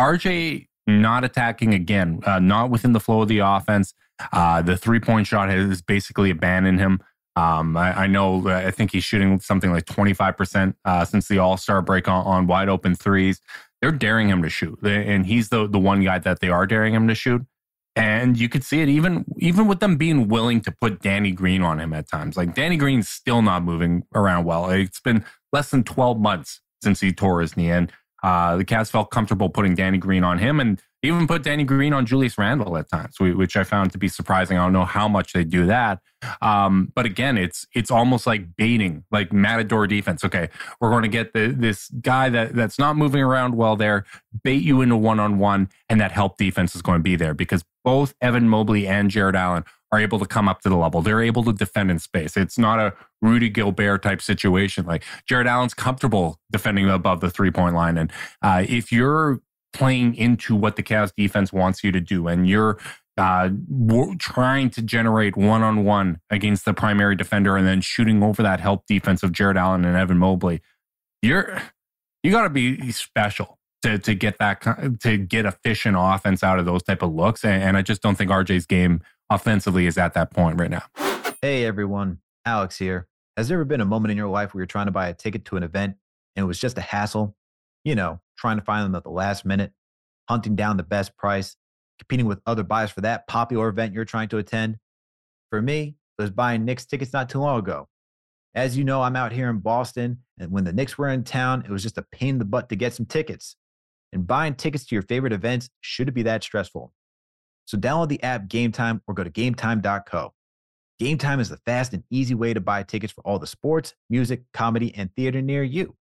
RJ 0.00 0.66
not 0.86 1.24
attacking 1.24 1.74
again, 1.74 2.20
uh, 2.24 2.38
not 2.38 2.70
within 2.70 2.92
the 2.92 3.00
flow 3.00 3.22
of 3.22 3.28
the 3.28 3.38
offense. 3.38 3.94
Uh, 4.32 4.62
the 4.62 4.76
three 4.76 5.00
point 5.00 5.26
shot 5.26 5.48
has 5.48 5.82
basically 5.82 6.30
abandoned 6.30 6.78
him. 6.78 7.00
Um, 7.36 7.76
I, 7.76 8.02
I, 8.02 8.06
know, 8.06 8.46
I 8.48 8.70
think 8.70 8.92
he's 8.92 9.02
shooting 9.02 9.40
something 9.40 9.72
like 9.72 9.86
25% 9.86 10.74
uh, 10.84 11.04
since 11.04 11.26
the 11.26 11.38
All 11.38 11.56
Star 11.56 11.82
break 11.82 12.06
on, 12.06 12.24
on, 12.24 12.46
wide 12.46 12.68
open 12.68 12.94
threes. 12.94 13.40
They're 13.80 13.90
daring 13.90 14.28
him 14.28 14.42
to 14.42 14.48
shoot, 14.48 14.78
and 14.82 15.26
he's 15.26 15.48
the 15.50 15.68
the 15.68 15.78
one 15.78 16.02
guy 16.02 16.18
that 16.18 16.40
they 16.40 16.48
are 16.48 16.66
daring 16.66 16.94
him 16.94 17.06
to 17.08 17.14
shoot. 17.14 17.44
And 17.96 18.38
you 18.38 18.48
could 18.48 18.64
see 18.64 18.80
it 18.80 18.88
even 18.88 19.24
even 19.38 19.66
with 19.66 19.80
them 19.80 19.96
being 19.96 20.28
willing 20.28 20.60
to 20.62 20.72
put 20.72 21.00
Danny 21.02 21.32
Green 21.32 21.62
on 21.62 21.80
him 21.80 21.92
at 21.92 22.08
times. 22.08 22.36
Like 22.36 22.54
Danny 22.54 22.76
Green's 22.76 23.08
still 23.08 23.42
not 23.42 23.62
moving 23.62 24.04
around 24.14 24.44
well. 24.44 24.70
It's 24.70 25.00
been 25.00 25.24
less 25.52 25.70
than 25.70 25.84
12 25.84 26.18
months 26.18 26.60
since 26.82 27.00
he 27.00 27.12
tore 27.12 27.40
his 27.40 27.56
knee, 27.56 27.70
and 27.70 27.92
uh, 28.24 28.56
the 28.56 28.64
Cavs 28.64 28.90
felt 28.90 29.10
comfortable 29.10 29.50
putting 29.50 29.74
Danny 29.74 29.98
Green 29.98 30.24
on 30.24 30.38
him 30.38 30.58
and 30.58 30.80
even 31.02 31.26
put 31.26 31.42
Danny 31.42 31.62
Green 31.62 31.92
on 31.92 32.06
Julius 32.06 32.38
Randle 32.38 32.78
at 32.78 32.88
times, 32.88 33.20
which 33.20 33.54
I 33.54 33.64
found 33.64 33.92
to 33.92 33.98
be 33.98 34.08
surprising. 34.08 34.56
I 34.56 34.64
don't 34.64 34.72
know 34.72 34.86
how 34.86 35.08
much 35.08 35.34
they 35.34 35.44
do 35.44 35.66
that, 35.66 36.00
um, 36.40 36.90
but 36.94 37.04
again, 37.04 37.36
it's 37.36 37.66
it's 37.74 37.90
almost 37.90 38.26
like 38.26 38.56
baiting, 38.56 39.04
like 39.10 39.30
matador 39.30 39.86
defense. 39.86 40.24
Okay, 40.24 40.48
we're 40.80 40.88
going 40.88 41.02
to 41.02 41.08
get 41.08 41.34
the, 41.34 41.48
this 41.48 41.88
guy 42.00 42.30
that 42.30 42.54
that's 42.54 42.78
not 42.78 42.96
moving 42.96 43.20
around 43.20 43.56
well 43.56 43.76
there, 43.76 44.06
bait 44.42 44.62
you 44.62 44.80
into 44.80 44.96
one 44.96 45.20
on 45.20 45.38
one, 45.38 45.68
and 45.90 46.00
that 46.00 46.10
help 46.10 46.38
defense 46.38 46.74
is 46.74 46.80
going 46.80 47.00
to 47.00 47.02
be 47.02 47.16
there 47.16 47.34
because 47.34 47.62
both 47.84 48.14
Evan 48.22 48.48
Mobley 48.48 48.86
and 48.86 49.10
Jarrett 49.10 49.36
Allen 49.36 49.66
are 49.94 50.00
able 50.00 50.18
to 50.18 50.26
come 50.26 50.48
up 50.48 50.60
to 50.62 50.68
the 50.68 50.76
level. 50.76 51.02
They're 51.02 51.22
able 51.22 51.44
to 51.44 51.52
defend 51.52 51.90
in 51.90 51.98
space. 51.98 52.36
It's 52.36 52.58
not 52.58 52.78
a 52.78 52.94
Rudy 53.22 53.48
Gobert 53.48 54.02
type 54.02 54.20
situation. 54.20 54.86
Like 54.86 55.04
Jarrett 55.26 55.46
Allen's 55.46 55.74
comfortable 55.74 56.40
defending 56.50 56.88
above 56.90 57.20
the 57.20 57.30
three 57.30 57.50
point 57.50 57.74
line. 57.74 57.96
And 57.96 58.12
uh, 58.42 58.64
if 58.68 58.90
you're 58.92 59.40
playing 59.72 60.14
into 60.14 60.54
what 60.54 60.76
the 60.76 60.82
Cavs 60.82 61.12
defense 61.16 61.52
wants 61.52 61.82
you 61.82 61.92
to 61.92 62.00
do 62.00 62.28
and 62.28 62.48
you're 62.48 62.78
uh, 63.16 63.48
trying 64.18 64.70
to 64.70 64.82
generate 64.82 65.36
one 65.36 65.62
on 65.62 65.84
one 65.84 66.20
against 66.30 66.64
the 66.64 66.74
primary 66.74 67.14
defender 67.14 67.56
and 67.56 67.66
then 67.66 67.80
shooting 67.80 68.22
over 68.22 68.42
that 68.42 68.60
help 68.60 68.86
defense 68.86 69.22
of 69.22 69.32
Jarrett 69.32 69.56
Allen 69.56 69.84
and 69.84 69.96
Evan 69.96 70.18
Mobley, 70.18 70.60
you're 71.22 71.62
you 72.22 72.32
got 72.32 72.42
to 72.42 72.50
be 72.50 72.90
special 72.90 73.58
to 73.82 73.98
to 73.98 74.14
get 74.14 74.38
that 74.38 74.62
to 75.00 75.16
get 75.18 75.46
efficient 75.46 75.96
offense 75.98 76.42
out 76.42 76.58
of 76.58 76.64
those 76.64 76.82
type 76.82 77.02
of 77.02 77.12
looks. 77.12 77.44
And, 77.44 77.62
and 77.62 77.76
I 77.76 77.82
just 77.82 78.02
don't 78.02 78.16
think 78.16 78.30
RJ's 78.30 78.66
game 78.66 79.00
offensively 79.30 79.86
is 79.86 79.98
at 79.98 80.14
that 80.14 80.30
point 80.30 80.58
right 80.58 80.70
now. 80.70 80.82
Hey 81.40 81.64
everyone, 81.64 82.18
Alex 82.44 82.78
here. 82.78 83.08
Has 83.36 83.48
there 83.48 83.56
ever 83.56 83.64
been 83.64 83.80
a 83.80 83.86
moment 83.86 84.12
in 84.12 84.16
your 84.16 84.28
life 84.28 84.54
where 84.54 84.60
you're 84.60 84.66
trying 84.66 84.86
to 84.86 84.92
buy 84.92 85.08
a 85.08 85.14
ticket 85.14 85.44
to 85.46 85.56
an 85.56 85.62
event 85.62 85.96
and 86.36 86.44
it 86.44 86.46
was 86.46 86.58
just 86.58 86.78
a 86.78 86.82
hassle? 86.82 87.36
You 87.84 87.94
know, 87.94 88.20
trying 88.38 88.58
to 88.58 88.64
find 88.64 88.84
them 88.84 88.94
at 88.94 89.02
the 89.02 89.10
last 89.10 89.44
minute, 89.44 89.72
hunting 90.28 90.56
down 90.56 90.76
the 90.76 90.82
best 90.82 91.16
price, 91.16 91.56
competing 91.98 92.26
with 92.26 92.40
other 92.46 92.62
buyers 92.62 92.90
for 92.90 93.00
that 93.02 93.26
popular 93.26 93.68
event 93.68 93.92
you're 93.92 94.04
trying 94.04 94.28
to 94.28 94.38
attend. 94.38 94.78
For 95.50 95.60
me, 95.60 95.96
it 96.18 96.22
was 96.22 96.30
buying 96.30 96.64
Knicks 96.64 96.86
tickets 96.86 97.12
not 97.12 97.28
too 97.28 97.40
long 97.40 97.58
ago. 97.58 97.88
As 98.54 98.78
you 98.78 98.84
know, 98.84 99.02
I'm 99.02 99.16
out 99.16 99.32
here 99.32 99.50
in 99.50 99.58
Boston, 99.58 100.18
and 100.38 100.52
when 100.52 100.64
the 100.64 100.72
Knicks 100.72 100.96
were 100.96 101.08
in 101.08 101.24
town, 101.24 101.64
it 101.66 101.70
was 101.70 101.82
just 101.82 101.98
a 101.98 102.06
pain 102.12 102.30
in 102.30 102.38
the 102.38 102.44
butt 102.44 102.68
to 102.68 102.76
get 102.76 102.94
some 102.94 103.06
tickets. 103.06 103.56
And 104.12 104.26
buying 104.26 104.54
tickets 104.54 104.84
to 104.86 104.94
your 104.94 105.02
favorite 105.02 105.32
events 105.32 105.70
shouldn't 105.80 106.14
be 106.14 106.22
that 106.22 106.44
stressful. 106.44 106.92
So 107.66 107.78
download 107.78 108.08
the 108.08 108.22
app 108.22 108.48
Game 108.48 108.72
Time 108.72 109.02
or 109.06 109.14
go 109.14 109.24
to 109.24 109.30
gametime.co. 109.30 110.32
Game 110.98 111.18
Time 111.18 111.40
is 111.40 111.48
the 111.48 111.56
fast 111.58 111.92
and 111.92 112.04
easy 112.10 112.34
way 112.34 112.54
to 112.54 112.60
buy 112.60 112.82
tickets 112.82 113.12
for 113.12 113.22
all 113.22 113.38
the 113.38 113.46
sports, 113.46 113.94
music, 114.10 114.42
comedy, 114.52 114.94
and 114.94 115.14
theater 115.16 115.42
near 115.42 115.62
you. 115.62 115.96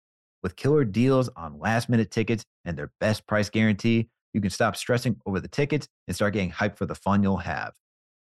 With 0.43 0.57
killer 0.57 0.85
deals 0.85 1.29
on 1.37 1.59
last 1.59 1.89
minute 1.89 2.11
tickets 2.11 2.45
and 2.65 2.77
their 2.77 2.91
best 2.99 3.27
price 3.27 3.51
guarantee, 3.51 4.09
you 4.33 4.41
can 4.41 4.51
stop 4.51 4.77
stressing 4.77 5.21
over 5.27 5.39
the 5.39 5.49
tickets 5.49 5.89
and 6.07 6.15
start 6.17 6.33
getting 6.33 6.51
hyped 6.51 6.77
for 6.77 6.87
the 6.87 6.95
fun 6.95 7.23
you'll 7.23 7.37
have. 7.39 7.75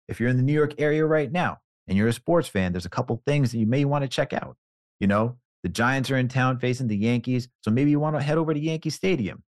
If 0.07 0.19
you're 0.19 0.29
in 0.29 0.37
the 0.37 0.43
New 0.43 0.53
York 0.53 0.73
area 0.77 1.05
right 1.05 1.31
now 1.31 1.59
and 1.87 1.97
you're 1.97 2.09
a 2.09 2.13
sports 2.13 2.47
fan, 2.47 2.73
there's 2.73 2.85
a 2.85 2.89
couple 2.89 3.21
things 3.25 3.51
that 3.51 3.59
you 3.59 3.67
may 3.67 3.85
want 3.85 4.03
to 4.03 4.07
check 4.07 4.33
out. 4.33 4.57
You 4.99 5.07
know, 5.07 5.37
the 5.63 5.69
Giants 5.69 6.11
are 6.11 6.17
in 6.17 6.27
town 6.27 6.59
facing 6.59 6.87
the 6.87 6.97
Yankees, 6.97 7.47
so 7.61 7.71
maybe 7.71 7.91
you 7.91 7.99
want 7.99 8.15
to 8.15 8.21
head 8.21 8.37
over 8.37 8.53
to 8.53 8.59
Yankee 8.59 8.89
Stadium. 8.89 9.43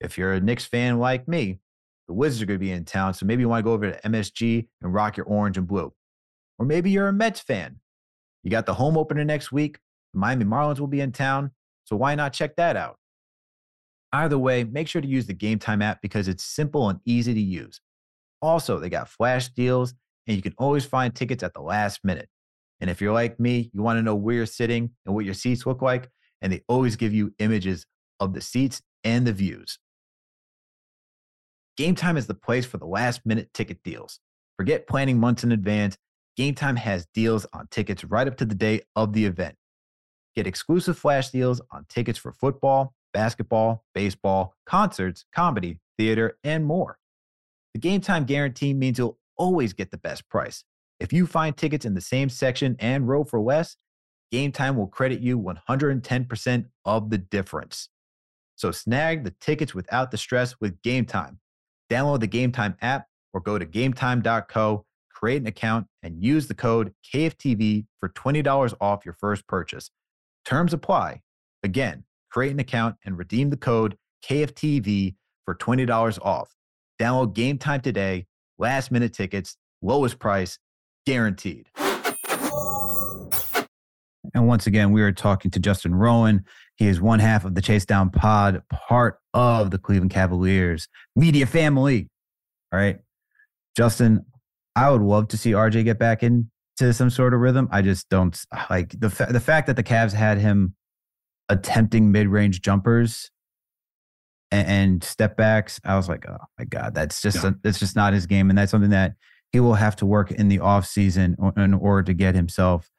If 0.00 0.16
you're 0.18 0.34
a 0.34 0.40
Knicks 0.40 0.64
fan 0.64 0.98
like 0.98 1.26
me, 1.26 1.60
the 2.08 2.14
Wizards 2.14 2.42
are 2.42 2.46
going 2.46 2.58
to 2.58 2.64
be 2.64 2.72
in 2.72 2.84
town, 2.84 3.14
so 3.14 3.26
maybe 3.26 3.40
you 3.40 3.48
want 3.48 3.60
to 3.60 3.64
go 3.64 3.72
over 3.72 3.90
to 3.90 4.00
MSG 4.02 4.66
and 4.82 4.92
rock 4.92 5.16
your 5.16 5.26
orange 5.26 5.56
and 5.56 5.66
blue. 5.66 5.92
Or 6.58 6.66
maybe 6.66 6.90
you're 6.90 7.08
a 7.08 7.12
Mets 7.12 7.40
fan. 7.40 7.80
You 8.42 8.50
got 8.50 8.66
the 8.66 8.74
home 8.74 8.96
opener 8.96 9.24
next 9.24 9.52
week. 9.52 9.78
The 10.12 10.20
Miami 10.20 10.44
Marlins 10.44 10.78
will 10.78 10.86
be 10.86 11.00
in 11.00 11.12
town, 11.12 11.50
so 11.84 11.96
why 11.96 12.14
not 12.14 12.32
check 12.32 12.56
that 12.56 12.76
out? 12.76 12.98
Either 14.12 14.38
way, 14.38 14.62
make 14.62 14.86
sure 14.86 15.02
to 15.02 15.08
use 15.08 15.26
the 15.26 15.34
Game 15.34 15.58
Time 15.58 15.82
app 15.82 16.00
because 16.00 16.28
it's 16.28 16.44
simple 16.44 16.88
and 16.88 17.00
easy 17.04 17.34
to 17.34 17.40
use. 17.40 17.80
Also, 18.40 18.78
they 18.78 18.88
got 18.88 19.08
flash 19.08 19.48
deals, 19.48 19.94
and 20.26 20.36
you 20.36 20.42
can 20.42 20.54
always 20.58 20.84
find 20.84 21.14
tickets 21.14 21.42
at 21.42 21.54
the 21.54 21.60
last 21.60 22.04
minute. 22.04 22.28
And 22.80 22.90
if 22.90 23.00
you're 23.00 23.12
like 23.12 23.40
me, 23.40 23.70
you 23.72 23.82
want 23.82 23.98
to 23.98 24.02
know 24.02 24.14
where 24.14 24.36
you're 24.36 24.46
sitting 24.46 24.90
and 25.06 25.14
what 25.14 25.24
your 25.24 25.34
seats 25.34 25.66
look 25.66 25.82
like, 25.82 26.08
and 26.42 26.52
they 26.52 26.62
always 26.68 26.94
give 26.96 27.12
you 27.12 27.34
images 27.38 27.86
of 28.20 28.34
the 28.34 28.40
seats 28.40 28.82
and 29.02 29.26
the 29.26 29.32
views. 29.32 29.78
Game 31.76 31.96
Time 31.96 32.16
is 32.16 32.28
the 32.28 32.34
place 32.34 32.64
for 32.64 32.78
the 32.78 32.86
last 32.86 33.26
minute 33.26 33.52
ticket 33.52 33.82
deals. 33.82 34.20
Forget 34.56 34.86
planning 34.86 35.18
months 35.18 35.42
in 35.42 35.50
advance. 35.50 35.96
Game 36.36 36.54
Time 36.54 36.76
has 36.76 37.06
deals 37.14 37.46
on 37.52 37.66
tickets 37.68 38.04
right 38.04 38.28
up 38.28 38.36
to 38.36 38.44
the 38.44 38.54
day 38.54 38.82
of 38.94 39.12
the 39.12 39.24
event. 39.24 39.56
Get 40.36 40.46
exclusive 40.46 40.96
flash 40.96 41.30
deals 41.30 41.60
on 41.72 41.86
tickets 41.88 42.18
for 42.18 42.32
football, 42.32 42.94
basketball, 43.12 43.84
baseball, 43.92 44.54
concerts, 44.66 45.24
comedy, 45.34 45.80
theater, 45.98 46.38
and 46.44 46.64
more. 46.64 46.98
The 47.72 47.80
Game 47.80 48.00
Time 48.00 48.24
guarantee 48.24 48.72
means 48.72 48.98
you'll 48.98 49.18
always 49.36 49.72
get 49.72 49.90
the 49.90 49.98
best 49.98 50.28
price. 50.28 50.62
If 51.00 51.12
you 51.12 51.26
find 51.26 51.56
tickets 51.56 51.84
in 51.84 51.94
the 51.94 52.00
same 52.00 52.28
section 52.28 52.76
and 52.78 53.08
row 53.08 53.24
for 53.24 53.40
less, 53.40 53.76
Game 54.30 54.52
Time 54.52 54.76
will 54.76 54.86
credit 54.86 55.20
you 55.20 55.40
110% 55.40 56.66
of 56.84 57.10
the 57.10 57.18
difference. 57.18 57.88
So 58.54 58.70
snag 58.70 59.24
the 59.24 59.34
tickets 59.40 59.74
without 59.74 60.12
the 60.12 60.16
stress 60.16 60.60
with 60.60 60.80
Game 60.82 61.04
Time. 61.04 61.40
Download 61.94 62.18
the 62.18 62.26
Game 62.26 62.50
Time 62.50 62.76
app 62.82 63.06
or 63.32 63.40
go 63.40 63.56
to 63.56 63.64
gametime.co, 63.64 64.84
create 65.14 65.40
an 65.40 65.46
account, 65.46 65.86
and 66.02 66.20
use 66.20 66.48
the 66.48 66.54
code 66.54 66.92
KFTV 67.14 67.86
for 68.00 68.08
$20 68.08 68.74
off 68.80 69.04
your 69.04 69.14
first 69.14 69.46
purchase. 69.46 69.90
Terms 70.44 70.72
apply. 70.72 71.20
Again, 71.62 72.02
create 72.32 72.50
an 72.50 72.58
account 72.58 72.96
and 73.04 73.16
redeem 73.16 73.50
the 73.50 73.56
code 73.56 73.96
KFTV 74.28 75.14
for 75.44 75.54
$20 75.54 76.18
off. 76.20 76.56
Download 77.00 77.32
Game 77.32 77.58
Time 77.58 77.80
today. 77.80 78.26
Last 78.58 78.90
minute 78.90 79.12
tickets, 79.12 79.56
lowest 79.80 80.18
price, 80.18 80.58
guaranteed. 81.06 81.68
And 84.34 84.48
once 84.48 84.66
again, 84.66 84.92
we 84.92 85.02
are 85.02 85.12
talking 85.12 85.50
to 85.52 85.60
Justin 85.60 85.94
Rowan. 85.94 86.44
He 86.76 86.88
is 86.88 87.00
one 87.00 87.20
half 87.20 87.44
of 87.44 87.54
the 87.54 87.62
Chase 87.62 87.86
Down 87.86 88.10
Pod, 88.10 88.62
part 88.68 89.18
of 89.32 89.70
the 89.70 89.78
Cleveland 89.78 90.10
Cavaliers 90.10 90.88
media 91.14 91.46
family. 91.46 92.08
All 92.72 92.78
right. 92.78 92.98
Justin, 93.76 94.24
I 94.74 94.90
would 94.90 95.02
love 95.02 95.28
to 95.28 95.36
see 95.36 95.52
RJ 95.52 95.84
get 95.84 95.98
back 95.98 96.22
into 96.22 96.92
some 96.92 97.10
sort 97.10 97.32
of 97.32 97.40
rhythm. 97.40 97.68
I 97.70 97.82
just 97.82 98.08
don't 98.08 98.38
like 98.68 98.98
the 98.98 99.10
fa- 99.10 99.28
the 99.30 99.40
fact 99.40 99.68
that 99.68 99.76
the 99.76 99.82
Cavs 99.84 100.12
had 100.12 100.38
him 100.38 100.74
attempting 101.48 102.10
mid 102.10 102.26
range 102.28 102.60
jumpers 102.62 103.30
and, 104.50 104.66
and, 104.66 105.04
step 105.04 105.36
backs. 105.36 105.80
I 105.84 105.96
was 105.96 106.08
like, 106.08 106.28
oh 106.28 106.38
my 106.58 106.64
god, 106.64 106.94
that's 106.94 107.20
just 107.20 107.42
yeah. 107.42 107.50
a, 107.50 107.54
that's 107.62 107.78
just 107.78 107.94
not 107.94 108.12
his 108.12 108.26
game, 108.26 108.50
and 108.50 108.58
that's 108.58 108.70
something 108.70 108.90
that 108.90 109.14
he 109.52 109.60
will 109.60 109.74
have 109.74 109.94
to 109.96 110.06
work 110.06 110.32
in 110.32 110.48
the 110.48 110.58
off 110.58 110.86
season 110.86 111.36
in 111.56 111.74
order 111.74 112.02
to 112.02 112.14
get 112.14 112.34
himself 112.34 112.90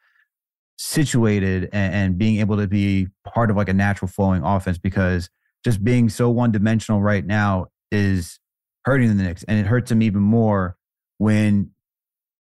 situated 0.78 1.70
and, 1.72 1.94
and 1.94 2.18
being 2.18 2.40
able 2.40 2.58
to 2.58 2.68
be 2.68 3.08
part 3.26 3.50
of 3.50 3.56
like 3.56 3.70
a 3.70 3.74
natural 3.74 4.10
flowing 4.10 4.44
offense 4.44 4.78
because 4.78 5.30
just 5.64 5.84
being 5.84 6.10
so 6.10 6.30
one 6.30 6.52
dimensional 6.52 7.02
right 7.02 7.26
now 7.26 7.68
is 7.92 8.40
hurting 8.86 9.16
the 9.16 9.24
Knicks, 9.24 9.44
and 9.44 9.60
it 9.60 9.66
hurts 9.66 9.92
him 9.92 10.02
even 10.02 10.22
more 10.22 10.78
when 11.18 11.72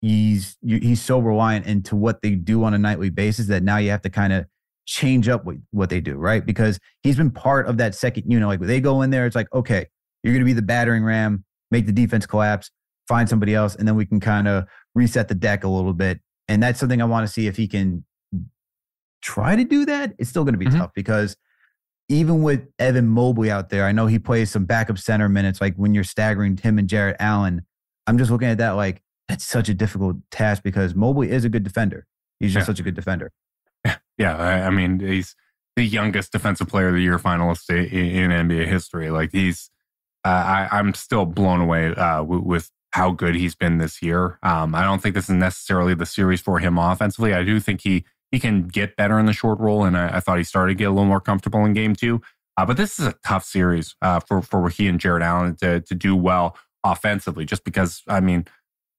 he's 0.01 0.57
he's 0.63 1.01
so 1.01 1.19
reliant 1.19 1.67
into 1.67 1.97
what 1.97 2.23
they 2.23 2.33
do 2.33 2.65
on 2.65 2.75
a 2.75 2.79
nightly 2.79 3.11
basis 3.11 3.47
that 3.47 3.63
now 3.63 3.77
you 3.77 3.91
have 3.91 4.03
to 4.03 4.11
kind 4.11 4.33
of 4.33 4.47
change 4.87 5.29
up 5.29 5.45
what, 5.45 5.57
what 5.71 5.91
they 5.91 6.01
do, 6.01 6.15
right? 6.15 6.47
Because 6.47 6.79
he's 7.03 7.17
been 7.17 7.31
part 7.31 7.67
of 7.67 7.77
that 7.79 7.95
second 7.95 8.31
unit. 8.31 8.49
Like 8.49 8.61
they 8.61 8.81
go 8.81 9.03
in 9.03 9.11
there, 9.11 9.27
it's 9.27 9.37
like, 9.37 9.53
okay, 9.53 9.87
you're 10.23 10.33
going 10.33 10.45
to 10.45 10.47
be 10.47 10.53
the 10.53 10.63
battering 10.63 11.05
ram, 11.05 11.45
make 11.71 11.87
the 11.87 11.93
defense 11.93 12.25
collapse, 12.25 12.71
find 13.09 13.29
somebody 13.29 13.55
else, 13.55 13.75
and 13.75 13.87
then 13.87 13.97
we 13.97 14.07
can 14.07 14.21
kind 14.21 14.49
of 14.49 14.65
reset 14.95 15.29
the 15.29 15.35
deck 15.35 15.65
a 15.65 15.69
little 15.69 15.93
bit. 15.93 16.21
And 16.49 16.63
that's 16.63 16.79
something 16.79 17.03
I 17.03 17.05
want 17.05 17.27
to 17.27 17.33
see 17.33 17.49
if 17.49 17.57
he 17.57 17.67
can 17.67 18.05
try 19.27 19.57
to 19.57 19.65
do 19.65 19.85
that. 19.87 20.15
It's 20.19 20.31
still 20.31 20.45
going 20.45 20.55
to 20.55 20.59
be 20.59 20.67
mm-hmm. 20.67 20.79
tough 20.79 20.93
because 20.95 21.37
even 22.09 22.43
with 22.43 22.69
Evan 22.79 23.09
Mobley 23.09 23.51
out 23.51 23.71
there, 23.71 23.85
I 23.85 23.93
know 23.93 24.07
he 24.07 24.21
plays 24.21 24.51
some 24.51 24.65
backup 24.65 24.99
center 24.99 25.29
minutes. 25.29 25.61
Like 25.61 25.75
when 25.75 25.95
you're 25.95 26.05
staggering 26.05 26.57
him 26.57 26.79
and 26.79 26.89
Jarrett 26.89 27.17
Allen, 27.19 27.67
I'm 28.07 28.19
just 28.19 28.31
looking 28.31 28.49
at 28.49 28.59
that 28.59 28.71
like 28.71 29.03
that's 29.29 29.45
such 29.45 29.69
a 29.69 29.75
difficult 29.75 30.17
task 30.31 30.63
because 30.63 30.95
Mobley 30.95 31.31
is 31.31 31.45
a 31.45 31.49
good 31.49 31.65
defender. 31.65 32.07
He's 32.39 32.53
just 32.53 32.65
yeah. 32.65 32.67
such 32.67 32.81
a 32.81 32.83
good 32.83 32.95
defender. 32.95 33.33
Yeah, 34.19 34.35
I, 34.35 34.67
I, 34.69 34.71
mean 34.71 34.99
he's 34.99 35.37
the 35.77 35.85
youngest 35.85 36.33
defensive 36.33 36.69
player 36.69 36.89
of 36.89 36.95
the 36.95 37.03
year 37.03 37.19
finalist 37.19 37.69
in, 37.69 38.31
in 38.31 38.31
NBA 38.31 38.67
history. 38.67 39.11
Like 39.11 39.31
he's, 39.31 39.71
uh, 40.25 40.29
I, 40.29 40.69
I'm 40.73 40.95
still 40.95 41.27
blown 41.27 41.61
away 41.61 41.95
uh, 41.95 42.23
with, 42.23 42.41
with 42.41 42.71
how 42.93 43.11
good 43.11 43.35
he's 43.35 43.55
been 43.55 43.77
this 43.77 44.01
year. 44.01 44.39
Um, 44.43 44.75
I 44.75 44.85
don't 44.85 45.03
think 45.03 45.15
this 45.15 45.29
is 45.29 45.35
necessarily 45.35 45.93
the 45.93 46.07
series 46.07 46.41
for 46.41 46.61
him 46.61 46.79
offensively. 46.79 47.35
I 47.35 47.43
do 47.45 47.61
think 47.61 47.83
he 47.83 48.07
he 48.37 48.41
can 48.41 48.69
get 48.69 48.97
better 48.97 49.19
in 49.19 49.25
the 49.25 49.33
short 49.33 49.59
roll, 49.59 49.83
and 49.85 49.97
I, 49.97 50.19
I 50.19 50.21
thought 50.21 50.37
he 50.37 50.45
started 50.45 50.73
to 50.73 50.77
get 50.77 50.85
a 50.85 50.91
little 50.91 51.07
more 51.07 51.23
comfortable 51.23 51.65
in 51.65 51.73
game 51.73 51.97
two. 51.97 52.21
Uh, 52.59 52.67
but 52.67 52.77
this 52.77 52.99
is 52.99 53.07
a 53.07 53.15
tough 53.25 53.47
series 53.47 53.97
uh, 54.03 54.21
for 54.21 54.43
for 54.43 54.69
he 54.69 54.89
and 54.89 55.01
Jarrett 55.01 55.23
Allen 55.23 55.57
to 55.57 55.81
to 55.81 55.95
do 55.95 56.15
well 56.15 56.55
offensively, 56.85 57.47
just 57.47 57.65
because 57.65 58.03
I 58.07 58.21
mean 58.21 58.45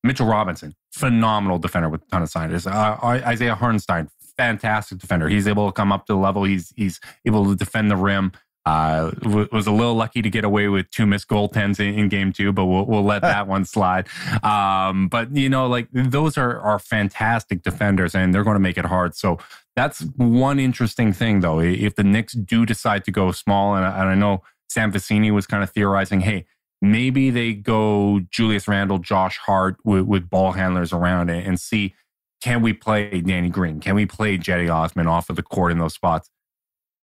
Mitchell 0.03 0.25
Robinson, 0.25 0.73
phenomenal 0.91 1.59
defender 1.59 1.87
with 1.87 2.01
a 2.01 2.05
ton 2.07 2.23
of 2.23 2.29
scientists. 2.29 2.65
Uh, 2.65 2.97
Isaiah 3.03 3.53
Hartenstein, 3.53 4.09
fantastic 4.37 4.97
defender. 4.97 5.29
He's 5.29 5.47
able 5.47 5.67
to 5.67 5.71
come 5.71 5.91
up 5.91 6.07
to 6.07 6.13
the 6.13 6.17
level. 6.17 6.43
He's 6.43 6.73
he's 6.75 6.99
able 7.23 7.45
to 7.45 7.55
defend 7.55 7.91
the 7.91 7.95
rim. 7.95 8.31
Uh, 8.67 9.11
was 9.23 9.65
a 9.65 9.71
little 9.71 9.93
lucky 9.93 10.21
to 10.21 10.29
get 10.29 10.43
away 10.43 10.67
with 10.67 10.91
two 10.91 11.05
missed 11.05 11.29
goaltends 11.29 11.79
in, 11.79 11.97
in 11.97 12.09
game 12.09 12.33
two, 12.33 12.51
but 12.51 12.65
we'll, 12.65 12.85
we'll 12.85 13.03
let 13.03 13.21
that 13.21 13.47
one 13.47 13.63
slide. 13.63 14.09
Um, 14.43 15.07
but 15.07 15.33
you 15.33 15.47
know, 15.47 15.67
like 15.67 15.87
those 15.93 16.37
are 16.37 16.59
are 16.59 16.77
fantastic 16.77 17.63
defenders, 17.63 18.13
and 18.13 18.33
they're 18.33 18.43
going 18.43 18.55
to 18.55 18.59
make 18.59 18.77
it 18.77 18.83
hard. 18.83 19.15
So 19.15 19.39
that's 19.77 20.01
one 20.17 20.59
interesting 20.59 21.13
thing, 21.13 21.39
though. 21.39 21.61
If 21.61 21.95
the 21.95 22.03
Knicks 22.03 22.33
do 22.33 22.65
decide 22.65 23.05
to 23.05 23.11
go 23.11 23.31
small, 23.31 23.73
and, 23.73 23.85
and 23.85 24.09
I 24.09 24.15
know 24.15 24.43
Sam 24.67 24.91
Vecenie 24.91 25.31
was 25.31 25.47
kind 25.47 25.63
of 25.63 25.69
theorizing, 25.69 26.19
hey, 26.19 26.45
maybe 26.81 27.29
they 27.29 27.53
go 27.53 28.19
Julius 28.29 28.67
Randle, 28.67 28.99
Josh 28.99 29.37
Hart 29.37 29.77
with, 29.85 30.03
with 30.03 30.29
ball 30.29 30.51
handlers 30.51 30.91
around 30.91 31.29
it, 31.29 31.47
and 31.47 31.57
see 31.57 31.95
can 32.41 32.61
we 32.61 32.73
play 32.73 33.21
Danny 33.21 33.49
Green? 33.49 33.79
Can 33.79 33.95
we 33.95 34.05
play 34.05 34.37
Cedi 34.37 34.69
Osman 34.69 35.07
off 35.07 35.29
of 35.29 35.37
the 35.37 35.41
court 35.41 35.71
in 35.71 35.79
those 35.79 35.93
spots? 35.93 36.29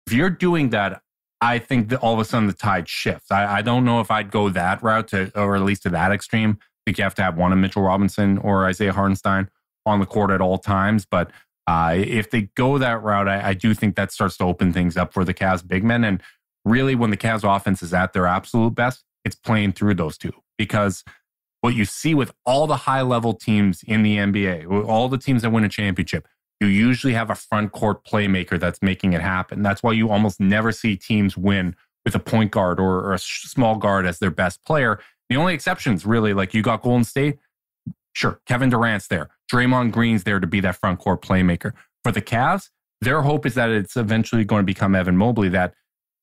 If 0.07 0.13
you're 0.13 0.29
doing 0.29 0.69
that, 0.69 1.01
I 1.41 1.59
think 1.59 1.89
that 1.89 1.99
all 1.99 2.13
of 2.13 2.19
a 2.19 2.25
sudden 2.25 2.47
the 2.47 2.53
tide 2.53 2.89
shifts. 2.89 3.31
I, 3.31 3.59
I, 3.59 3.61
don't 3.61 3.85
know 3.85 4.01
if 4.01 4.11
I'd 4.11 4.29
go 4.29 4.49
that 4.49 4.83
route 4.83 5.07
to, 5.09 5.31
or 5.39 5.55
at 5.55 5.61
least 5.61 5.83
to 5.83 5.89
that 5.89 6.11
extreme. 6.11 6.57
I 6.61 6.65
think 6.85 6.97
you 6.97 7.03
have 7.03 7.15
to 7.15 7.23
have 7.23 7.37
one 7.37 7.53
of 7.53 7.57
Mitchell 7.57 7.81
Robinson 7.81 8.37
or 8.39 8.65
Isaiah 8.65 8.91
Hartenstein 8.91 9.49
on 9.85 9.99
the 9.99 10.05
court 10.05 10.31
at 10.31 10.41
all 10.41 10.57
times. 10.57 11.05
But 11.05 11.31
uh, 11.65 11.93
if 11.95 12.29
they 12.29 12.43
go 12.55 12.77
that 12.77 13.01
route, 13.01 13.27
I, 13.27 13.49
I, 13.49 13.53
do 13.53 13.73
think 13.73 13.95
that 13.95 14.11
starts 14.11 14.37
to 14.37 14.43
open 14.43 14.73
things 14.73 14.97
up 14.97 15.13
for 15.13 15.23
the 15.23 15.33
Cavs 15.33 15.65
big 15.65 15.83
men. 15.83 16.03
And 16.03 16.21
really, 16.65 16.95
when 16.95 17.09
the 17.09 17.17
Cavs 17.17 17.43
offense 17.43 17.81
is 17.83 17.93
at 17.93 18.11
their 18.11 18.25
absolute 18.25 18.75
best, 18.75 19.03
it's 19.23 19.35
playing 19.35 19.73
through 19.73 19.93
those 19.93 20.17
two 20.17 20.33
because 20.57 21.03
what 21.61 21.75
you 21.75 21.85
see 21.85 22.15
with 22.15 22.33
all 22.45 22.67
the 22.67 22.75
high 22.75 23.01
level 23.01 23.33
teams 23.33 23.83
in 23.83 24.01
the 24.01 24.17
NBA, 24.17 24.87
all 24.87 25.09
the 25.09 25.17
teams 25.17 25.41
that 25.41 25.51
win 25.51 25.63
a 25.63 25.69
championship, 25.69 26.27
you 26.59 26.67
usually 26.67 27.13
have 27.13 27.29
a 27.29 27.35
front 27.35 27.71
court 27.71 28.05
playmaker 28.05 28.59
that's 28.59 28.81
making 28.81 29.13
it 29.13 29.21
happen. 29.21 29.61
That's 29.61 29.81
why 29.81 29.93
you 29.93 30.09
almost 30.09 30.39
never 30.39 30.71
see 30.71 30.95
teams 30.95 31.37
win 31.37 31.75
with 32.05 32.15
a 32.15 32.19
point 32.19 32.51
guard 32.51 32.79
or, 32.79 32.99
or 32.99 33.13
a 33.13 33.19
small 33.19 33.77
guard 33.77 34.05
as 34.05 34.19
their 34.19 34.31
best 34.31 34.63
player. 34.65 34.99
The 35.29 35.35
only 35.35 35.53
exceptions, 35.53 36.05
really, 36.05 36.33
like 36.33 36.53
you 36.53 36.61
got 36.61 36.81
Golden 36.81 37.03
State, 37.03 37.37
sure, 38.13 38.41
Kevin 38.45 38.69
Durant's 38.69 39.07
there, 39.07 39.29
Draymond 39.51 39.91
Green's 39.91 40.23
there 40.23 40.39
to 40.39 40.47
be 40.47 40.59
that 40.61 40.75
front 40.75 40.99
court 40.99 41.21
playmaker. 41.21 41.73
For 42.03 42.11
the 42.11 42.21
Cavs, 42.21 42.69
their 43.01 43.21
hope 43.21 43.45
is 43.45 43.55
that 43.55 43.69
it's 43.69 43.95
eventually 43.95 44.43
going 44.43 44.61
to 44.61 44.65
become 44.65 44.95
Evan 44.95 45.17
Mobley. 45.17 45.49
That 45.49 45.73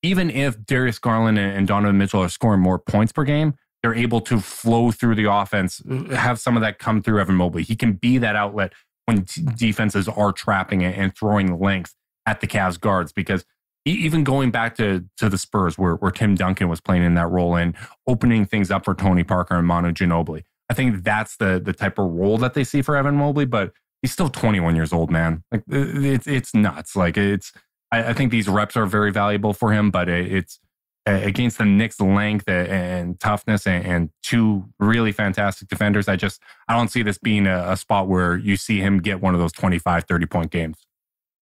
even 0.03 0.31
if 0.31 0.65
Darius 0.65 0.99
Garland 0.99 1.39
and 1.39 1.67
Donovan 1.67 1.99
Mitchell 1.99 2.23
are 2.23 2.29
scoring 2.29 2.61
more 2.61 2.79
points 2.79 3.13
per 3.13 3.25
game, 3.25 3.55
they're 3.83 3.95
able 3.95 4.21
to 4.23 4.41
flow 4.41 4.91
through 4.91 5.15
the 5.15 5.31
offense, 5.31 5.81
uh, 5.89 6.15
have 6.17 6.39
some 6.39 6.57
of 6.57 6.63
that 6.63 6.79
come 6.79 7.03
through 7.03 7.21
Evan 7.21 7.37
Mobley. 7.37 7.63
He 7.63 7.77
can 7.77 7.93
be 7.93 8.19
that 8.19 8.35
outlet 8.37 8.73
when 9.07 9.25
defenses 9.57 10.09
are 10.09 10.33
trapping 10.33 10.83
it 10.83 10.97
and 10.99 11.17
throwing 11.17 11.59
length 11.59 11.95
at 12.27 12.41
the 12.41 12.47
Cavs 12.47 12.79
guards 12.79 13.13
because 13.13 13.45
even 13.85 14.25
going 14.25 14.51
back 14.51 14.77
to 14.77 15.05
to 15.17 15.29
the 15.29 15.39
Spurs 15.39 15.79
where, 15.79 15.95
where 15.95 16.11
Tim 16.11 16.35
Duncan 16.35 16.69
was 16.69 16.81
playing 16.81 17.05
in 17.05 17.15
that 17.15 17.29
role 17.29 17.55
and 17.57 17.75
opening 18.07 18.45
things 18.45 18.71
up 18.71 18.85
for 18.85 18.95
Tony 18.95 19.25
Parker 19.25 19.55
and 19.57 19.67
Manu 19.67 19.93
Ginobili. 19.93 20.43
I 20.69 20.75
think 20.75 21.05
that's 21.05 21.37
the 21.37 21.61
the 21.65 21.73
type 21.73 21.99
of 21.99 22.11
role 22.11 22.37
that 22.39 22.55
they 22.55 22.65
see 22.65 22.83
for 22.83 22.97
Evan 22.97 23.17
Mobley, 23.17 23.47
but 23.47 23.73
he's 24.03 24.13
still 24.13 24.29
21 24.29 24.75
years 24.75 24.93
old, 24.93 25.11
man. 25.11 25.45
Like 25.53 25.63
it's 25.69 26.27
it's 26.27 26.55
nuts. 26.55 26.97
Like 26.97 27.17
it's 27.17 27.53
I, 27.93 28.11
I 28.11 28.13
think 28.13 28.33
these 28.33 28.49
reps 28.49 28.77
are 28.77 28.87
very 28.87 29.13
valuable 29.13 29.53
for 29.53 29.73
him, 29.73 29.91
but 29.93 30.09
it, 30.09 30.33
it's 30.33 30.59
against 31.07 31.59
the 31.59 31.65
Knicks' 31.65 32.01
length 32.01 32.49
and 32.49 33.19
toughness 33.21 33.67
and, 33.67 34.11
two 34.23 34.65
really 34.81 35.13
fantastic 35.13 35.69
defenders. 35.69 36.09
I 36.09 36.17
just 36.17 36.43
I 36.69 36.77
don't 36.77 36.89
see 36.89 37.03
this 37.03 37.17
being 37.17 37.47
a, 37.47 37.71
a, 37.71 37.77
spot 37.77 38.09
where 38.09 38.37
you 38.37 38.57
see 38.57 38.81
him 38.81 38.99
get 38.99 39.21
one 39.21 39.35
of 39.35 39.41
those 39.41 39.53
25, 39.53 40.05
30 40.05 40.27
point 40.27 40.51
games. 40.51 40.79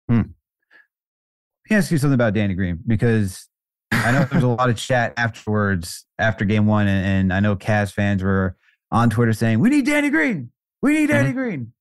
Hmm. 0.09 0.15
Let 0.17 1.71
me 1.71 1.77
ask 1.77 1.91
you 1.91 1.99
something 1.99 2.15
about 2.15 2.35
Danny 2.35 2.55
Green 2.55 2.79
because 2.87 3.49
I 3.91 4.13
know 4.13 4.25
there's 4.31 4.45
a 4.45 4.49
lot 4.49 4.71
of 4.71 4.77
chat 4.79 5.13
afterwards 5.17 6.07
after 6.21 6.45
game 6.45 6.67
one, 6.67 6.87
and, 6.87 7.05
and, 7.05 7.33
I 7.33 7.41
know 7.41 7.57
Cavs 7.57 7.93
fans 7.93 8.23
were 8.23 8.57
on 8.93 9.11
Twitter 9.11 9.33
saying, 9.33 9.59
"We 9.59 9.71
need 9.71 9.87
Danny 9.87 10.09
Green. 10.09 10.53
We 10.81 10.93
need 10.93 11.09
Danny 11.09 11.31
mm-hmm. 11.31 11.39
Green." 11.39 11.73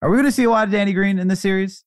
Are 0.00 0.10
we 0.10 0.16
going 0.16 0.26
to 0.26 0.32
see 0.32 0.44
a 0.44 0.50
lot 0.50 0.68
of 0.68 0.72
Danny 0.72 0.92
Green 0.92 1.18
in 1.18 1.26
this 1.26 1.40
series? 1.40 1.82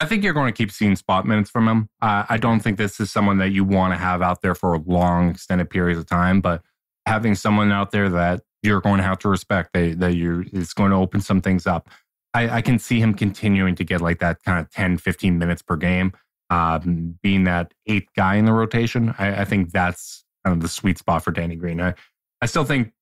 I 0.00 0.06
think 0.06 0.22
you're 0.22 0.32
going 0.32 0.52
to 0.52 0.56
keep 0.56 0.70
seeing 0.70 0.94
spot 0.94 1.26
minutes 1.26 1.50
from 1.50 1.66
him. 1.66 1.88
Uh, 2.00 2.24
I 2.28 2.36
don't 2.36 2.60
think 2.60 2.78
this 2.78 3.00
is 3.00 3.10
someone 3.10 3.38
that 3.38 3.50
you 3.50 3.64
want 3.64 3.92
to 3.94 3.98
have 3.98 4.22
out 4.22 4.42
there 4.42 4.54
for 4.54 4.78
long, 4.78 5.30
extended 5.30 5.70
periods 5.70 5.98
of 5.98 6.06
time, 6.06 6.40
but 6.40 6.62
having 7.06 7.34
someone 7.34 7.72
out 7.72 7.90
there 7.90 8.08
that 8.08 8.42
you're 8.62 8.80
going 8.80 8.98
to 8.98 9.02
have 9.02 9.18
to 9.20 9.28
respect 9.28 9.72
that, 9.72 9.98
that 9.98 10.14
you're, 10.14 10.44
it's 10.52 10.72
going 10.72 10.90
to 10.90 10.96
open 10.96 11.20
some 11.20 11.40
things 11.40 11.66
up. 11.66 11.88
I, 12.34 12.48
I, 12.56 12.62
can 12.62 12.78
see 12.78 13.00
him 13.00 13.14
continuing 13.14 13.74
to 13.76 13.84
get 13.84 14.00
like 14.00 14.18
that 14.18 14.42
kind 14.44 14.60
of 14.60 14.70
10, 14.70 14.98
15 14.98 15.38
minutes 15.38 15.62
per 15.62 15.76
game, 15.76 16.12
um, 16.50 17.18
being 17.22 17.44
that 17.44 17.72
eighth 17.86 18.08
guy 18.14 18.36
in 18.36 18.44
the 18.44 18.52
rotation. 18.52 19.14
I, 19.18 19.40
I, 19.40 19.44
think 19.44 19.72
that's 19.72 20.24
kind 20.44 20.54
of 20.54 20.62
the 20.62 20.68
sweet 20.68 20.98
spot 20.98 21.24
for 21.24 21.30
Danny 21.30 21.56
Green. 21.56 21.80
I, 21.80 21.94
I 22.42 22.46
still 22.46 22.64
think 22.64 22.92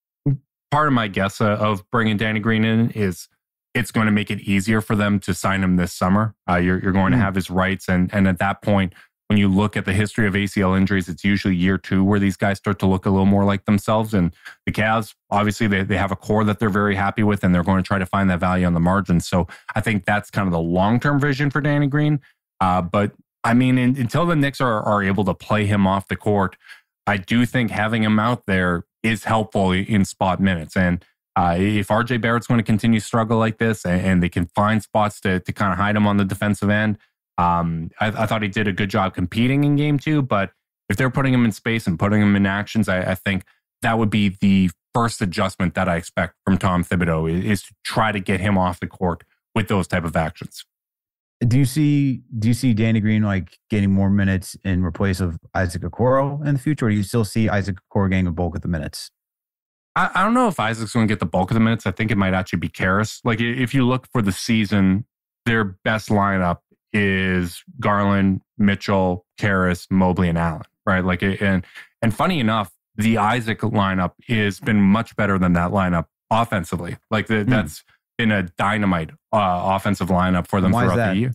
part 0.71 0.87
of 0.87 0.95
my 0.95 1.09
guess 1.09 1.41
uh, 1.41 1.57
of 1.57 1.89
bringing 1.91 2.17
Danny 2.17 2.41
Green 2.41 2.65
in 2.65 2.91
is 2.93 3.29
it's 3.77 3.93
going 3.93 4.07
to 4.07 4.13
make 4.13 4.31
it 4.31 4.41
easier 4.41 4.81
for 4.81 4.97
them 4.97 5.21
to 5.21 5.35
sign 5.35 5.63
him 5.63 5.77
this 5.77 5.93
summer. 5.93 6.35
Uh, 6.49 6.57
you're, 6.57 6.79
you're 6.83 6.93
going 6.93 7.13
mm. 7.13 7.17
to 7.17 7.23
have 7.23 7.35
his 7.35 7.51
rights. 7.51 7.89
And, 7.89 8.13
and 8.13 8.27
at 8.27 8.39
that 8.39 8.63
point, 8.63 8.95
when 9.29 9.39
you 9.39 9.49
look 9.49 9.77
at 9.77 9.85
the 9.85 9.93
history 9.93 10.27
of 10.27 10.35
ACL 10.35 10.77
injuries, 10.77 11.09
it's 11.09 11.25
usually 11.25 11.55
year 11.55 11.77
two 11.77 12.03
where 12.03 12.19
these 12.19 12.37
guys 12.37 12.57
start 12.57 12.79
to 12.79 12.87
look 12.87 13.05
a 13.05 13.11
little 13.11 13.27
more 13.27 13.45
like 13.45 13.67
themselves. 13.67 14.15
And 14.15 14.33
the 14.65 14.73
Cavs, 14.73 15.15
obviously, 15.31 15.67
they, 15.67 15.83
they 15.83 15.97
have 15.99 16.11
a 16.11 16.17
core 16.17 16.43
that 16.45 16.59
they're 16.59 16.71
very 16.71 16.95
happy 16.95 17.23
with, 17.23 17.45
and 17.45 17.55
they're 17.55 17.65
going 17.65 17.83
to 17.83 17.87
try 17.87 17.99
to 17.99 18.07
find 18.07 18.31
that 18.31 18.41
value 18.41 18.65
on 18.65 18.73
the 18.73 18.81
margin. 18.81 19.21
So 19.21 19.47
I 19.75 19.81
think 19.81 20.07
that's 20.07 20.31
kind 20.31 20.47
of 20.47 20.53
the 20.53 20.61
long 20.61 20.99
term 20.99 21.21
vision 21.21 21.51
for 21.51 21.61
Danny 21.61 21.87
Green. 21.87 22.21
Uh, 22.61 22.81
but 22.81 23.13
I 23.45 23.53
mean, 23.53 23.77
in, 23.79 23.97
until 23.99 24.27
the 24.27 24.37
Knicks 24.37 24.61
are, 24.61 24.83
are 24.83 25.03
able 25.03 25.25
to 25.25 25.35
play 25.35 25.67
him 25.67 25.87
off 25.87 26.09
the 26.09 26.17
court, 26.17 26.57
I 27.07 27.19
do 27.19 27.45
think 27.45 27.71
having 27.71 28.05
him 28.05 28.19
out 28.19 28.45
there 28.47 28.85
is 29.03 29.25
helpful 29.25 29.73
in 29.73 30.05
spot 30.05 30.41
minutes. 30.41 30.77
And 30.77 31.05
uh, 31.37 31.55
if 31.59 31.89
RJ 31.89 32.21
Barrett's 32.23 32.47
going 32.47 32.59
to 32.59 32.65
continue 32.65 32.99
to 32.99 33.05
struggle 33.05 33.39
like 33.39 33.59
this 33.59 33.85
and, 33.85 34.01
and 34.01 34.23
they 34.23 34.29
can 34.29 34.47
find 34.47 34.83
spots 34.83 35.21
to, 35.21 35.39
to 35.41 35.53
kind 35.53 35.71
of 35.71 35.79
hide 35.79 35.95
him 35.95 36.07
on 36.07 36.17
the 36.17 36.25
defensive 36.25 36.71
end, 36.71 36.97
um, 37.37 37.91
I, 38.01 38.07
I, 38.07 38.27
thought 38.27 38.41
he 38.41 38.49
did 38.49 38.67
a 38.67 38.73
good 38.73 38.89
job 38.89 39.15
competing 39.15 39.63
in 39.63 39.77
game 39.77 39.99
two, 39.99 40.23
but 40.23 40.53
if 40.89 40.97
they're 40.97 41.11
putting 41.11 41.35
him 41.35 41.45
in 41.45 41.53
space 41.53 41.87
and 41.87 41.99
putting 41.99 42.23
him 42.23 42.35
in 42.35 42.47
actions, 42.47 42.89
I, 42.89 43.01
I 43.03 43.15
think 43.15 43.45
that 43.83 43.99
would 43.99 44.09
be 44.09 44.31
the 44.41 44.71
first 44.95 45.21
adjustment 45.21 45.75
that 45.75 45.89
I 45.89 45.97
expect 45.97 46.37
from 46.47 46.57
Tom 46.57 46.83
Thibodeau 46.83 47.31
is, 47.31 47.45
is, 47.45 47.63
to 47.65 47.75
try 47.85 48.13
to 48.13 48.21
get 48.21 48.41
him 48.41 48.57
off 48.57 48.81
the 48.81 48.87
court 48.87 49.23
with 49.55 49.69
those 49.69 49.87
type 49.87 50.05
of 50.05 50.17
actions. 50.17 50.65
Do 51.47 51.59
you 51.59 51.67
see 51.67 52.23
do 52.39 52.49
you 52.49 52.55
see 52.55 52.73
Danny 52.73 53.01
Green 53.01 53.23
like 53.23 53.59
getting 53.69 53.93
more 53.93 54.09
minutes 54.09 54.57
in 54.65 54.83
replace 54.83 55.21
of 55.21 55.39
Isaac 55.55 55.83
Okoro 55.83 56.47
in 56.47 56.55
the 56.55 56.59
future, 56.59 56.87
or 56.87 56.89
do 56.89 56.97
you 56.97 57.03
still 57.03 57.27
see 57.27 57.51
Isaac 57.51 57.77
Okoro 57.93 58.09
getting 58.09 58.27
a 58.27 58.33
bulk 58.33 58.57
of 58.57 58.63
the 58.63 58.69
minutes? 58.69 59.11
I, 59.97 60.11
I 60.15 60.25
don't 60.25 60.35
know 60.35 60.47
if 60.47 60.61
Isaac's 60.61 60.93
going 60.93 61.09
to 61.09 61.13
get 61.13 61.19
the 61.19 61.27
bulk 61.27 61.51
of 61.51 61.55
the 61.55 61.61
minutes. 61.61 61.87
I 61.87 61.91
think 61.91 62.11
it 62.11 62.19
might 62.19 62.35
actually 62.35 62.61
be 62.61 62.69
Caris. 62.69 63.21
Like 63.25 63.41
if 63.41 63.75
you 63.75 63.85
look 63.85 64.07
for 64.13 64.23
the 64.23 64.31
season, 64.31 65.07
their 65.47 65.65
best 65.65 66.11
lineup 66.11 66.59
is 66.93 67.65
Garland, 67.81 68.43
Mitchell, 68.59 69.27
Caris, 69.39 69.87
Mobley, 69.91 70.29
and 70.29 70.39
Allen, 70.39 70.63
right? 70.85 71.05
Like, 71.05 71.23
and 71.23 71.65
and 72.03 72.15
funny 72.15 72.39
enough, 72.39 72.71
the 72.95 73.19
Isaac 73.19 73.61
lineup 73.61 74.13
has 74.29 74.61
been 74.61 74.81
much 74.81 75.17
better 75.17 75.39
than 75.39 75.55
that 75.55 75.71
lineup 75.71 76.07
offensively. 76.31 76.97
Like 77.11 77.27
the, 77.27 77.43
hmm. 77.43 77.51
that's 77.51 77.83
been 78.19 78.31
a 78.31 78.45
dynamite 78.45 79.11
uh, 79.33 79.77
offensive 79.77 80.09
lineup 80.09 80.47
for 80.47 80.61
them 80.61 80.73
Why 80.73 80.85
throughout 80.85 81.13
the 81.13 81.17
year. 81.17 81.35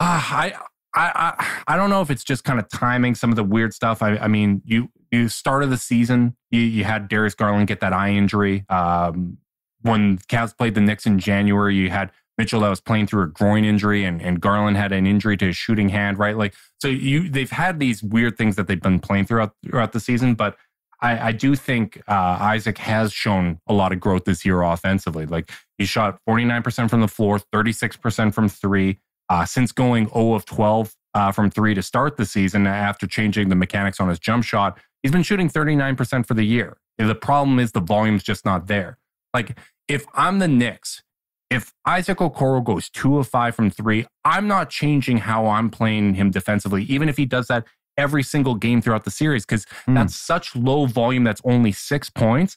Uh, 0.00 0.22
I, 0.24 0.52
I, 0.98 1.12
I, 1.14 1.74
I 1.74 1.76
don't 1.76 1.90
know 1.90 2.02
if 2.02 2.10
it's 2.10 2.24
just 2.24 2.42
kind 2.42 2.58
of 2.58 2.68
timing 2.68 3.14
some 3.14 3.30
of 3.30 3.36
the 3.36 3.44
weird 3.44 3.72
stuff. 3.72 4.02
I, 4.02 4.16
I 4.16 4.26
mean, 4.26 4.62
you, 4.64 4.90
you 5.12 5.28
started 5.28 5.70
the 5.70 5.76
season, 5.76 6.36
you, 6.50 6.60
you 6.60 6.82
had 6.82 7.08
Darius 7.08 7.34
Garland 7.34 7.68
get 7.68 7.80
that 7.80 7.92
eye 7.92 8.10
injury. 8.10 8.64
Um, 8.68 9.38
when 9.82 10.18
Cavs 10.18 10.56
played 10.56 10.74
the 10.74 10.80
Knicks 10.80 11.06
in 11.06 11.20
January, 11.20 11.76
you 11.76 11.88
had 11.88 12.10
Mitchell 12.36 12.60
that 12.60 12.68
was 12.68 12.80
playing 12.80 13.06
through 13.06 13.22
a 13.22 13.26
groin 13.28 13.64
injury 13.64 14.04
and, 14.04 14.20
and 14.20 14.40
Garland 14.40 14.76
had 14.76 14.90
an 14.92 15.06
injury 15.06 15.36
to 15.36 15.46
his 15.46 15.56
shooting 15.56 15.88
hand, 15.88 16.18
right? 16.18 16.36
Like, 16.36 16.54
so 16.80 16.88
you, 16.88 17.28
they've 17.28 17.50
had 17.50 17.78
these 17.78 18.02
weird 18.02 18.36
things 18.36 18.56
that 18.56 18.66
they've 18.66 18.80
been 18.80 18.98
playing 18.98 19.26
throughout, 19.26 19.54
throughout 19.64 19.92
the 19.92 20.00
season, 20.00 20.34
but 20.34 20.56
I, 21.00 21.28
I 21.28 21.32
do 21.32 21.54
think 21.54 22.02
uh, 22.08 22.38
Isaac 22.40 22.78
has 22.78 23.12
shown 23.12 23.60
a 23.68 23.72
lot 23.72 23.92
of 23.92 24.00
growth 24.00 24.24
this 24.24 24.44
year 24.44 24.62
offensively. 24.62 25.26
Like 25.26 25.52
he 25.76 25.84
shot 25.84 26.18
49% 26.28 26.90
from 26.90 27.00
the 27.00 27.08
floor, 27.08 27.40
36% 27.52 28.34
from 28.34 28.48
three. 28.48 28.98
Uh, 29.30 29.44
since 29.44 29.72
going 29.72 30.08
0 30.08 30.34
of 30.34 30.44
12 30.46 30.94
uh, 31.14 31.32
from 31.32 31.50
three 31.50 31.74
to 31.74 31.82
start 31.82 32.16
the 32.16 32.24
season 32.24 32.66
after 32.66 33.06
changing 33.06 33.48
the 33.48 33.56
mechanics 33.56 34.00
on 34.00 34.08
his 34.08 34.18
jump 34.18 34.44
shot, 34.44 34.78
he's 35.02 35.12
been 35.12 35.22
shooting 35.22 35.48
39% 35.48 36.26
for 36.26 36.34
the 36.34 36.44
year. 36.44 36.78
The 36.96 37.14
problem 37.14 37.58
is 37.58 37.72
the 37.72 37.80
volume's 37.80 38.22
just 38.22 38.44
not 38.44 38.66
there. 38.66 38.98
Like 39.34 39.58
if 39.88 40.06
I'm 40.14 40.38
the 40.38 40.48
Knicks 40.48 41.02
if 41.50 41.72
Isaac 41.86 42.18
Okoro 42.18 42.62
goes 42.62 42.90
two 42.90 43.18
of 43.18 43.26
five 43.26 43.54
from 43.54 43.70
three, 43.70 44.06
I'm 44.24 44.46
not 44.46 44.70
changing 44.70 45.18
how 45.18 45.46
I'm 45.46 45.70
playing 45.70 46.14
him 46.14 46.30
defensively, 46.30 46.84
even 46.84 47.08
if 47.08 47.16
he 47.16 47.24
does 47.24 47.46
that 47.46 47.66
every 47.96 48.22
single 48.22 48.54
game 48.54 48.80
throughout 48.80 49.04
the 49.04 49.10
series, 49.10 49.44
because 49.44 49.64
mm. 49.86 49.94
that's 49.94 50.14
such 50.14 50.54
low 50.54 50.86
volume 50.86 51.24
that's 51.24 51.40
only 51.44 51.72
six 51.72 52.10
points. 52.10 52.56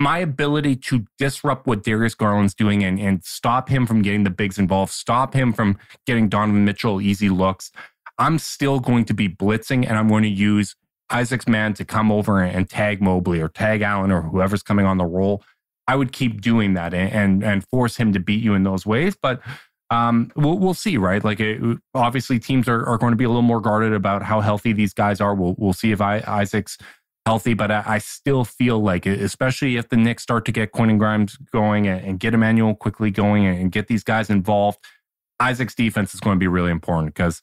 My 0.00 0.18
ability 0.18 0.76
to 0.76 1.04
disrupt 1.18 1.66
what 1.66 1.84
Darius 1.84 2.14
Garland's 2.14 2.54
doing 2.54 2.82
and, 2.82 2.98
and 2.98 3.22
stop 3.22 3.68
him 3.68 3.86
from 3.86 4.02
getting 4.02 4.24
the 4.24 4.30
bigs 4.30 4.58
involved, 4.58 4.92
stop 4.92 5.34
him 5.34 5.52
from 5.52 5.78
getting 6.06 6.28
Donovan 6.28 6.64
Mitchell 6.64 7.00
easy 7.00 7.28
looks, 7.28 7.70
I'm 8.18 8.38
still 8.38 8.80
going 8.80 9.04
to 9.04 9.14
be 9.14 9.28
blitzing 9.28 9.86
and 9.86 9.98
I'm 9.98 10.08
going 10.08 10.22
to 10.22 10.28
use 10.28 10.74
Isaac's 11.10 11.46
man 11.46 11.74
to 11.74 11.84
come 11.84 12.10
over 12.10 12.40
and 12.40 12.68
tag 12.68 13.02
Mobley 13.02 13.40
or 13.40 13.48
tag 13.48 13.82
Allen 13.82 14.10
or 14.10 14.22
whoever's 14.22 14.62
coming 14.62 14.86
on 14.86 14.96
the 14.96 15.06
roll 15.06 15.42
I 15.90 15.96
would 15.96 16.12
keep 16.12 16.40
doing 16.40 16.74
that 16.74 16.94
and 16.94 17.12
and, 17.12 17.44
and 17.44 17.64
force 17.66 17.96
him 17.96 18.12
to 18.12 18.20
beat 18.20 18.42
you 18.42 18.54
in 18.54 18.62
those 18.62 18.86
ways. 18.86 19.16
But 19.20 19.40
um, 19.90 20.30
we'll, 20.36 20.56
we'll 20.56 20.74
see, 20.74 20.96
right? 20.96 21.22
Like, 21.24 21.40
it, 21.40 21.60
obviously, 21.94 22.38
teams 22.38 22.68
are, 22.68 22.86
are 22.86 22.96
going 22.96 23.10
to 23.10 23.16
be 23.16 23.24
a 23.24 23.28
little 23.28 23.42
more 23.42 23.60
guarded 23.60 23.92
about 23.92 24.22
how 24.22 24.40
healthy 24.40 24.72
these 24.72 24.94
guys 24.94 25.20
are. 25.20 25.34
We'll, 25.34 25.56
we'll 25.58 25.72
see 25.72 25.90
if 25.90 26.00
I, 26.00 26.22
Isaac's 26.28 26.78
healthy, 27.30 27.54
but 27.54 27.70
I, 27.70 27.84
I, 27.86 27.98
still 27.98 28.44
feel 28.44 28.82
like, 28.82 29.06
especially 29.06 29.76
if 29.76 29.88
the 29.88 29.96
Knicks 29.96 30.24
start 30.24 30.44
to 30.46 30.52
get 30.52 30.72
Quentin 30.72 30.98
Grimes 30.98 31.36
going 31.52 31.86
and, 31.86 32.04
and 32.04 32.18
get 32.18 32.34
Immanuel 32.34 32.74
Quickley 32.74 33.12
going 33.12 33.46
and 33.46 33.70
get 33.70 33.86
these 33.86 34.02
guys 34.02 34.30
involved, 34.30 34.80
Isaac's 35.38 35.76
defense 35.76 36.12
is 36.12 36.18
going 36.18 36.34
to 36.34 36.40
be 36.40 36.48
really 36.48 36.72
important 36.72 37.14
because 37.14 37.40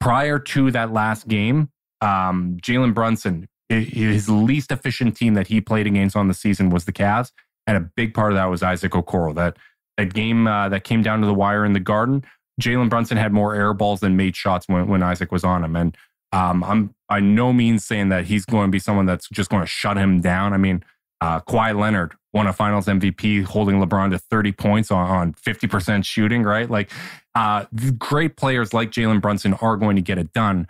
prior 0.00 0.38
to 0.38 0.70
that 0.72 0.92
last 0.92 1.28
game, 1.28 1.70
um, 2.02 2.58
Jalen 2.60 2.92
Brunson, 2.92 3.48
his 3.70 4.28
least 4.28 4.70
efficient 4.70 5.16
team 5.16 5.32
that 5.32 5.46
he 5.46 5.62
played 5.62 5.86
against 5.86 6.14
on 6.14 6.28
the 6.28 6.34
season 6.34 6.68
was 6.68 6.84
the 6.84 6.92
Cavs. 6.92 7.32
And 7.66 7.78
a 7.78 7.80
big 7.80 8.12
part 8.12 8.32
of 8.32 8.36
that 8.36 8.50
was 8.50 8.62
Isaac 8.62 8.92
Okoro. 8.92 9.34
That 9.34 9.56
that 9.96 10.12
game 10.12 10.46
uh, 10.46 10.68
that 10.68 10.84
came 10.84 11.02
down 11.02 11.20
to 11.20 11.26
the 11.26 11.32
wire 11.32 11.64
in 11.64 11.72
the 11.72 11.80
Garden, 11.80 12.22
Jalen 12.60 12.90
Brunson 12.90 13.16
had 13.16 13.32
more 13.32 13.54
air 13.54 13.72
balls 13.72 14.00
than 14.00 14.14
made 14.14 14.36
shots 14.36 14.68
when, 14.68 14.88
when 14.88 15.02
Isaac 15.02 15.32
was 15.32 15.42
on 15.42 15.64
him. 15.64 15.74
And 15.74 15.96
um, 16.32 16.64
I'm 16.64 16.94
by 17.08 17.20
no 17.20 17.52
means 17.52 17.84
saying 17.84 18.08
that 18.08 18.24
he's 18.24 18.44
going 18.44 18.66
to 18.66 18.70
be 18.70 18.78
someone 18.78 19.06
that's 19.06 19.28
just 19.28 19.50
going 19.50 19.62
to 19.62 19.66
shut 19.66 19.96
him 19.96 20.20
down. 20.20 20.52
I 20.52 20.56
mean, 20.56 20.82
uh, 21.20 21.40
Kawhi 21.40 21.78
Leonard 21.78 22.14
won 22.32 22.46
a 22.46 22.52
Finals 22.52 22.86
MVP, 22.86 23.44
holding 23.44 23.76
LeBron 23.76 24.10
to 24.10 24.18
30 24.18 24.52
points 24.52 24.90
on, 24.90 25.06
on 25.08 25.32
50% 25.34 26.04
shooting. 26.04 26.42
Right, 26.42 26.70
like 26.70 26.90
uh, 27.34 27.66
great 27.98 28.36
players 28.36 28.72
like 28.72 28.90
Jalen 28.90 29.20
Brunson 29.20 29.54
are 29.54 29.76
going 29.76 29.96
to 29.96 30.02
get 30.02 30.18
it 30.18 30.32
done. 30.32 30.66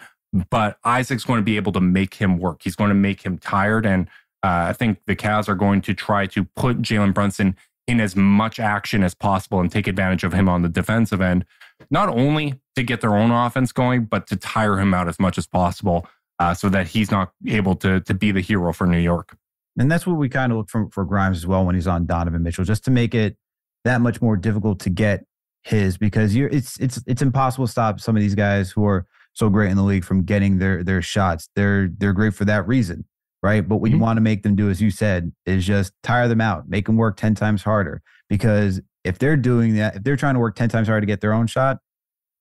But 0.51 0.79
Isaac's 0.83 1.25
going 1.25 1.39
to 1.39 1.45
be 1.45 1.57
able 1.57 1.73
to 1.73 1.81
make 1.81 2.15
him 2.15 2.39
work. 2.39 2.63
He's 2.63 2.75
going 2.75 2.89
to 2.89 2.95
make 2.95 3.23
him 3.23 3.37
tired 3.37 3.85
and 3.85 4.09
uh, 4.43 4.67
I 4.69 4.73
think 4.73 4.99
the 5.07 5.15
Cavs 5.15 5.49
are 5.49 5.55
going 5.55 5.81
to 5.83 5.95
try 5.95 6.27
to 6.27 6.45
put 6.57 6.83
Jalen 6.83 7.15
Brunson 7.15 7.57
in 7.87 8.01
as 8.01 8.15
much 8.15 8.61
action 8.61 9.03
as 9.03 9.15
possible 9.15 9.61
and 9.61 9.71
take 9.71 9.87
advantage 9.87 10.25
of 10.25 10.33
him 10.33 10.49
on 10.49 10.63
the 10.63 10.69
defensive 10.69 11.21
end, 11.21 11.45
not 11.91 12.09
only 12.09 12.61
to 12.77 12.83
get 12.83 13.01
their 13.01 13.17
own 13.17 13.31
offense 13.31 13.73
going, 13.73 14.05
but 14.05 14.27
to 14.29 14.37
tire 14.37 14.79
him 14.79 14.95
out 14.95 15.09
as 15.09 15.19
much 15.19 15.37
as 15.37 15.47
possible 15.47 16.07
uh, 16.39 16.55
so 16.55 16.69
that 16.69 16.89
he's 16.89 17.11
not 17.11 17.33
able 17.47 17.75
to, 17.75 18.01
to 18.01 18.15
be 18.15 18.31
the 18.31 18.41
hero 18.41 18.73
for 18.73 18.87
New 18.87 18.99
York. 18.99 19.37
And 19.79 19.91
that's 19.91 20.07
what 20.07 20.17
we 20.17 20.29
kind 20.29 20.53
of 20.53 20.59
look 20.59 20.71
for, 20.71 20.89
for 20.91 21.05
Grimes 21.05 21.39
as 21.39 21.47
well 21.47 21.65
when 21.65 21.75
he's 21.75 21.87
on 21.87 22.07
Donovan 22.07 22.43
Mitchell, 22.43 22.65
just 22.65 22.85
to 22.85 22.91
make 22.91 23.15
it 23.15 23.37
that 23.85 24.01
much 24.01 24.21
more 24.21 24.37
difficult 24.37 24.79
to 24.81 24.91
get 24.91 25.25
his 25.65 25.97
because 25.97 26.35
you're 26.35 26.49
it's 26.49 26.77
it's 26.81 27.01
it's 27.07 27.23
impossible 27.23 27.67
to 27.67 27.71
stop 27.71 28.01
some 28.01 28.17
of 28.17 28.21
these 28.21 28.35
guys 28.35 28.73
who 28.73 28.85
are 28.85 29.07
so 29.33 29.49
great 29.49 29.71
in 29.71 29.77
the 29.77 29.83
league 29.83 30.05
from 30.05 30.25
getting 30.25 30.59
their 30.59 30.83
their 30.83 31.01
shots. 31.01 31.49
They're 31.55 31.89
they're 31.99 32.13
great 32.13 32.35
for 32.35 32.45
that 32.45 32.67
reason 32.67 33.05
right? 33.43 33.67
But 33.67 33.77
what 33.77 33.89
mm-hmm. 33.89 33.97
you 33.97 34.03
want 34.03 34.17
to 34.17 34.21
make 34.21 34.43
them 34.43 34.55
do, 34.55 34.71
as 34.71 34.81
you 34.81 34.91
said, 34.91 35.33
is 35.47 35.67
just 35.67 35.93
tire 36.03 36.29
them 36.29 36.41
out, 36.41 36.69
make 36.69 36.87
them 36.87 36.97
work 36.97 37.17
10 37.17 37.35
times 37.35 37.63
harder. 37.63 38.03
Because 38.29 38.81
if 39.05 39.19
they're 39.19 39.37
doing 39.37 39.75
that, 39.77 39.97
if 39.97 40.05
they're 40.05 40.17
trying 40.17 40.35
to 40.35 40.41
work 40.41 40.55
10 40.55 40.69
times 40.69 40.89
harder 40.89 41.01
to 41.01 41.07
get 41.07 41.21
their 41.21 41.33
own 41.33 41.47
shot, 41.47 41.79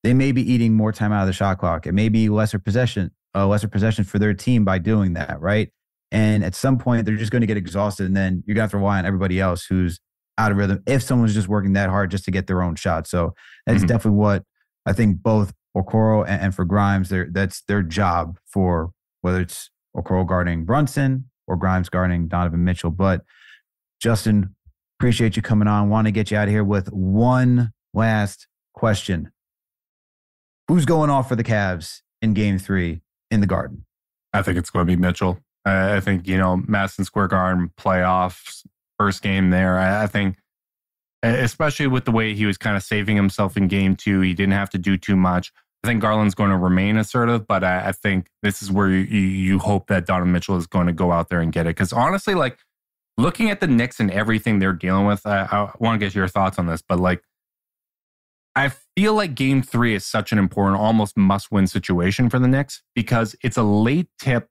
they 0.04 0.14
may 0.14 0.32
be 0.32 0.41
eating 0.41 0.74
more 0.74 0.91
time 0.91 1.12
out 1.12 1.22
of 1.22 1.28
the 1.28 1.34
shot 1.34 1.58
clock. 1.60 1.88
It 1.88 1.93
may 1.93 2.10
be 2.10 2.30
lesser 2.30 2.60
possession, 2.60 3.12
uh, 3.36 3.47
lesser 3.47 3.68
possession 3.68 4.04
for 4.04 4.20
their 4.20 4.34
team 4.34 4.66
by 4.66 4.78
doing 4.78 5.14
that, 5.14 5.39
right? 5.39 5.70
And 6.12 6.43
at 6.43 6.56
some 6.56 6.78
point, 6.78 7.06
they're 7.06 7.16
just 7.16 7.32
going 7.32 7.41
to 7.41 7.47
get 7.47 7.58
exhausted, 7.58 8.06
and 8.06 8.16
then 8.16 8.43
you're 8.45 8.56
going 8.56 8.62
to 8.62 8.64
have 8.64 8.72
to 8.72 8.78
rely 8.78 8.99
on 8.99 9.06
everybody 9.06 9.39
else 9.39 9.66
who's 9.66 9.99
out 10.38 10.52
of 10.52 10.58
rhythm 10.58 10.82
if 10.88 11.04
someone's 11.04 11.34
just 11.34 11.47
working 11.47 11.74
that 11.74 11.89
hard 11.89 12.12
just 12.12 12.26
to 12.26 12.32
get 12.32 12.47
their 12.47 12.62
own 12.62 12.76
shot. 12.76 13.08
So 13.08 13.34
that's 13.66 13.80
mm-hmm. 13.80 13.88
definitely 13.88 14.18
what 14.18 14.43
I 14.86 14.93
think 14.93 15.22
both 15.22 15.54
Okoro 15.76 16.26
and, 16.28 16.41
and 16.41 16.56
for 16.56 16.66
Grimes, 16.66 17.12
that's 17.32 17.62
their 17.64 17.84
job 17.84 18.38
for 18.45 18.91
whether 19.22 19.39
it's 19.39 19.70
Okoro 19.96 20.28
guarding 20.28 20.66
Brunson 20.66 21.30
or 21.48 21.58
Grimes 21.58 21.89
guarding 21.89 22.28
Donovan 22.28 22.64
Mitchell. 22.64 22.92
But 22.92 23.24
Justin, 24.02 24.56
appreciate 25.00 25.36
you 25.36 25.42
coming 25.42 25.68
on. 25.68 25.89
Want 25.89 26.08
to 26.08 26.12
get 26.12 26.32
you 26.32 26.38
out 26.38 26.48
of 26.48 26.54
here 26.54 26.64
with 26.64 26.92
one 26.92 27.72
last 27.94 28.48
question. 28.74 29.32
Who's 30.68 30.86
going 30.86 31.10
off 31.10 31.28
for 31.28 31.36
the 31.36 31.44
Cavs 31.44 32.02
in 32.22 32.34
game 32.34 32.58
three 32.58 33.02
in 33.30 33.42
the 33.42 33.48
garden? 33.48 33.86
I 34.34 34.42
think 34.42 34.58
it's 34.58 34.70
going 34.70 34.88
to 34.88 34.96
be 34.96 35.00
Mitchell. 35.00 35.39
I 35.66 36.00
think 36.00 36.28
you 36.28 36.38
know 36.38 36.64
Madison 36.68 37.06
Square 37.06 37.28
Garden 37.28 37.72
playoffs 37.78 38.66
first 38.98 39.22
game 39.22 39.50
there. 39.50 39.78
I 39.78 40.08
think 40.08 40.38
especially 41.24 41.88
with 41.88 42.06
the 42.06 42.12
way 42.12 42.34
he 42.34 42.46
was 42.46 42.58
kind 42.58 42.76
of 42.76 42.84
saving 42.84 43.16
himself 43.16 43.58
in 43.58 43.68
game 43.68 43.96
two, 43.96 44.22
he 44.22 44.34
didn't 44.34 44.54
have 44.54 44.70
to 44.72 44.78
do 44.78 44.98
too 44.98 45.16
much. 45.16 45.52
I 45.84 45.88
think 45.88 46.01
Garland's 46.01 46.36
going 46.36 46.51
to 46.51 46.57
remain 46.57 46.97
assertive, 46.97 47.47
but 47.47 47.63
I, 47.63 47.88
I 47.88 47.91
think 47.91 48.27
this 48.43 48.61
is 48.61 48.71
where 48.71 48.89
you, 48.89 48.99
you 48.99 49.59
hope 49.59 49.88
that 49.88 50.05
Donovan 50.05 50.32
Mitchell 50.32 50.57
is 50.57 50.67
going 50.67 50.88
to 50.88 50.93
go 50.93 51.11
out 51.11 51.29
there 51.29 51.39
and 51.39 51.51
get 51.51 51.65
it. 51.65 51.69
Because 51.69 51.91
honestly, 51.91 52.36
like 52.36 52.59
looking 53.17 53.49
at 53.49 53.61
the 53.61 53.67
Knicks 53.67 53.99
and 53.99 54.11
everything 54.11 54.59
they're 54.59 54.73
dealing 54.73 55.05
with, 55.05 55.25
I, 55.25 55.47
I 55.51 55.71
want 55.79 55.99
to 55.99 56.05
get 56.05 56.13
your 56.13 56.27
thoughts 56.27 56.59
on 56.59 56.67
this, 56.67 56.84
but 56.88 56.99
like 56.99 57.23
I 58.55 58.71
feel 58.97 59.13
like 59.13 59.34
game 59.34 59.63
three 59.63 59.95
is 59.95 60.05
such 60.05 60.32
an 60.32 60.38
important, 60.38 60.79
almost 60.79 61.17
must 61.17 61.51
win 61.51 61.67
situation 61.67 62.29
for 62.29 62.38
the 62.38 62.47
Knicks 62.47 62.84
because 62.93 63.36
it's 63.43 63.57
a 63.57 63.63
late 63.63 64.09
tip 64.19 64.49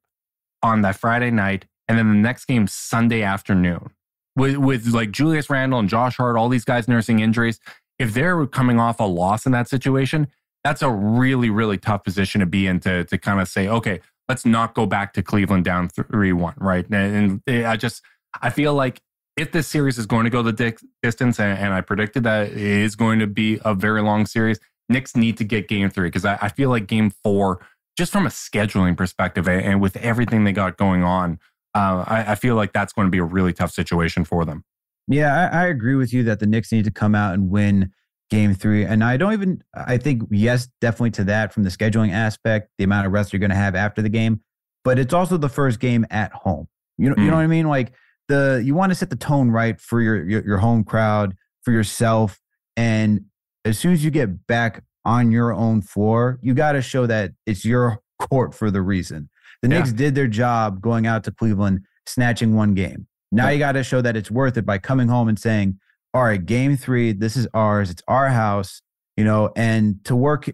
on 0.63 0.83
that 0.83 0.97
Friday 0.97 1.31
night. 1.31 1.67
And 1.87 1.99
then 1.99 2.09
the 2.09 2.19
next 2.19 2.47
game 2.47 2.67
Sunday 2.67 3.23
afternoon 3.23 3.91
with, 4.37 4.57
with 4.57 4.87
like 4.89 5.11
Julius 5.11 5.51
Randle 5.51 5.79
and 5.79 5.89
Josh 5.89 6.17
Hart, 6.17 6.37
all 6.37 6.49
these 6.49 6.65
guys 6.65 6.89
nursing 6.89 7.21
injuries. 7.21 7.61
If 7.99 8.15
they're 8.15 8.47
coming 8.47 8.81
off 8.81 9.01
a 9.01 9.05
loss 9.05 9.45
in 9.45 9.53
that 9.53 9.69
situation, 9.69 10.29
that's 10.65 10.83
a 10.83 10.91
really, 10.91 11.51
really 11.51 11.79
tough 11.79 12.05
position 12.05 12.41
to 12.41 12.47
be 12.47 12.67
in 12.67 12.81
to, 12.81 13.05
to 13.05 13.19
kind 13.19 13.41
of 13.41 13.49
say, 13.49 13.69
okay, 13.69 14.01
let's 14.29 14.45
not 14.45 14.75
go 14.75 14.87
back 14.87 15.13
to 15.15 15.23
Cleveland 15.23 15.65
down 15.65 15.89
3 15.89 16.33
1, 16.33 16.55
right? 16.59 16.87
And, 16.91 17.43
I 17.49 17.77
just, 17.77 18.03
I 18.43 18.51
feel 18.51 18.75
like 18.75 19.01
if 19.37 19.53
this 19.53 19.67
series 19.67 19.99
is 19.99 20.07
going 20.07 20.25
to 20.25 20.31
go 20.31 20.43
the 20.43 20.53
di- 20.53 20.77
distance, 21.03 21.41
and, 21.41 21.59
and, 21.59 21.73
I 21.73 21.81
predicted 21.81 22.25
that 22.25 22.49
it 22.49 22.57
is 22.57 22.95
going 22.95 23.21
to 23.21 23.27
be 23.27 23.59
a 23.65 23.75
very 23.75 24.03
long 24.03 24.27
series, 24.27 24.61
Knicks 24.89 25.17
need 25.17 25.37
to 25.39 25.45
get 25.45 25.69
game 25.69 25.89
three 25.89 26.09
because 26.09 26.25
I, 26.25 26.39
I, 26.43 26.49
feel 26.49 26.69
like 26.69 26.87
game 26.87 27.11
four, 27.11 27.65
just 27.97 28.13
from 28.13 28.27
a 28.27 28.31
scheduling 28.31 28.97
perspective 28.97 29.49
and, 29.49 29.65
and 29.65 29.81
with 29.81 29.97
everything 29.97 30.45
they 30.45 30.53
got 30.53 30.77
going 30.77 31.03
on, 31.03 31.39
uh, 31.75 32.05
I, 32.07 32.33
I, 32.33 32.35
feel 32.35 32.57
like 32.57 32.73
that's 32.73 32.93
going 32.93 33.07
to 33.07 33.11
be 33.11 33.19
a 33.19 33.25
really 33.25 33.53
tough 33.53 33.71
situation 33.71 34.25
for 34.25 34.45
them. 34.45 34.65
Yeah, 35.07 35.49
I, 35.53 35.63
I 35.63 35.67
agree 35.67 35.95
with 35.95 36.13
you 36.13 36.25
that 36.25 36.41
the 36.41 36.47
Knicks 36.47 36.73
need 36.73 36.85
to 36.85 36.91
come 36.91 37.15
out 37.15 37.35
and 37.35 37.49
win 37.51 37.93
game 38.31 38.55
three. 38.55 38.85
And 38.85 39.03
I 39.05 39.17
don't 39.17 39.33
even, 39.33 39.63
I 39.75 39.99
think, 39.99 40.23
yes, 40.31 40.69
definitely 40.81 41.11
to 41.13 41.25
that 41.25 41.53
from 41.53 41.65
the 41.65 41.71
scheduling 41.71 42.13
aspect, 42.13 42.71
the 42.79 42.85
amount 42.85 43.07
of 43.07 43.13
rest 43.13 43.33
you're 43.33 43.41
going 43.41 43.51
to 43.51 43.57
have 43.57 43.75
after 43.75 44.01
the 44.01 44.09
game. 44.09 44.41
But 44.85 44.99
it's 44.99 45.13
also 45.13 45.37
the 45.37 45.49
first 45.49 45.81
game 45.81 46.07
at 46.11 46.33
home. 46.33 46.69
You 46.97 47.11
know, 47.11 47.17
mm. 47.17 47.19
you 47.19 47.25
know 47.25 47.33
hmm. 47.33 47.37
what 47.37 47.45
I 47.45 47.49
mean? 47.49 47.69
Like 47.69 47.93
the, 48.29 48.63
you 48.65 48.75
want 48.75 48.91
to 48.91 48.95
set 48.95 49.11
the 49.11 49.17
tone 49.17 49.51
right 49.51 49.81
for 49.81 50.01
your, 50.01 50.29
your, 50.29 50.45
your 50.45 50.59
home 50.59 50.85
crowd, 50.85 51.35
for 51.63 51.73
yourself. 51.73 52.41
And 52.77 53.27
as 53.65 53.79
soon 53.79 53.93
as 53.93 54.05
you 54.05 54.11
get 54.11 54.47
back 54.47 54.85
on 55.05 55.33
your 55.33 55.53
own 55.53 55.83
floor, 55.83 56.39
you 56.41 56.55
got 56.55 56.73
to 56.73 56.83
show 56.83 57.07
that 57.07 57.33
it's 57.47 57.65
your 57.65 58.01
court 58.19 58.55
for 58.55 58.71
the 58.71 58.81
reason. 58.81 59.29
The 59.63 59.69
yeah. 59.69 59.79
Knicks 59.79 59.93
did 59.93 60.15
their 60.15 60.29
job 60.29 60.81
going 60.81 61.07
out 61.07 61.25
to 61.25 61.33
Cleveland, 61.33 61.85
snatching 62.07 62.55
one 62.55 62.75
game. 62.75 63.07
Now 63.33 63.47
yeah. 63.47 63.53
you 63.53 63.59
got 63.59 63.73
to 63.73 63.85
show 63.85 64.01
that 64.01 64.17
it's 64.17 64.31
worth 64.31 64.57
it 64.57 64.65
by 64.65 64.79
coming 64.79 65.09
home 65.09 65.29
and 65.29 65.39
saying, 65.39 65.79
all 66.13 66.25
right, 66.25 66.45
game 66.45 66.77
three, 66.77 67.13
this 67.13 67.37
is 67.37 67.47
ours, 67.55 67.91
it's 67.91 68.03
our 68.09 68.29
house, 68.29 68.83
you 69.17 69.25
know, 69.25 69.53
and 69.57 70.05
to 70.05 70.17
work, 70.17 70.51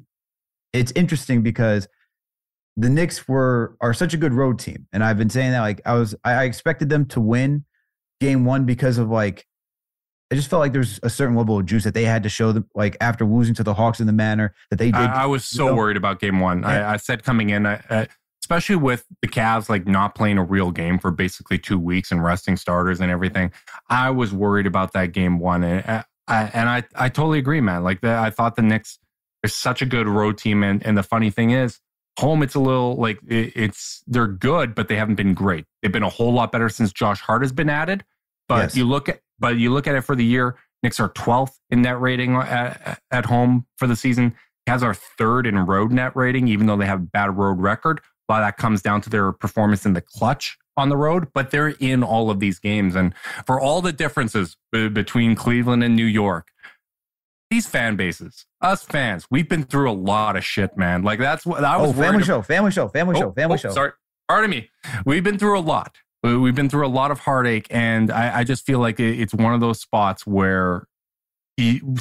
it's 0.73 0.93
interesting 0.93 1.43
because 1.43 1.89
the 2.77 2.91
Knicks 2.91 3.27
were 3.27 3.77
are 3.81 3.95
such 3.95 4.13
a 4.13 4.17
good 4.17 4.35
road 4.35 4.59
team. 4.59 4.87
And 4.93 5.03
I've 5.03 5.17
been 5.17 5.31
saying 5.31 5.53
that 5.53 5.61
like 5.61 5.81
I 5.87 5.95
was 5.95 6.15
I 6.25 6.45
expected 6.45 6.91
them 6.91 7.07
to 7.07 7.21
win 7.21 7.65
game 8.21 8.45
one 8.45 8.65
because 8.65 8.99
of 8.99 9.09
like 9.09 9.47
I 10.31 10.35
just 10.35 10.51
felt 10.51 10.61
like 10.61 10.73
there's 10.73 10.99
a 11.03 11.11
certain 11.11 11.37
level 11.37 11.59
of 11.59 11.67
juice 11.67 11.85
that 11.85 11.95
they 11.95 12.05
had 12.05 12.25
to 12.25 12.29
show 12.29 12.51
them, 12.53 12.69
like 12.75 12.97
after 13.01 13.25
losing 13.25 13.55
to 13.55 13.63
the 13.63 13.73
Hawks 13.73 14.01
in 14.01 14.07
the 14.07 14.13
manner 14.13 14.55
that 14.71 14.77
they 14.77 14.87
did. 14.87 14.97
I, 14.97 15.23
I 15.23 15.27
was 15.27 15.45
so 15.45 15.65
you 15.65 15.71
know? 15.71 15.77
worried 15.77 15.97
about 15.97 16.19
game 16.19 16.41
one. 16.41 16.65
I, 16.65 16.95
I, 16.95 16.97
said 16.97 17.23
coming 17.23 17.51
in, 17.51 17.65
I, 17.65 18.09
especially 18.47 18.77
with 18.77 19.05
the 19.23 19.27
Cavs 19.27 19.69
like 19.69 19.89
not 19.89 20.15
playing 20.15 20.39
a 20.39 20.45
real 20.45 20.71
game 20.71 21.01
for 21.01 21.11
basically 21.11 21.59
two 21.59 21.81
weeks 21.81 22.13
and 22.13 22.23
resting 22.23 22.57
starters 22.57 23.01
and 23.01 23.11
everything. 23.11 23.51
I 23.89 24.11
was 24.11 24.33
worried 24.33 24.69
about 24.69 24.93
that 24.93 25.07
game 25.07 25.41
one, 25.41 25.65
and 25.65 25.85
uh, 25.85 26.05
I, 26.29 26.43
and 26.55 26.69
I 26.69 26.85
I 26.95 27.09
totally 27.09 27.41
agree, 27.41 27.61
man. 27.61 27.83
Like 27.83 28.03
the, 28.03 28.15
I 28.15 28.31
thought 28.31 28.55
the 28.55 28.63
Knicks 28.63 29.01
are 29.45 29.49
such 29.49 29.83
a 29.83 29.87
good 29.87 30.07
road 30.07 30.39
team, 30.39 30.63
and 30.63 30.85
and 30.87 30.97
the 30.97 31.03
funny 31.03 31.31
thing 31.31 31.51
is. 31.51 31.81
Home, 32.21 32.43
it's 32.43 32.55
a 32.55 32.61
little 32.61 32.97
like 32.97 33.19
it, 33.29 33.53
it's 33.55 34.03
they're 34.07 34.27
good, 34.27 34.75
but 34.75 34.89
they 34.89 34.97
haven't 34.97 35.17
been 35.17 35.35
great. 35.35 35.67
They've 35.83 35.93
been 35.93 36.03
a 36.03 36.09
whole 36.09 36.33
lot 36.33 36.51
better 36.51 36.71
since 36.71 36.91
Josh 36.91 37.21
Hart 37.21 37.43
has 37.43 37.53
been 37.53 37.69
added. 37.69 38.07
But 38.49 38.63
yes. 38.63 38.77
you 38.77 38.87
look 38.87 39.11
at 39.11 39.21
but 39.39 39.59
you 39.59 39.71
look 39.71 39.87
at 39.87 39.97
it 39.97 40.01
for 40.01 40.17
the 40.17 40.25
year, 40.25 40.57
Knicks 40.83 40.99
are 40.99 41.11
12th 41.11 41.59
in 41.69 41.83
net 41.83 42.01
rating 42.01 42.35
at, 42.37 43.03
at 43.11 43.27
home 43.27 43.67
for 43.77 43.87
the 43.87 43.97
season. 43.97 44.35
Has 44.67 44.83
our 44.83 44.95
third 44.95 45.47
in 45.47 45.59
road 45.59 45.93
net 45.93 46.17
rating, 46.17 46.49
even 46.49 46.67
though 46.67 46.79
they 46.79 46.87
have 46.87 47.01
a 47.01 47.03
bad 47.03 47.37
road 47.37 47.61
record. 47.61 48.01
A 48.29 48.33
lot 48.33 48.43
of 48.43 48.47
that 48.49 48.57
comes 48.57 48.83
down 48.83 49.01
to 49.03 49.11
their 49.11 49.33
performance 49.33 49.87
in 49.87 49.93
the 49.93 50.01
clutch 50.01 50.59
on 50.77 50.89
the 50.89 50.97
road, 50.97 51.29
but 51.33 51.51
they're 51.51 51.69
in 51.69 52.03
all 52.03 52.31
of 52.31 52.41
these 52.41 52.59
games. 52.59 52.95
And 52.95 53.15
for 53.47 53.61
all 53.61 53.81
the 53.81 53.93
differences 53.93 54.57
b- 54.73 54.89
between 54.89 55.35
Cleveland 55.35 55.83
and 55.85 55.97
New 55.97 56.05
York, 56.05 56.49
these 57.51 57.67
fan 57.67 57.95
bases, 57.97 58.45
us 58.61 58.83
fans, 58.83 59.27
we've 59.31 59.49
been 59.49 59.63
through 59.63 59.91
a 59.91 59.95
lot 59.95 60.37
of 60.37 60.45
shit, 60.45 60.77
man. 60.77 61.03
Like 61.03 61.21
that's 61.21 61.47
what 61.47 61.65
I 61.65 61.77
was. 61.77 61.91
Oh, 61.91 61.93
family 61.93 62.25
show, 62.25 62.43
family 62.43 62.73
show, 62.73 62.89
family 62.89 63.17
oh, 63.17 63.21
show, 63.21 63.33
family 63.33 63.55
oh, 63.55 63.57
show. 63.57 63.71
Sorry, 63.71 63.93
pardon 64.29 64.51
me. 64.51 64.69
We've 65.05 65.23
been 65.23 65.39
through 65.39 65.59
a 65.59 65.61
lot. 65.61 65.97
We've 66.23 66.57
been 66.57 66.69
through 66.69 66.87
a 66.87 66.89
lot 66.89 67.13
of 67.13 67.21
heartache, 67.21 67.69
and 67.71 68.11
I, 68.11 68.39
I 68.39 68.45
just 68.45 68.67
feel 68.67 68.81
like 68.81 68.99
it's 68.99 69.33
one 69.33 69.55
of 69.55 69.61
those 69.61 69.81
spots 69.81 70.27
where 70.27 70.89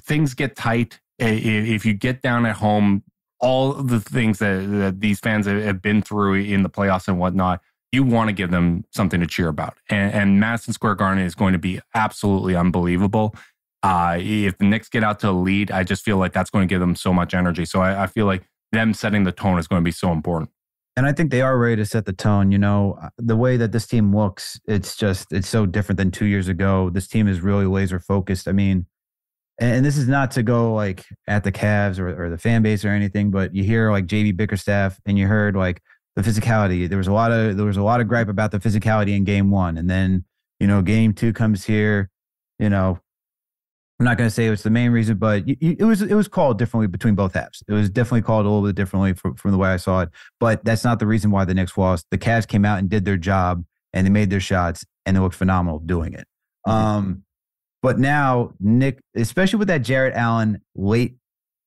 things 0.04 0.34
get 0.34 0.56
tight. 0.56 1.00
If 1.20 1.86
you 1.86 1.94
get 1.94 2.24
down 2.24 2.48
at 2.48 2.56
home, 2.56 3.04
all 3.46 3.74
the 3.74 4.00
things 4.00 4.40
that, 4.40 4.68
that 4.72 5.00
these 5.00 5.20
fans 5.20 5.46
have 5.46 5.80
been 5.80 6.02
through 6.02 6.34
in 6.34 6.64
the 6.64 6.70
playoffs 6.70 7.08
and 7.08 7.20
whatnot, 7.20 7.62
you 7.92 8.04
want 8.04 8.28
to 8.28 8.34
give 8.34 8.50
them 8.50 8.84
something 8.92 9.20
to 9.20 9.28
cheer 9.28 9.48
about. 9.48 9.78
And, 9.88 10.12
and 10.14 10.40
Madison 10.40 10.74
Square 10.74 10.96
Garden 10.96 11.24
is 11.24 11.36
going 11.36 11.54
to 11.54 11.60
be 11.60 11.80
absolutely 11.94 12.56
unbelievable. 12.56 13.36
Uh, 13.84 14.18
if 14.20 14.58
the 14.58 14.66
Knicks 14.66 14.90
get 14.90 15.04
out 15.04 15.20
to 15.20 15.30
a 15.30 15.32
lead, 15.32 15.70
I 15.70 15.84
just 15.84 16.04
feel 16.04 16.18
like 16.18 16.34
that's 16.34 16.50
going 16.50 16.68
to 16.68 16.74
give 16.74 16.80
them 16.80 16.96
so 16.96 17.14
much 17.14 17.36
energy. 17.36 17.66
So 17.66 17.82
I, 17.82 18.04
I 18.04 18.08
feel 18.08 18.26
like 18.26 18.42
them 18.72 18.96
setting 18.96 19.26
the 19.26 19.32
tone 19.32 19.60
is 19.60 19.68
going 19.68 19.80
to 19.80 19.86
be 19.86 19.92
so 19.92 20.12
important. 20.12 20.50
And 20.98 21.06
I 21.06 21.12
think 21.12 21.30
they 21.30 21.42
are 21.42 21.56
ready 21.56 21.76
to 21.76 21.86
set 21.86 22.06
the 22.06 22.14
tone. 22.14 22.52
You 22.52 22.58
know, 22.58 22.98
uh, 23.00 23.10
the 23.20 23.36
way 23.36 23.58
that 23.58 23.72
this 23.72 23.86
team 23.86 24.16
looks, 24.16 24.60
it's 24.68 24.96
just, 24.96 25.32
it's 25.32 25.48
so 25.48 25.68
different 25.68 25.98
than 25.98 26.10
two 26.10 26.26
years 26.26 26.48
ago. 26.48 26.90
This 26.90 27.08
team 27.08 27.28
is 27.28 27.42
really 27.42 27.68
laser 27.68 28.00
focused. 28.00 28.48
I 28.48 28.54
mean, 28.54 28.88
and 29.60 29.86
this 29.86 29.98
is 29.98 30.08
not 30.08 30.32
to 30.32 30.44
go 30.44 30.74
like 30.74 31.06
at 31.28 31.44
the 31.44 31.52
Cavs 31.52 32.00
or, 32.00 32.26
or 32.26 32.30
the 32.30 32.38
fan 32.38 32.62
base 32.62 32.84
or 32.84 32.90
anything, 32.90 33.32
but 33.32 33.56
you 33.56 33.64
hear 33.64 33.92
like 33.92 34.06
JB 34.06 34.36
Bickerstaff 34.36 35.00
and 35.06 35.18
you 35.18 35.28
heard 35.28 35.56
like 35.56 35.82
the 36.16 36.22
physicality. 36.22 36.90
There 36.90 36.98
was 36.98 37.08
a 37.08 37.14
lot 37.14 37.32
of 37.32 37.56
there 37.56 37.66
was 37.66 37.78
a 37.78 37.84
lot 37.84 38.02
of 38.02 38.08
gripe 38.08 38.28
about 38.28 38.52
the 38.52 38.60
physicality 38.60 39.16
in 39.16 39.24
game 39.24 39.52
one. 39.52 39.78
And 39.78 39.90
then, 39.90 40.26
you 40.60 40.68
know, 40.68 40.82
game 40.82 41.14
two 41.14 41.32
comes 41.32 41.64
here, 41.64 42.10
you 42.60 42.70
know, 42.70 43.00
I'm 44.00 44.06
not 44.06 44.18
going 44.18 44.28
to 44.28 44.34
say 44.34 44.46
it 44.46 44.50
was 44.50 44.64
the 44.64 44.70
main 44.70 44.92
reason, 44.92 45.18
but 45.18 45.44
it 45.48 45.86
was 45.86 46.02
it 46.02 46.16
was 46.16 46.28
called 46.28 46.60
differently 46.60 46.88
between 46.88 47.16
both 47.16 47.34
halves. 47.34 47.64
It 47.66 47.72
was 47.72 47.90
definitely 47.90 48.24
called 48.24 48.46
a 48.46 48.50
little 48.50 48.68
bit 48.68 48.76
differently 48.76 49.14
from, 49.14 49.36
from 49.36 49.52
the 49.52 49.58
way 49.58 49.70
I 49.70 49.78
saw 49.78 50.02
it. 50.02 50.10
But 50.40 50.66
that's 50.66 50.84
not 50.84 51.00
the 51.00 51.08
reason 51.08 51.32
why 51.32 51.46
the 51.46 51.54
Knicks 51.54 51.78
lost. 51.78 52.06
The 52.12 52.18
Cavs 52.18 52.46
came 52.46 52.66
out 52.66 52.80
and 52.80 52.90
did 52.90 53.06
their 53.06 53.16
job 53.16 53.64
and 53.94 54.06
they 54.06 54.12
made 54.12 54.30
their 54.30 54.42
shots 54.42 54.86
and 55.06 55.16
they 55.16 55.22
looked 55.22 55.36
phenomenal 55.36 55.80
doing 55.80 56.14
it. 56.14 56.28
Mm-hmm. 56.68 56.72
Um, 56.72 57.24
but 57.86 58.00
now 58.00 58.52
Nick, 58.60 58.98
especially 59.16 59.60
with 59.60 59.68
that 59.68 59.84
Jarrett 59.84 60.16
Allen 60.16 60.60
late 60.74 61.18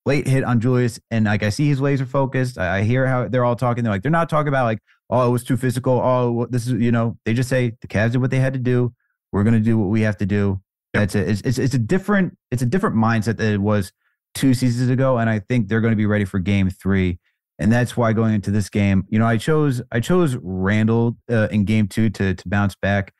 late 0.05 0.27
hit 0.27 0.43
on 0.43 0.59
Julius, 0.59 0.99
and 1.09 1.23
like 1.23 1.43
I 1.43 1.49
see 1.49 1.69
his 1.69 1.79
laser 1.79 2.05
focused. 2.05 2.57
I, 2.57 2.83
hear 2.83 3.07
how 3.07 3.29
they're 3.29 3.45
all 3.45 3.55
talking. 3.55 3.85
They're 3.85 3.93
like 3.93 4.01
they're 4.01 4.11
not 4.11 4.27
talking 4.27 4.49
about 4.49 4.65
like 4.65 4.79
oh 5.09 5.29
it 5.29 5.31
was 5.31 5.45
too 5.45 5.55
physical. 5.55 5.93
Oh 5.93 6.45
this 6.49 6.67
is 6.67 6.73
you 6.73 6.91
know 6.91 7.17
they 7.23 7.33
just 7.33 7.47
say 7.47 7.71
the 7.79 7.87
Cavs 7.87 8.11
did 8.11 8.17
what 8.17 8.31
they 8.31 8.39
had 8.41 8.51
to 8.51 8.59
do. 8.59 8.93
We're 9.31 9.45
gonna 9.45 9.61
do 9.61 9.77
what 9.77 9.85
we 9.85 10.01
have 10.01 10.17
to 10.17 10.25
do. 10.25 10.59
Yep. 10.93 11.01
That's 11.01 11.15
it. 11.15 11.29
It's, 11.29 11.41
it's 11.43 11.57
it's 11.57 11.73
a 11.73 11.79
different 11.79 12.37
it's 12.51 12.61
a 12.61 12.65
different 12.65 12.97
mindset 12.97 13.37
than 13.37 13.53
it 13.53 13.61
was 13.61 13.93
two 14.35 14.53
seasons 14.53 14.89
ago, 14.89 15.19
and 15.19 15.29
I 15.29 15.39
think 15.39 15.69
they're 15.69 15.79
going 15.79 15.93
to 15.93 15.95
be 15.95 16.05
ready 16.05 16.25
for 16.25 16.39
Game 16.39 16.69
Three. 16.69 17.17
And 17.59 17.71
that's 17.71 17.95
why 17.95 18.11
going 18.11 18.33
into 18.33 18.51
this 18.51 18.69
game, 18.69 19.05
you 19.07 19.19
know, 19.19 19.25
I 19.25 19.37
chose 19.37 19.81
I 19.89 20.01
chose 20.01 20.35
Randle 20.41 21.15
uh, 21.31 21.47
in 21.49 21.63
Game 21.63 21.87
Two 21.87 22.09
to 22.09 22.33
to 22.33 22.49
bounce 22.49 22.75
back. 22.75 23.13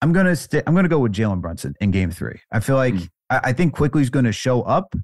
I'm 0.00 0.12
gonna 0.12 0.36
st- 0.36 0.62
I'm 0.66 0.74
gonna 0.74 0.88
go 0.88 0.98
with 0.98 1.12
Jalen 1.12 1.40
Brunson 1.40 1.74
in 1.80 1.90
Game 1.90 2.10
Three. 2.10 2.40
I 2.52 2.60
feel 2.60 2.76
like 2.76 2.94
mm. 2.94 3.08
I-, 3.30 3.40
I 3.44 3.52
think 3.52 3.74
Quickley's 3.74 4.10
gonna 4.10 4.32
show 4.32 4.62
up, 4.62 4.94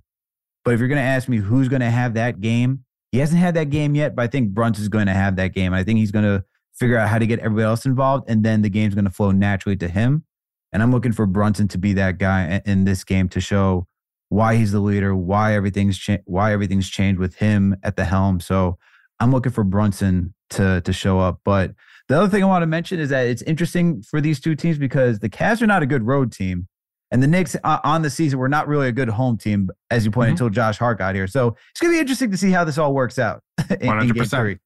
but 0.64 0.74
if 0.74 0.80
you're 0.80 0.88
gonna 0.88 1.00
ask 1.00 1.28
me 1.28 1.38
who's 1.38 1.68
gonna 1.68 1.90
have 1.90 2.14
that 2.14 2.40
game, 2.40 2.84
he 3.12 3.18
hasn't 3.18 3.40
had 3.40 3.54
that 3.54 3.70
game 3.70 3.94
yet. 3.94 4.14
But 4.14 4.22
I 4.22 4.26
think 4.28 4.50
Brunson's 4.50 4.88
going 4.88 5.06
to 5.06 5.12
have 5.12 5.36
that 5.36 5.54
game. 5.54 5.72
I 5.72 5.84
think 5.84 5.98
he's 5.98 6.12
gonna 6.12 6.44
figure 6.74 6.98
out 6.98 7.08
how 7.08 7.18
to 7.18 7.26
get 7.26 7.38
everybody 7.40 7.64
else 7.64 7.86
involved, 7.86 8.28
and 8.28 8.44
then 8.44 8.62
the 8.62 8.70
game's 8.70 8.94
gonna 8.94 9.10
flow 9.10 9.30
naturally 9.30 9.76
to 9.76 9.88
him. 9.88 10.24
And 10.72 10.82
I'm 10.82 10.90
looking 10.90 11.12
for 11.12 11.26
Brunson 11.26 11.68
to 11.68 11.78
be 11.78 11.92
that 11.94 12.18
guy 12.18 12.60
in 12.66 12.84
this 12.84 13.04
game 13.04 13.28
to 13.30 13.40
show 13.40 13.86
why 14.28 14.56
he's 14.56 14.72
the 14.72 14.80
leader, 14.80 15.14
why 15.14 15.54
everything's 15.54 15.96
cha- 15.98 16.18
why 16.24 16.52
everything's 16.52 16.88
changed 16.88 17.20
with 17.20 17.36
him 17.36 17.76
at 17.82 17.96
the 17.96 18.04
helm. 18.04 18.40
So 18.40 18.78
I'm 19.20 19.30
looking 19.30 19.52
for 19.52 19.64
Brunson 19.64 20.34
to 20.50 20.80
to 20.80 20.92
show 20.92 21.20
up, 21.20 21.40
but 21.44 21.72
the 22.08 22.18
other 22.18 22.28
thing 22.28 22.42
I 22.42 22.46
want 22.46 22.62
to 22.62 22.66
mention 22.66 23.00
is 23.00 23.10
that 23.10 23.26
it's 23.26 23.42
interesting 23.42 24.02
for 24.02 24.20
these 24.20 24.40
two 24.40 24.54
teams 24.54 24.78
because 24.78 25.20
the 25.20 25.28
Cavs 25.28 25.62
are 25.62 25.66
not 25.66 25.82
a 25.82 25.86
good 25.86 26.02
road 26.02 26.32
team. 26.32 26.68
And 27.10 27.22
the 27.22 27.28
Knicks 27.28 27.54
uh, 27.62 27.78
on 27.84 28.02
the 28.02 28.10
season 28.10 28.38
were 28.40 28.48
not 28.48 28.66
really 28.66 28.88
a 28.88 28.92
good 28.92 29.08
home 29.08 29.36
team, 29.36 29.70
as 29.90 30.04
you 30.04 30.10
pointed, 30.10 30.34
mm-hmm. 30.34 30.44
until 30.46 30.48
Josh 30.50 30.78
Hart 30.78 30.98
got 30.98 31.14
here. 31.14 31.28
So 31.28 31.56
it's 31.70 31.80
going 31.80 31.92
to 31.92 31.96
be 31.96 32.00
interesting 32.00 32.30
to 32.32 32.36
see 32.36 32.50
how 32.50 32.64
this 32.64 32.76
all 32.76 32.92
works 32.92 33.18
out 33.18 33.40
in, 33.70 33.88
100%. 33.88 34.50
In. 34.50 34.58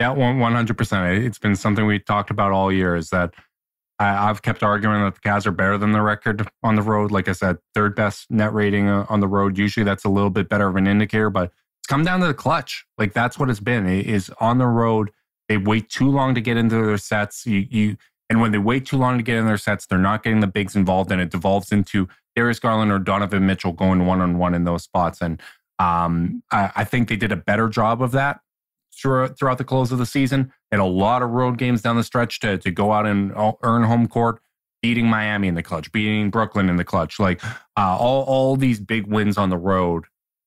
Yeah, 0.00 0.12
one 0.12 0.54
hundred 0.54 0.78
percent. 0.78 1.24
It's 1.24 1.38
been 1.38 1.54
something 1.54 1.84
we 1.84 1.98
talked 1.98 2.30
about 2.30 2.52
all 2.52 2.72
year. 2.72 2.96
Is 2.96 3.10
that 3.10 3.34
I, 3.98 4.28
have 4.28 4.40
kept 4.40 4.62
arguing 4.62 5.02
that 5.02 5.14
the 5.14 5.20
Cavs 5.20 5.44
are 5.44 5.52
better 5.52 5.76
than 5.76 5.92
the 5.92 6.00
record 6.00 6.48
on 6.62 6.74
the 6.74 6.80
road. 6.80 7.10
Like 7.10 7.28
I 7.28 7.32
said, 7.32 7.58
third 7.74 7.94
best 7.94 8.30
net 8.30 8.54
rating 8.54 8.88
uh, 8.88 9.04
on 9.10 9.20
the 9.20 9.28
road. 9.28 9.58
Usually, 9.58 9.84
that's 9.84 10.04
a 10.04 10.08
little 10.08 10.30
bit 10.30 10.48
better 10.48 10.66
of 10.66 10.76
an 10.76 10.86
indicator, 10.86 11.28
but 11.28 11.52
it's 11.80 11.86
come 11.86 12.02
down 12.02 12.20
to 12.20 12.26
the 12.26 12.34
clutch. 12.34 12.86
Like 12.96 13.12
that's 13.12 13.38
what 13.38 13.50
it's 13.50 13.60
been. 13.60 13.86
It 13.86 14.06
is 14.06 14.30
on 14.40 14.56
the 14.56 14.66
road. 14.66 15.10
They 15.50 15.56
wait 15.56 15.90
too 15.90 16.08
long 16.08 16.36
to 16.36 16.40
get 16.40 16.56
into 16.56 16.76
their 16.76 16.96
sets. 16.96 17.44
You, 17.44 17.66
you 17.68 17.96
and 18.30 18.40
when 18.40 18.52
they 18.52 18.58
wait 18.58 18.86
too 18.86 18.96
long 18.96 19.18
to 19.18 19.24
get 19.24 19.36
in 19.36 19.46
their 19.46 19.58
sets, 19.58 19.84
they're 19.84 19.98
not 19.98 20.22
getting 20.22 20.38
the 20.38 20.46
bigs 20.46 20.76
involved, 20.76 21.10
and 21.10 21.20
it 21.20 21.30
devolves 21.30 21.72
into 21.72 22.08
Darius 22.36 22.60
Garland 22.60 22.92
or 22.92 23.00
Donovan 23.00 23.44
Mitchell 23.46 23.72
going 23.72 24.06
one 24.06 24.20
on 24.20 24.38
one 24.38 24.54
in 24.54 24.62
those 24.62 24.84
spots. 24.84 25.20
And 25.20 25.42
um, 25.80 26.44
I, 26.52 26.70
I 26.76 26.84
think 26.84 27.08
they 27.08 27.16
did 27.16 27.32
a 27.32 27.36
better 27.36 27.68
job 27.68 28.00
of 28.00 28.12
that 28.12 28.38
throughout 28.96 29.58
the 29.58 29.64
close 29.64 29.90
of 29.90 29.98
the 29.98 30.06
season. 30.06 30.52
And 30.70 30.80
a 30.80 30.84
lot 30.84 31.20
of 31.20 31.30
road 31.30 31.58
games 31.58 31.82
down 31.82 31.96
the 31.96 32.04
stretch 32.04 32.38
to, 32.40 32.56
to 32.58 32.70
go 32.70 32.92
out 32.92 33.04
and 33.04 33.32
earn 33.64 33.82
home 33.82 34.06
court, 34.06 34.40
beating 34.82 35.06
Miami 35.06 35.48
in 35.48 35.56
the 35.56 35.64
clutch, 35.64 35.90
beating 35.90 36.30
Brooklyn 36.30 36.68
in 36.68 36.76
the 36.76 36.84
clutch. 36.84 37.18
Like 37.18 37.42
uh, 37.76 37.96
all, 37.98 38.22
all 38.22 38.54
these 38.54 38.78
big 38.78 39.08
wins 39.08 39.36
on 39.36 39.50
the 39.50 39.58
road. 39.58 40.04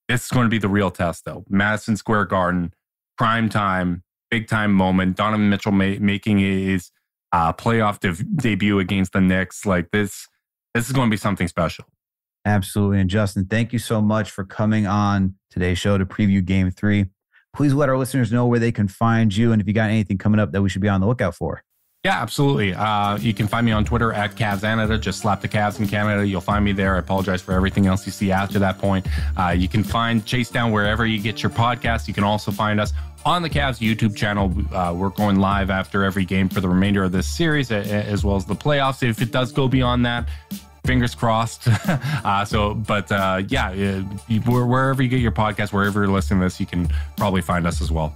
This 0.07 0.23
is 0.23 0.31
going 0.31 0.45
to 0.45 0.49
be 0.49 0.59
the 0.59 0.69
real 0.69 0.91
test, 0.91 1.25
though. 1.25 1.43
Madison 1.49 1.97
Square 1.97 2.25
Garden, 2.27 2.73
prime 3.17 3.49
time, 3.49 4.03
big 4.39 4.47
time 4.47 4.73
moment. 4.73 5.15
Donovan 5.15 5.49
Mitchell 5.49 5.71
ma- 5.71 5.99
making 5.99 6.39
his 6.39 6.91
uh, 7.31 7.53
playoff 7.53 7.99
de- 7.99 8.23
debut 8.41 8.79
against 8.79 9.13
the 9.13 9.21
Knicks. 9.21 9.65
Like 9.65 9.91
this, 9.91 10.27
this 10.73 10.87
is 10.87 10.91
going 10.91 11.09
to 11.09 11.11
be 11.11 11.17
something 11.17 11.47
special. 11.47 11.85
Absolutely. 12.45 12.99
And 12.99 13.09
Justin, 13.09 13.45
thank 13.45 13.71
you 13.71 13.79
so 13.79 14.01
much 14.01 14.29
for 14.31 14.43
coming 14.43 14.85
on 14.85 15.35
today's 15.49 15.77
show 15.77 15.97
to 15.97 16.05
preview 16.05 16.43
game 16.43 16.71
three 16.71 17.05
please 17.53 17.73
let 17.73 17.89
our 17.89 17.97
listeners 17.97 18.31
know 18.31 18.45
where 18.47 18.59
they 18.59 18.71
can 18.71 18.87
find 18.87 19.35
you 19.35 19.51
and 19.51 19.61
if 19.61 19.67
you 19.67 19.73
got 19.73 19.89
anything 19.89 20.17
coming 20.17 20.39
up 20.39 20.51
that 20.51 20.61
we 20.61 20.69
should 20.69 20.81
be 20.81 20.89
on 20.89 20.99
the 20.99 21.07
lookout 21.07 21.35
for. 21.35 21.63
Yeah, 22.03 22.21
absolutely. 22.21 22.73
Uh, 22.73 23.17
you 23.17 23.33
can 23.33 23.47
find 23.47 23.65
me 23.65 23.71
on 23.71 23.85
Twitter 23.85 24.11
at 24.11 24.35
Cavs 24.35 24.59
Canada. 24.59 24.97
Just 24.97 25.21
slap 25.21 25.39
the 25.39 25.47
Cavs 25.47 25.79
in 25.79 25.87
Canada. 25.87 26.27
You'll 26.27 26.41
find 26.41 26.65
me 26.65 26.73
there. 26.73 26.97
I 26.97 26.99
apologize 26.99 27.41
for 27.41 27.53
everything 27.53 27.87
else 27.87 28.05
you 28.05 28.11
see 28.11 28.29
after 28.29 28.59
that 28.59 28.77
point. 28.77 29.07
Uh, 29.39 29.51
you 29.57 29.69
can 29.69 29.85
find 29.85 30.25
Chase 30.25 30.49
Down 30.49 30.73
wherever 30.73 31.05
you 31.05 31.17
get 31.17 31.41
your 31.41 31.49
podcast. 31.49 32.09
You 32.09 32.13
can 32.13 32.25
also 32.25 32.51
find 32.51 32.81
us 32.81 32.91
on 33.25 33.41
the 33.41 33.49
Cavs 33.49 33.79
YouTube 33.79 34.17
channel. 34.17 34.53
Uh, 34.73 34.93
we're 34.93 35.11
going 35.11 35.37
live 35.37 35.69
after 35.69 36.03
every 36.03 36.25
game 36.25 36.49
for 36.49 36.59
the 36.59 36.67
remainder 36.67 37.05
of 37.05 37.13
this 37.13 37.25
series, 37.25 37.71
as 37.71 38.25
well 38.25 38.35
as 38.35 38.43
the 38.43 38.53
playoffs. 38.53 39.01
If 39.01 39.21
it 39.21 39.31
does 39.31 39.53
go 39.53 39.69
beyond 39.69 40.05
that, 40.05 40.27
fingers 40.85 41.15
crossed. 41.15 41.69
uh, 41.87 42.43
so, 42.43 42.73
but 42.73 43.09
uh, 43.13 43.43
yeah, 43.47 44.01
wherever 44.45 45.01
you 45.01 45.07
get 45.07 45.21
your 45.21 45.31
podcast, 45.31 45.71
wherever 45.71 46.01
you're 46.01 46.11
listening 46.11 46.41
to 46.41 46.47
this, 46.47 46.59
you 46.59 46.65
can 46.65 46.89
probably 47.15 47.41
find 47.41 47.65
us 47.65 47.81
as 47.81 47.93
well. 47.93 48.13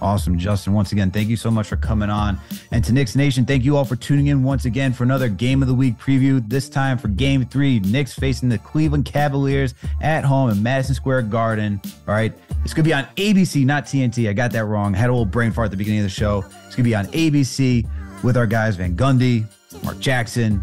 Awesome, 0.00 0.38
Justin. 0.38 0.72
Once 0.72 0.92
again, 0.92 1.10
thank 1.10 1.28
you 1.28 1.36
so 1.36 1.50
much 1.50 1.66
for 1.68 1.76
coming 1.76 2.10
on. 2.10 2.38
And 2.72 2.84
to 2.84 2.92
Knicks 2.92 3.16
Nation, 3.16 3.44
thank 3.44 3.64
you 3.64 3.76
all 3.76 3.84
for 3.84 3.96
tuning 3.96 4.28
in 4.28 4.42
once 4.42 4.64
again 4.64 4.92
for 4.92 5.04
another 5.04 5.28
Game 5.28 5.62
of 5.62 5.68
the 5.68 5.74
Week 5.74 5.98
preview. 5.98 6.46
This 6.48 6.68
time 6.68 6.98
for 6.98 7.08
Game 7.08 7.44
Three, 7.46 7.80
Knicks 7.80 8.14
facing 8.14 8.48
the 8.48 8.58
Cleveland 8.58 9.04
Cavaliers 9.04 9.74
at 10.00 10.24
home 10.24 10.50
in 10.50 10.62
Madison 10.62 10.94
Square 10.94 11.22
Garden. 11.22 11.80
All 12.06 12.14
right, 12.14 12.32
it's 12.64 12.74
gonna 12.74 12.84
be 12.84 12.94
on 12.94 13.04
ABC, 13.16 13.64
not 13.64 13.84
TNT. 13.86 14.28
I 14.28 14.32
got 14.32 14.52
that 14.52 14.64
wrong. 14.64 14.94
I 14.94 14.98
had 14.98 15.10
a 15.10 15.12
little 15.12 15.24
brain 15.24 15.52
fart 15.52 15.66
at 15.66 15.70
the 15.70 15.76
beginning 15.76 16.00
of 16.00 16.06
the 16.06 16.10
show. 16.10 16.44
It's 16.66 16.76
gonna 16.76 16.84
be 16.84 16.94
on 16.94 17.06
ABC 17.06 17.86
with 18.22 18.36
our 18.36 18.46
guys 18.46 18.76
Van 18.76 18.96
Gundy, 18.96 19.46
Mark 19.82 19.98
Jackson, 19.98 20.62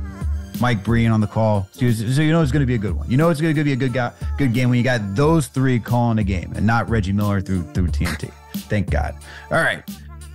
Mike 0.59 0.84
Breen 0.84 1.11
on 1.11 1.21
the 1.21 1.28
call. 1.28 1.67
So, 1.71 1.86
you 1.86 2.32
know 2.32 2.41
it's 2.41 2.51
going 2.51 2.61
to 2.61 2.67
be 2.67 2.76
a 2.76 2.80
good 2.80 2.95
one. 2.95 3.09
You 3.09 3.17
know 3.17 3.30
it's 3.30 3.41
going 3.41 3.55
to 3.55 3.63
be 3.63 3.74
a 3.74 3.76
good 3.76 3.93
guy, 3.93 4.11
good 4.38 4.53
game 4.53 4.69
when 4.69 4.78
you 4.78 4.84
got 4.84 5.15
those 5.15 5.47
three 5.47 5.80
calling 5.80 6.17
the 6.17 6.24
game 6.24 6.53
and 6.55 6.65
not 6.65 6.89
Reggie 6.89 7.13
Miller 7.13 7.41
through 7.41 7.63
through 7.74 7.88
TNT. 7.88 8.32
Thank 8.54 8.89
God. 8.89 9.16
All 9.51 9.62
right. 9.62 9.84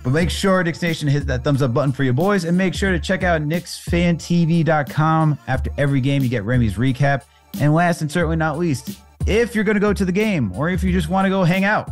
But 0.03 0.11
make 0.11 0.29
sure 0.29 0.63
Knicks 0.63 0.81
Nation 0.81 1.07
hit 1.07 1.27
that 1.27 1.43
thumbs 1.43 1.61
up 1.61 1.73
button 1.73 1.91
for 1.91 2.03
your 2.03 2.13
boys 2.13 2.45
and 2.45 2.57
make 2.57 2.73
sure 2.73 2.91
to 2.91 2.99
check 2.99 3.23
out 3.23 3.41
KnicksFanTV.com. 3.41 5.37
After 5.47 5.71
every 5.77 6.01
game, 6.01 6.23
you 6.23 6.29
get 6.29 6.43
Remy's 6.43 6.75
recap. 6.75 7.23
And 7.59 7.73
last 7.73 8.01
and 8.01 8.11
certainly 8.11 8.37
not 8.37 8.57
least, 8.57 8.99
if 9.27 9.55
you're 9.55 9.63
going 9.63 9.75
to 9.75 9.81
go 9.81 9.93
to 9.93 10.05
the 10.05 10.11
game 10.11 10.51
or 10.53 10.69
if 10.69 10.83
you 10.83 10.91
just 10.91 11.09
want 11.09 11.25
to 11.25 11.29
go 11.29 11.43
hang 11.43 11.65
out, 11.65 11.91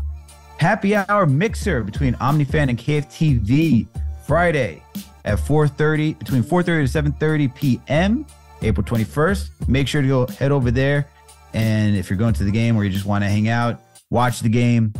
happy 0.57 0.95
hour 0.95 1.25
mixer 1.25 1.83
between 1.83 2.13
OmniFan 2.15 2.69
and 2.69 2.77
KFTV 2.77 3.87
Friday 4.25 4.81
at 5.25 5.39
4:30 5.39 6.17
between 6.17 6.43
4:30 6.43 6.91
to 6.91 7.01
7:30 7.01 7.55
p.m. 7.55 8.25
April 8.61 8.85
21st. 8.85 9.67
Make 9.67 9.87
sure 9.87 10.01
to 10.01 10.07
go 10.07 10.27
head 10.27 10.51
over 10.51 10.71
there. 10.71 11.07
And 11.53 11.95
if 11.95 12.09
you're 12.09 12.17
going 12.17 12.33
to 12.35 12.43
the 12.43 12.51
game 12.51 12.75
or 12.75 12.83
you 12.83 12.89
just 12.89 13.05
want 13.05 13.23
to 13.23 13.29
hang 13.29 13.49
out, 13.49 13.81
watch 14.09 14.39
the 14.39 14.49
game, 14.49 14.93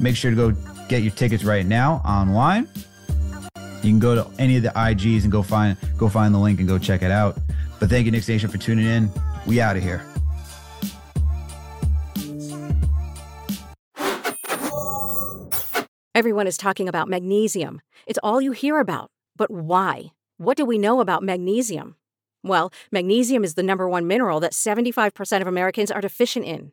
make 0.00 0.16
sure 0.16 0.30
to 0.30 0.36
go 0.36 0.50
get 0.88 1.02
your 1.02 1.12
tickets 1.12 1.44
right 1.44 1.66
now 1.66 2.02
online. 2.04 2.68
You 3.82 3.90
can 3.90 3.98
go 3.98 4.14
to 4.14 4.30
any 4.38 4.56
of 4.56 4.62
the 4.62 4.70
IGs 4.70 5.24
and 5.24 5.32
go 5.32 5.42
find 5.42 5.76
go 5.98 6.08
find 6.08 6.34
the 6.34 6.38
link 6.38 6.58
and 6.58 6.68
go 6.68 6.78
check 6.78 7.02
it 7.02 7.10
out. 7.10 7.36
But 7.80 7.90
thank 7.90 8.06
you, 8.06 8.12
Knicks 8.12 8.28
Nation, 8.28 8.48
for 8.48 8.58
tuning 8.58 8.86
in. 8.86 9.10
We 9.46 9.60
out 9.60 9.76
of 9.76 9.82
here. 9.82 10.04
Everyone 16.14 16.46
is 16.46 16.56
talking 16.56 16.88
about 16.88 17.08
magnesium. 17.08 17.80
It's 18.06 18.20
all 18.22 18.40
you 18.40 18.52
hear 18.52 18.78
about. 18.78 19.10
But 19.36 19.50
why? 19.50 20.12
What 20.38 20.56
do 20.56 20.64
we 20.64 20.78
know 20.78 21.00
about 21.00 21.24
magnesium? 21.24 21.96
Well, 22.44 22.72
magnesium 22.92 23.42
is 23.42 23.54
the 23.54 23.62
number 23.62 23.88
one 23.88 24.06
mineral 24.06 24.38
that 24.40 24.52
75% 24.52 25.40
of 25.40 25.46
Americans 25.46 25.90
are 25.90 26.00
deficient 26.00 26.44
in. 26.44 26.72